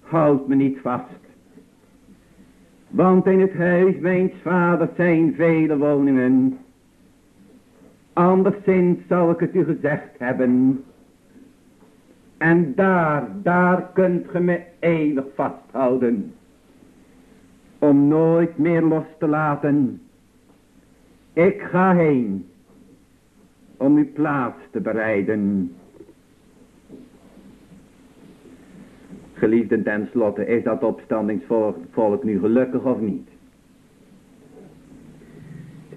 Houd 0.00 0.48
me 0.48 0.54
niet 0.54 0.78
vast. 0.82 1.18
Want 2.88 3.26
in 3.26 3.40
het 3.40 3.54
huis 3.54 3.98
mijns 3.98 4.32
vaders 4.42 4.90
zijn 4.96 5.34
vele 5.34 5.76
woningen. 5.76 6.58
Anderszins 8.12 8.98
zou 9.08 9.32
ik 9.32 9.40
het 9.40 9.54
u 9.54 9.64
gezegd 9.64 10.18
hebben. 10.18 10.84
En 12.38 12.74
daar, 12.74 13.28
daar 13.42 13.90
kunt 13.92 14.28
ge 14.28 14.40
me 14.40 14.60
eeuwig 14.78 15.24
vasthouden. 15.34 16.34
Om 17.78 18.08
nooit 18.08 18.58
meer 18.58 18.82
los 18.82 19.04
te 19.18 19.26
laten. 19.26 20.02
Ik 21.32 21.62
ga 21.62 21.94
heen. 21.94 22.48
Om 23.76 23.96
uw 23.96 24.12
plaats 24.12 24.58
te 24.70 24.80
bereiden. 24.80 25.72
Geliefden 29.32 29.82
tenslotte, 29.82 30.46
is 30.46 30.64
dat 30.64 30.82
opstandingsvolk 30.82 32.24
nu 32.24 32.38
gelukkig 32.38 32.82
of 32.82 33.00
niet? 33.00 33.28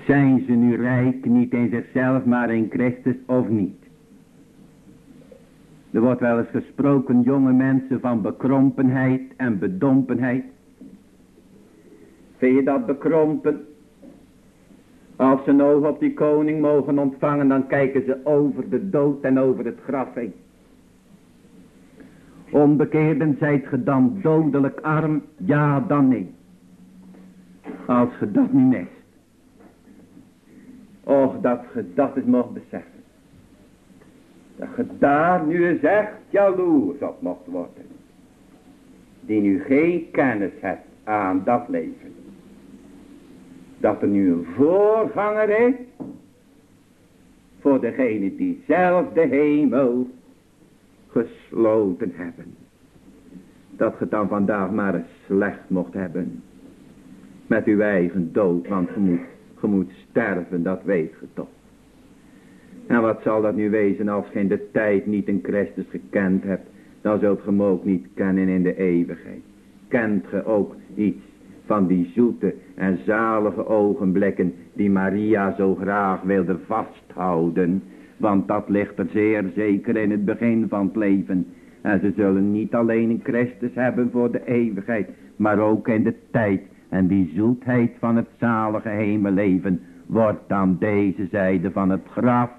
Zijn 0.06 0.44
ze 0.46 0.52
nu 0.52 0.76
rijk, 0.76 1.26
niet 1.26 1.54
in 1.54 1.70
zichzelf, 1.70 2.26
maar 2.26 2.54
in 2.54 2.68
Christus 2.70 3.16
of 3.26 3.50
niet? 3.50 3.76
Er 5.92 6.02
wordt 6.02 6.20
wel 6.20 6.38
eens 6.38 6.50
gesproken, 6.50 7.22
jonge 7.22 7.54
mensen, 7.54 8.00
van 8.00 8.22
bekrompenheid 8.22 9.22
en 9.38 9.60
bedompenheid. 9.60 10.44
Vind 12.38 12.56
je 12.56 12.64
dat 12.64 12.86
bekrompen? 12.86 13.66
Als 15.16 15.44
ze 15.44 15.50
een 15.50 15.62
oog 15.62 15.88
op 15.88 16.00
die 16.00 16.14
koning 16.14 16.62
mogen 16.62 17.00
ontvangen, 17.00 17.48
dan 17.48 17.68
kijken 17.68 18.04
ze 18.06 18.18
over 18.24 18.70
de 18.70 18.90
dood 18.90 19.22
en 19.22 19.40
over 19.40 19.66
het 19.66 19.80
graf 19.84 20.14
heen. 20.14 20.34
Onbekeerden 22.52 23.36
zijt 23.40 23.68
ge 23.68 23.84
dan 23.84 24.20
dodelijk 24.22 24.80
arm? 24.80 25.22
Ja, 25.38 25.80
dan 25.80 26.08
nee. 26.08 26.32
Als 27.86 28.10
ge 28.18 28.32
dat 28.32 28.54
niet 28.54 28.68
mist. 28.68 28.93
Och, 31.04 31.42
dat 31.42 31.60
ge 31.72 31.94
dat 31.94 32.16
eens 32.16 32.26
mocht 32.26 32.54
beseffen. 32.54 33.04
Dat 34.56 34.68
ge 34.76 34.86
daar 35.00 35.46
nu 35.46 35.68
eens 35.68 35.82
echt 35.82 36.14
jaloers 36.30 37.00
op 37.02 37.22
mocht 37.22 37.46
worden. 37.46 37.86
Die 39.22 39.42
nu 39.42 39.60
geen 39.60 40.12
kennis 40.12 40.52
hebt 40.60 40.88
aan 41.04 41.42
dat 41.46 41.68
leven. 41.68 42.14
Dat 43.78 44.02
er 44.02 44.08
nu 44.08 44.32
een 44.32 44.46
voorganger 44.56 45.50
is. 45.68 45.74
Voor 47.60 47.82
degene 47.82 48.36
die 48.36 48.64
zelf 48.68 49.14
de 49.14 49.28
hemel 49.28 50.08
gesloten 51.08 52.12
hebben. 52.16 52.56
Dat 53.70 53.96
ge 53.96 54.08
dan 54.08 54.28
vandaag 54.28 54.72
maar 54.72 54.96
eens 54.96 55.08
slecht 55.26 55.70
mocht 55.70 55.94
hebben. 55.94 56.44
Met 57.48 57.66
uw 57.66 57.80
eigen 57.80 58.34
dood, 58.34 58.68
want 58.68 58.90
je 58.94 59.00
moet, 59.00 59.20
je 59.70 59.76
moet 59.76 59.92
sterven, 60.10 60.64
dat 60.64 60.84
weet 60.84 61.14
ge 61.20 61.26
toch. 61.34 61.48
En 62.88 63.02
wat 63.02 63.22
zal 63.22 63.42
dat 63.42 63.56
nu 63.56 63.70
wezen 63.70 64.08
als 64.08 64.26
ge 64.32 64.40
in 64.40 64.48
de 64.48 64.72
tijd 64.72 65.06
niet 65.06 65.28
een 65.28 65.40
Christus 65.44 65.86
gekend 65.90 66.44
hebt, 66.44 66.68
dan 67.02 67.20
zult 67.20 67.42
ge 67.42 67.50
hem 67.50 67.64
ook 67.64 67.86
niet 67.86 68.08
kennen 68.14 68.48
in 68.48 68.64
de 68.64 68.78
eeuwigheid. 68.78 69.42
Kent 69.88 70.28
ge 70.28 70.46
ook 70.46 70.76
iets 70.96 71.24
van 71.66 71.88
die 71.88 72.12
zoete 72.16 72.54
en 72.76 73.00
zalige 73.06 73.68
ogenblikken 73.68 74.54
die 74.74 74.90
Maria 74.90 75.56
zo 75.56 75.76
graag 75.76 76.22
wilde 76.22 76.58
vasthouden 76.66 77.82
want 78.24 78.48
dat 78.48 78.70
ligt 78.70 79.00
er 79.00 79.08
zeer 79.12 79.52
zeker 79.56 79.98
in 79.98 80.12
het 80.12 80.26
begin 80.26 80.66
van 80.70 80.86
het 80.86 80.96
leven. 80.96 81.46
En 81.82 82.00
ze 82.00 82.12
zullen 82.16 82.52
niet 82.52 82.74
alleen 82.74 83.10
een 83.10 83.22
Christus 83.24 83.74
hebben 83.74 84.12
voor 84.12 84.32
de 84.32 84.46
eeuwigheid, 84.46 85.10
maar 85.36 85.60
ook 85.60 85.88
in 85.88 86.04
de 86.04 86.16
tijd. 86.32 86.62
En 86.94 87.08
die 87.08 87.32
zoetheid 87.36 87.92
van 88.00 88.16
het 88.16 88.28
zalige 88.40 88.90
hemelleven 88.90 89.82
wordt 90.06 90.52
aan 90.52 90.78
deze 90.80 91.28
zijde 91.32 91.72
van 91.72 91.90
het 91.90 92.08
graf 92.12 92.50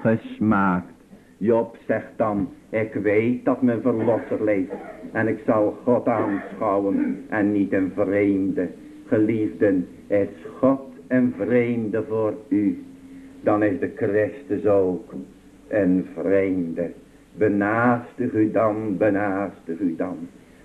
gesmaakt. 0.00 0.92
Job 1.36 1.76
zegt 1.86 2.12
dan, 2.16 2.48
ik 2.70 2.94
weet 2.94 3.44
dat 3.44 3.62
mijn 3.62 3.80
verlosser 3.80 4.44
leeft. 4.44 4.72
En 5.12 5.28
ik 5.28 5.42
zal 5.46 5.78
God 5.84 6.06
aanschouwen 6.08 7.24
en 7.28 7.52
niet 7.52 7.72
een 7.72 7.92
vreemde. 7.94 8.68
Geliefden, 9.06 9.86
is 10.06 10.28
God 10.58 10.80
een 11.08 11.34
vreemde 11.36 12.04
voor 12.08 12.34
u 12.48 12.82
dan 13.40 13.62
is 13.62 13.80
de 13.80 13.92
Christus 13.96 14.66
ook 14.66 15.14
een 15.68 16.06
vreemde. 16.14 16.90
Benaastig 17.34 18.32
u 18.32 18.50
dan, 18.50 18.96
benaastig 18.96 19.78
u 19.78 19.96
dan, 19.96 20.16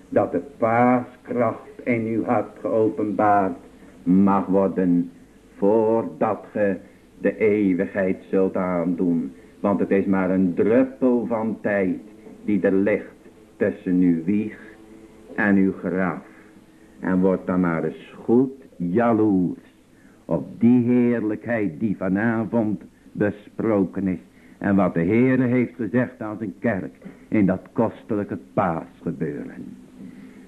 dat 0.08 0.32
de 0.32 0.42
paaskracht 0.58 1.73
in 1.84 2.06
uw 2.06 2.24
hart 2.24 2.58
geopenbaard 2.60 3.56
mag 4.02 4.46
worden, 4.46 5.10
voordat 5.56 6.44
ge 6.52 6.76
de 7.20 7.36
eeuwigheid 7.38 8.16
zult 8.30 8.56
aandoen. 8.56 9.32
Want 9.60 9.80
het 9.80 9.90
is 9.90 10.04
maar 10.04 10.30
een 10.30 10.54
druppel 10.54 11.26
van 11.26 11.58
tijd 11.60 12.00
die 12.44 12.60
er 12.60 12.72
ligt 12.72 13.28
tussen 13.56 14.00
uw 14.00 14.24
wieg 14.24 14.58
en 15.34 15.56
uw 15.56 15.72
graf. 15.72 16.22
En 17.00 17.20
wordt 17.20 17.46
dan 17.46 17.60
maar 17.60 17.84
eens 17.84 18.14
goed 18.24 18.52
jaloers 18.76 19.74
op 20.24 20.60
die 20.60 20.84
heerlijkheid 20.84 21.80
die 21.80 21.96
vanavond 21.96 22.82
besproken 23.12 24.08
is. 24.08 24.18
En 24.58 24.76
wat 24.76 24.94
de 24.94 25.04
Heere 25.04 25.42
heeft 25.42 25.74
gezegd 25.74 26.20
aan 26.20 26.36
zijn 26.38 26.54
kerk 26.58 26.94
in 27.28 27.46
dat 27.46 27.60
kostelijke 27.72 28.38
paasgebeuren. 28.54 29.83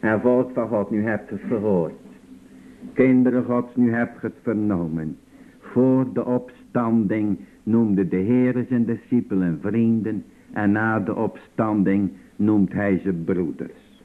En 0.00 0.20
volk 0.20 0.50
van 0.54 0.68
God, 0.68 0.90
nu 0.90 1.02
hebt 1.02 1.30
het 1.30 1.40
gehoord. 1.48 1.92
Kinderen 2.92 3.44
Gods, 3.44 3.76
nu 3.76 3.92
hebt 3.92 4.22
het 4.22 4.34
vernomen. 4.42 5.16
Voor 5.58 6.12
de 6.12 6.24
opstanding 6.24 7.38
noemde 7.62 8.08
de 8.08 8.16
Heere 8.16 8.64
zijn 8.68 8.84
discipelen 8.84 9.58
vrienden. 9.60 10.24
En 10.52 10.72
na 10.72 11.00
de 11.00 11.14
opstanding 11.14 12.10
noemt 12.36 12.72
hij 12.72 13.00
ze 13.04 13.12
broeders. 13.12 14.02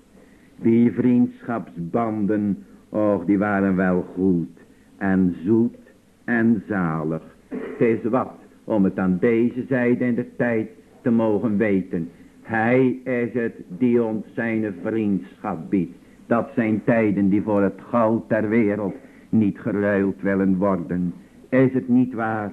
Die 0.62 0.92
vriendschapsbanden, 0.92 2.58
och 2.90 3.26
die 3.26 3.38
waren 3.38 3.76
wel 3.76 4.06
goed 4.14 4.60
en 4.98 5.36
zoet 5.46 5.78
en 6.24 6.64
zalig. 6.68 7.22
Het 7.48 7.80
is 7.80 8.04
wat 8.04 8.32
om 8.64 8.84
het 8.84 9.00
aan 9.00 9.18
deze 9.20 9.66
zijde 9.68 10.06
in 10.06 10.16
de 10.16 10.36
tijd 10.36 10.70
te 11.02 11.12
mogen 11.12 11.58
weten. 11.58 12.10
Hij 12.42 13.00
is 13.04 13.34
het 13.34 13.54
die 13.68 14.04
ons 14.04 14.26
zijn 14.34 14.74
vriendschap 14.84 15.70
biedt. 15.70 15.96
Dat 16.26 16.50
zijn 16.56 16.84
tijden 16.84 17.30
die 17.30 17.42
voor 17.42 17.62
het 17.62 17.82
goud 17.90 18.30
ter 18.30 18.50
wereld 18.50 18.96
niet 19.30 19.60
geruild 19.60 20.22
willen 20.22 20.58
worden. 20.58 21.14
Is 21.50 21.74
het 21.74 21.88
niet 21.88 22.14
waar? 22.14 22.52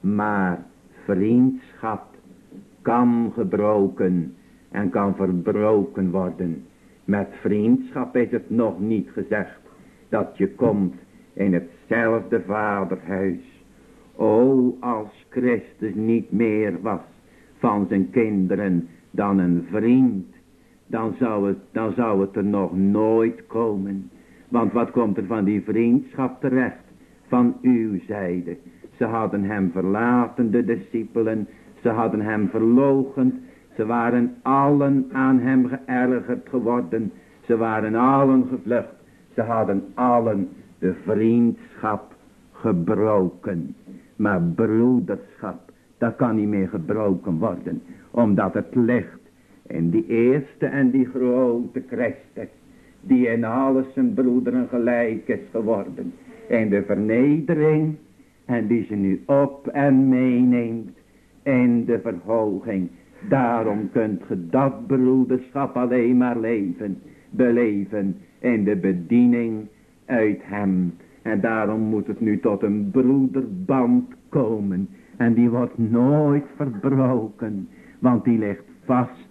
Maar 0.00 0.64
vriendschap 1.04 2.04
kan 2.82 3.32
gebroken 3.34 4.34
en 4.70 4.90
kan 4.90 5.14
verbroken 5.14 6.10
worden. 6.10 6.64
Met 7.04 7.28
vriendschap 7.40 8.16
is 8.16 8.30
het 8.30 8.50
nog 8.50 8.80
niet 8.80 9.08
gezegd 9.10 9.60
dat 10.08 10.36
je 10.36 10.48
komt 10.54 10.94
in 11.32 11.54
hetzelfde 11.54 12.42
vaderhuis. 12.46 13.64
O, 14.16 14.76
als 14.80 15.26
Christus 15.28 15.94
niet 15.94 16.32
meer 16.32 16.80
was 16.82 17.00
van 17.58 17.86
zijn 17.88 18.10
kinderen 18.10 18.88
dan 19.16 19.38
een 19.38 19.66
vriend, 19.70 20.26
dan 20.86 21.14
zou 21.18 21.48
het, 21.48 21.58
dan 21.72 21.92
zou 21.92 22.20
het 22.20 22.36
er 22.36 22.44
nog 22.44 22.76
nooit 22.76 23.46
komen. 23.46 24.10
Want 24.48 24.72
wat 24.72 24.90
komt 24.90 25.16
er 25.16 25.26
van 25.26 25.44
die 25.44 25.62
vriendschap 25.62 26.40
terecht? 26.40 26.84
Van 27.28 27.56
uw 27.62 27.98
zijde. 28.06 28.56
Ze 28.96 29.04
hadden 29.04 29.42
hem 29.42 29.70
verlaten, 29.70 30.50
de 30.50 30.64
discipelen. 30.64 31.48
Ze 31.82 31.88
hadden 31.88 32.20
hem 32.20 32.48
verlogend. 32.48 33.34
Ze 33.76 33.86
waren 33.86 34.34
allen 34.42 35.06
aan 35.12 35.38
hem 35.38 35.66
geërgerd 35.66 36.48
geworden. 36.48 37.12
Ze 37.40 37.56
waren 37.56 37.94
allen 37.94 38.46
gevlucht. 38.48 38.94
Ze 39.34 39.42
hadden 39.42 39.84
allen 39.94 40.48
de 40.78 40.94
vriendschap 41.04 42.14
gebroken. 42.52 43.76
Maar 44.16 44.42
broederschap, 44.42 45.72
dat 45.98 46.16
kan 46.16 46.36
niet 46.36 46.48
meer 46.48 46.68
gebroken 46.68 47.38
worden. 47.38 47.82
Omdat 48.10 48.54
het 48.54 48.74
ligt 48.74 49.20
in 49.66 49.90
die 49.90 50.06
eerste 50.06 50.66
en 50.66 50.90
die 50.90 51.06
grote 51.06 51.82
Christus. 51.86 52.48
Die 53.00 53.28
in 53.28 53.44
alles 53.44 53.86
zijn 53.94 54.14
broederen 54.14 54.68
gelijk 54.68 55.28
is 55.28 55.40
geworden. 55.50 56.12
In 56.48 56.68
de 56.68 56.82
vernedering. 56.82 57.96
En 58.44 58.66
die 58.66 58.84
ze 58.84 58.94
nu 58.94 59.22
op 59.26 59.66
en 59.66 60.08
meeneemt. 60.08 60.98
In 61.42 61.84
de 61.84 62.00
verhoging. 62.00 62.88
Daarom 63.28 63.90
kunt 63.90 64.22
ge 64.22 64.48
dat 64.48 64.86
broederschap 64.86 65.76
alleen 65.76 66.16
maar 66.16 66.40
leven. 66.40 66.98
Beleven 67.30 68.16
in 68.38 68.64
de 68.64 68.76
bediening 68.76 69.66
uit 70.04 70.40
hem. 70.42 70.94
En 71.22 71.40
daarom 71.40 71.80
moet 71.80 72.06
het 72.06 72.20
nu 72.20 72.40
tot 72.40 72.62
een 72.62 72.90
broederband 72.90 74.14
komen. 74.28 74.88
En 75.16 75.34
die 75.34 75.50
wordt 75.50 75.78
nooit 75.78 76.44
verbroken. 76.56 77.68
Want 77.98 78.24
die 78.24 78.38
ligt 78.38 78.64
vast 78.84 79.28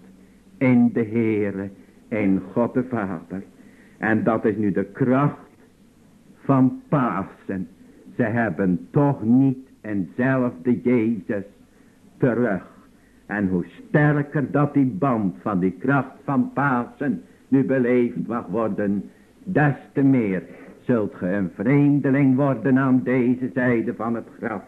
in 0.57 0.89
de 0.93 1.03
Heere, 1.03 1.69
in 2.07 2.41
God 2.51 2.73
de 2.73 2.83
Vader. 2.83 3.43
En 3.97 4.23
dat 4.23 4.45
is 4.45 4.55
nu 4.55 4.71
de 4.71 4.85
kracht 4.85 5.37
van 6.43 6.81
Pasen. 6.89 7.67
Ze 8.15 8.23
hebben 8.23 8.87
toch 8.91 9.23
niet 9.23 9.69
eenzelfde 9.81 10.81
Jezus 10.81 11.45
terug. 12.17 12.63
En 13.25 13.47
hoe 13.47 13.65
sterker 13.65 14.51
dat 14.51 14.73
die 14.73 14.85
band 14.85 15.35
van 15.41 15.59
die 15.59 15.71
kracht 15.71 16.15
van 16.23 16.51
Pasen 16.53 17.21
nu 17.47 17.63
beleefd 17.63 18.27
mag 18.27 18.47
worden, 18.47 19.03
des 19.43 19.75
te 19.93 20.01
meer 20.01 20.43
zult 20.81 21.15
ge 21.15 21.27
een 21.27 21.49
vreemdeling 21.55 22.35
worden 22.35 22.77
aan 22.77 23.01
deze 23.03 23.49
zijde 23.53 23.93
van 23.93 24.15
het 24.15 24.27
graf. 24.39 24.63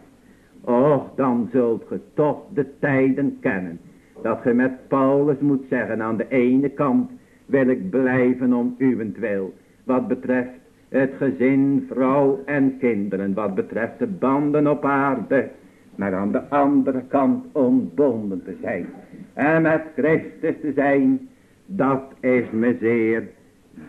Och, 0.68 1.10
dan 1.14 1.48
zult 1.52 1.84
ge 1.88 2.00
toch 2.14 2.42
de 2.54 2.78
tijden 2.78 3.36
kennen, 3.40 3.80
dat 4.22 4.40
ge 4.40 4.52
met 4.52 4.88
Paulus 4.88 5.38
moet 5.38 5.64
zeggen, 5.68 6.02
aan 6.02 6.16
de 6.16 6.28
ene 6.28 6.68
kant 6.68 7.10
wil 7.46 7.68
ik 7.68 7.90
blijven 7.90 8.52
om 8.52 8.74
uwentwil, 8.78 9.54
wat 9.84 10.08
betreft 10.08 10.50
het 10.88 11.10
gezin, 11.16 11.86
vrouw 11.90 12.42
en 12.44 12.78
kinderen, 12.78 13.34
wat 13.34 13.54
betreft 13.54 13.98
de 13.98 14.06
banden 14.06 14.66
op 14.66 14.84
aarde, 14.84 15.50
maar 15.94 16.14
aan 16.14 16.32
de 16.32 16.48
andere 16.48 17.02
kant 17.08 17.44
ontbonden 17.52 18.42
te 18.44 18.56
zijn. 18.62 18.86
En 19.34 19.62
met 19.62 19.82
Christus 19.96 20.54
te 20.60 20.72
zijn, 20.74 21.28
dat 21.66 22.02
is 22.20 22.50
me 22.50 22.76
zeer 22.80 23.28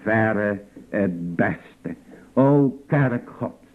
verre 0.02 0.60
het 0.90 1.36
beste. 1.36 1.96
O 2.34 2.80
kerk 2.88 3.30
gods, 3.30 3.68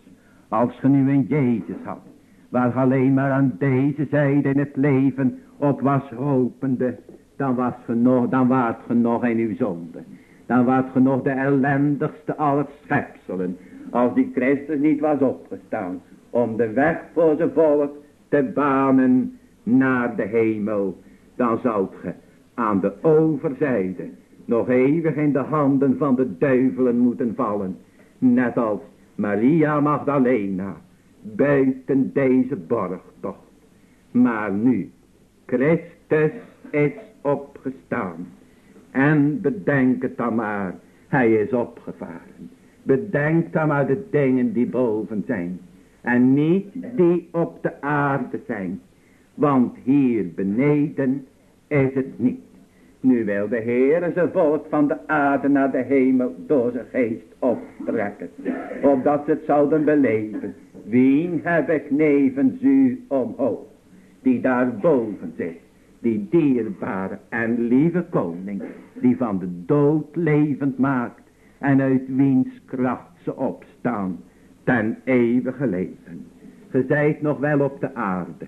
als 0.49 0.79
ge 0.79 0.89
nu 0.89 1.11
een 1.11 1.27
Jezus 1.29 1.83
had, 1.85 2.13
waar 2.55 2.73
alleen 2.73 3.15
maar 3.15 3.31
aan 3.31 3.55
deze 3.59 4.07
zijde 4.11 4.49
in 4.49 4.59
het 4.59 4.77
leven 4.77 5.39
op 5.57 5.81
was 5.81 6.11
hopende, 6.11 6.97
dan, 7.37 7.55
was 7.55 7.73
ge 7.85 7.95
nog, 7.95 8.29
dan 8.29 8.49
waart 8.49 8.79
ge 8.87 8.95
nog 8.95 9.25
in 9.25 9.39
uw 9.39 9.57
zonde. 9.57 9.99
Dan 10.47 10.65
waart 10.65 10.91
ge 10.93 11.01
nog 11.01 11.23
de 11.23 11.31
ellendigste 11.31 12.37
aller 12.37 12.67
schepselen, 12.83 13.57
als 13.91 14.15
die 14.15 14.31
Christus 14.35 14.79
niet 14.79 15.01
was 15.01 15.21
opgestaan, 15.21 16.03
om 16.31 16.57
de 16.57 16.73
weg 16.73 17.01
voor 17.13 17.35
zijn 17.37 17.51
volk 17.55 17.97
te 18.29 18.51
banen 18.55 19.39
naar 19.63 20.17
de 20.17 20.27
hemel, 20.27 20.99
dan 21.37 21.59
zoudt 21.63 21.95
ge 22.01 22.13
aan 22.55 22.81
de 22.81 22.93
overzijde 23.03 24.09
nog 24.45 24.69
eeuwig 24.69 25.15
in 25.15 25.33
de 25.33 25.39
handen 25.39 25.97
van 25.99 26.15
de 26.15 26.39
duivelen 26.39 26.99
moeten 26.99 27.35
vallen, 27.35 27.77
net 28.19 28.57
als 28.57 28.81
Maria 29.15 29.81
Magdalena 29.81 30.75
buiten 31.25 32.13
deze 32.13 32.57
borgtocht. 32.57 33.39
Maar 34.11 34.53
nu, 34.53 34.91
Christus 35.47 36.31
is 36.71 36.93
opgestaan. 37.21 38.27
En 38.91 39.41
bedenk 39.41 40.03
het 40.03 40.17
dan 40.17 40.35
maar, 40.35 40.75
hij 41.09 41.33
is 41.33 41.53
opgevaren. 41.53 42.51
Bedenk 42.83 43.53
dan 43.53 43.69
maar 43.69 43.87
de 43.87 44.07
dingen 44.11 44.53
die 44.53 44.67
boven 44.67 45.23
zijn. 45.27 45.61
En 46.01 46.35
niet 46.35 46.67
die 46.97 47.29
op 47.33 47.63
de 47.63 47.81
aarde 47.81 48.41
zijn. 48.47 48.81
Want 49.35 49.77
hier 49.83 50.35
beneden 50.35 51.27
is 51.67 51.95
het 51.95 52.19
niet. 52.19 52.41
Nu 53.01 53.25
wil 53.25 53.49
de 53.49 53.57
Heer 53.61 54.11
zijn 54.15 54.31
volk 54.33 54.67
van 54.69 54.89
de 54.89 55.09
aarde 55.09 55.49
naar 55.49 55.71
de 55.71 55.83
hemel 55.83 56.35
door 56.47 56.71
zijn 56.73 56.87
geest 56.91 57.35
optrekken. 57.39 58.31
Opdat 58.83 59.25
ze 59.25 59.31
het 59.31 59.43
zouden 59.47 59.85
beleven. 59.85 60.55
Wien 60.85 61.41
heb 61.43 61.71
ik 61.71 61.91
nevens 61.91 62.63
u 62.63 63.05
omhoog. 63.09 63.67
Die 64.23 64.41
daar 64.41 64.77
boven 64.77 65.33
zit. 65.37 65.61
Die 66.01 66.27
dierbare 66.31 67.19
en 67.29 67.67
lieve 67.67 68.05
koning. 68.11 68.63
Die 69.01 69.17
van 69.17 69.39
de 69.39 69.65
dood 69.67 70.17
levend 70.17 70.79
maakt. 70.79 71.23
En 71.59 71.81
uit 71.81 72.03
wiens 72.07 72.61
kracht 72.65 73.23
ze 73.23 73.37
opstaan. 73.37 74.17
Ten 74.65 74.97
eeuwige 75.05 75.67
leven. 75.67 76.27
Ge 76.69 76.85
zijt 76.89 77.23
nog 77.23 77.39
wel 77.39 77.61
op 77.61 77.81
de 77.81 77.95
aarde. 77.95 78.47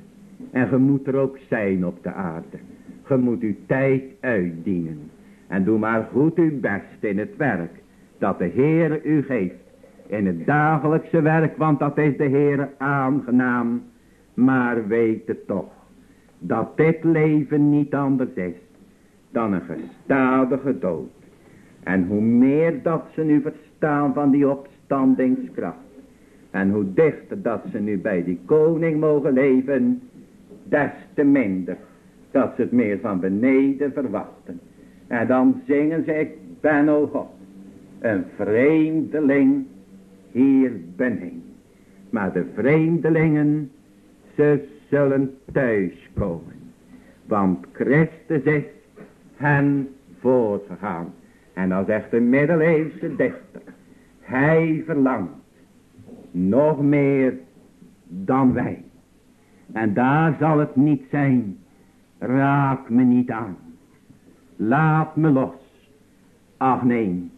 En 0.51 0.68
ge 0.68 0.78
moet 0.78 1.07
er 1.07 1.16
ook 1.16 1.39
zijn 1.49 1.87
op 1.87 2.03
de 2.03 2.12
aarde. 2.12 2.59
Ge 3.03 3.16
moet 3.16 3.43
uw 3.43 3.55
tijd 3.66 4.03
uitdienen. 4.20 5.11
En 5.47 5.64
doe 5.64 5.78
maar 5.78 6.09
goed 6.12 6.39
uw 6.39 6.61
best 6.61 7.01
in 7.01 7.18
het 7.18 7.37
werk. 7.37 7.82
Dat 8.18 8.39
de 8.39 8.45
Heer 8.45 9.05
u 9.05 9.22
geeft. 9.22 9.66
In 10.07 10.27
het 10.27 10.47
dagelijkse 10.47 11.23
werk. 11.23 11.57
Want 11.57 11.79
dat 11.79 11.99
is 11.99 12.17
de 12.17 12.25
Heer 12.25 12.69
aangenaam. 12.79 13.83
Maar 14.35 14.87
weet 14.87 15.27
het 15.27 15.47
toch. 15.47 15.73
Dat 16.39 16.77
dit 16.77 17.05
leven 17.05 17.71
niet 17.71 17.95
anders 17.95 18.35
is. 18.35 18.55
Dan 19.31 19.53
een 19.53 19.61
gestadige 19.61 20.79
dood. 20.79 21.11
En 21.83 22.07
hoe 22.07 22.21
meer 22.21 22.83
dat 22.83 23.05
ze 23.15 23.23
nu 23.23 23.41
verstaan 23.41 24.15
van 24.15 24.31
die 24.31 24.49
opstandingskracht. 24.49 25.77
En 26.51 26.71
hoe 26.71 26.93
dichter 26.95 27.43
dat 27.43 27.63
ze 27.71 27.79
nu 27.79 27.99
bij 27.99 28.25
die 28.25 28.41
koning 28.45 29.01
mogen 29.01 29.33
leven. 29.33 30.03
Des 30.63 30.91
te 31.15 31.25
minder 31.25 31.77
dat 32.37 32.53
ze 32.57 32.63
het 32.63 32.73
meer 32.73 32.99
van 33.01 33.21
beneden 33.21 33.93
verwachten. 33.93 34.61
En 35.07 35.27
dan 35.27 35.63
zingen 35.67 36.05
ze, 36.05 36.19
ik 36.19 36.31
ben, 36.61 36.89
o 36.89 37.07
God, 37.07 37.29
een 37.99 38.25
vreemdeling 38.37 39.67
hier 40.37 40.72
beneden. 40.97 41.43
Maar 42.11 42.32
de 42.32 42.45
vreemdelingen, 42.55 43.70
ze 44.34 44.68
zullen 44.91 45.34
thuiskomen. 45.53 46.55
Want 47.26 47.66
Christus 47.72 48.43
is 48.43 48.64
hen 49.37 49.89
voortgegaan. 50.20 51.14
En 51.53 51.68
dan 51.68 51.84
zegt 51.84 52.11
de 52.11 52.20
middeleeuwse 52.20 53.16
dichter, 53.16 53.62
hij 54.20 54.82
verlangt 54.87 55.32
nog 56.30 56.80
meer 56.80 57.34
dan 58.09 58.53
wij. 58.53 58.84
En 59.72 59.95
daar 59.95 60.37
zal 60.39 60.59
het 60.59 60.76
niet 60.76 61.03
zijn 61.11 61.59
Raak 62.18 62.91
me 62.91 63.03
niet 63.03 63.30
aan. 63.30 63.57
Laat 64.57 65.16
me 65.16 65.30
los. 65.30 65.55
Ach 66.57 66.82
nee. 66.82 67.30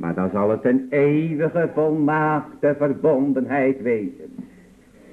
Maar 0.00 0.14
dan 0.14 0.30
zal 0.30 0.50
het 0.50 0.64
een 0.64 0.86
eeuwige 0.90 1.70
volmaakte 1.74 2.74
verbondenheid 2.78 3.82
wezen. 3.82 4.34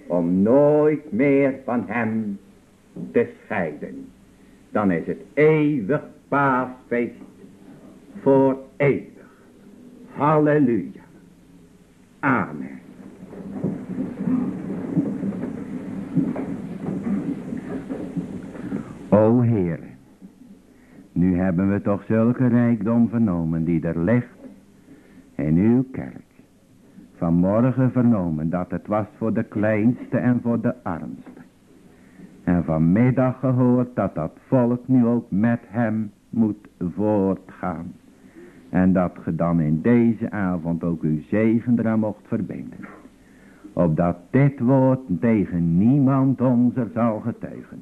Om 0.07 0.41
nooit 0.41 1.11
meer 1.11 1.55
van 1.65 1.83
hem 1.87 2.39
te 3.11 3.27
scheiden. 3.43 4.05
Dan 4.69 4.91
is 4.91 5.05
het 5.05 5.21
eeuwig 5.33 6.01
paasfeest 6.27 7.13
voor 8.21 8.57
eeuwig. 8.77 9.29
Halleluja. 10.11 11.01
Amen. 12.19 12.79
O 19.09 19.41
Heer, 19.41 19.79
nu 21.11 21.37
hebben 21.37 21.71
we 21.71 21.81
toch 21.81 22.03
zulke 22.03 22.47
rijkdom 22.47 23.09
vernomen 23.09 23.63
die 23.63 23.81
er 23.81 23.99
ligt 23.99 24.36
in 25.37 25.57
uw 25.57 25.85
kerk. 25.91 26.25
Vanmorgen 27.15 27.91
vernomen 27.91 28.49
dat 28.49 28.71
het 28.71 28.87
was 28.87 29.05
voor 29.17 29.33
de 29.33 29.43
kleinste 29.43 30.17
en 30.17 30.39
voor 30.41 30.61
de 30.61 30.83
armste. 30.83 31.41
En 32.43 32.63
vanmiddag 32.63 33.39
gehoord 33.39 33.95
dat 33.95 34.15
dat 34.15 34.31
volk 34.47 34.87
nu 34.87 35.05
ook 35.05 35.31
met 35.31 35.59
hem 35.67 36.11
moet 36.29 36.67
voortgaan. 36.93 37.93
En 38.69 38.93
dat 38.93 39.11
ge 39.21 39.35
dan 39.35 39.59
in 39.59 39.81
deze 39.81 40.31
avond 40.31 40.83
ook 40.83 41.01
uw 41.01 41.19
zegen 41.29 41.79
eraan 41.79 41.99
mocht 41.99 42.27
verbinden. 42.27 42.79
Opdat 43.73 44.17
dit 44.29 44.59
woord 44.59 44.99
tegen 45.19 45.77
niemand 45.77 46.41
onze 46.41 46.87
zal 46.93 47.19
getuigen. 47.19 47.81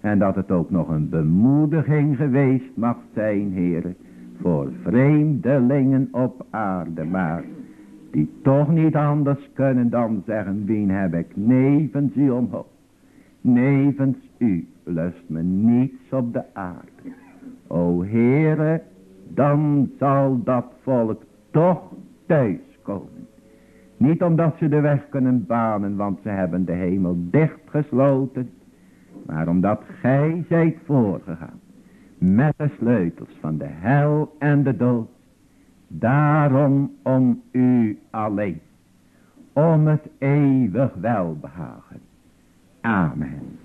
En 0.00 0.18
dat 0.18 0.34
het 0.34 0.50
ook 0.50 0.70
nog 0.70 0.88
een 0.88 1.08
bemoediging 1.08 2.16
geweest 2.16 2.76
mag 2.76 2.96
zijn, 3.14 3.52
heren, 3.52 3.96
voor 4.40 4.72
vreemdelingen 4.82 6.08
op 6.12 6.46
aarde, 6.50 7.04
maar 7.04 7.44
die 8.10 8.30
toch 8.42 8.68
niet 8.68 8.96
anders 8.96 9.50
kunnen 9.52 9.90
dan 9.90 10.22
zeggen, 10.26 10.64
wien 10.64 10.90
heb 10.90 11.14
ik 11.14 11.36
nevens 11.36 12.16
u 12.16 12.30
omhoog. 12.30 12.66
Nevens 13.40 14.16
u 14.38 14.68
lust 14.84 15.28
me 15.28 15.42
niets 15.42 16.12
op 16.12 16.32
de 16.32 16.42
aarde. 16.52 17.12
O 17.66 18.04
Heere, 18.04 18.82
dan 19.28 19.90
zal 19.98 20.40
dat 20.44 20.66
volk 20.82 21.22
toch 21.50 21.82
thuiskomen. 22.26 23.26
Niet 23.96 24.22
omdat 24.22 24.56
ze 24.58 24.68
de 24.68 24.80
weg 24.80 25.08
kunnen 25.08 25.46
banen, 25.46 25.96
want 25.96 26.18
ze 26.22 26.28
hebben 26.28 26.64
de 26.64 26.72
hemel 26.72 27.16
dichtgesloten 27.30 28.50
maar 29.30 29.48
omdat 29.48 29.82
gij 30.00 30.44
zijt 30.48 30.76
voorgegaan. 30.84 31.59
Met 32.20 32.54
de 32.56 32.68
sleutels 32.78 33.36
van 33.40 33.58
de 33.58 33.68
hel 33.68 34.36
en 34.38 34.62
de 34.62 34.76
dood. 34.76 35.08
Daarom 35.88 36.96
om 37.02 37.42
u 37.50 37.98
alleen. 38.10 38.60
Om 39.52 39.86
het 39.86 40.08
eeuwig 40.18 40.94
welbehagen. 40.94 42.00
Amen. 42.80 43.59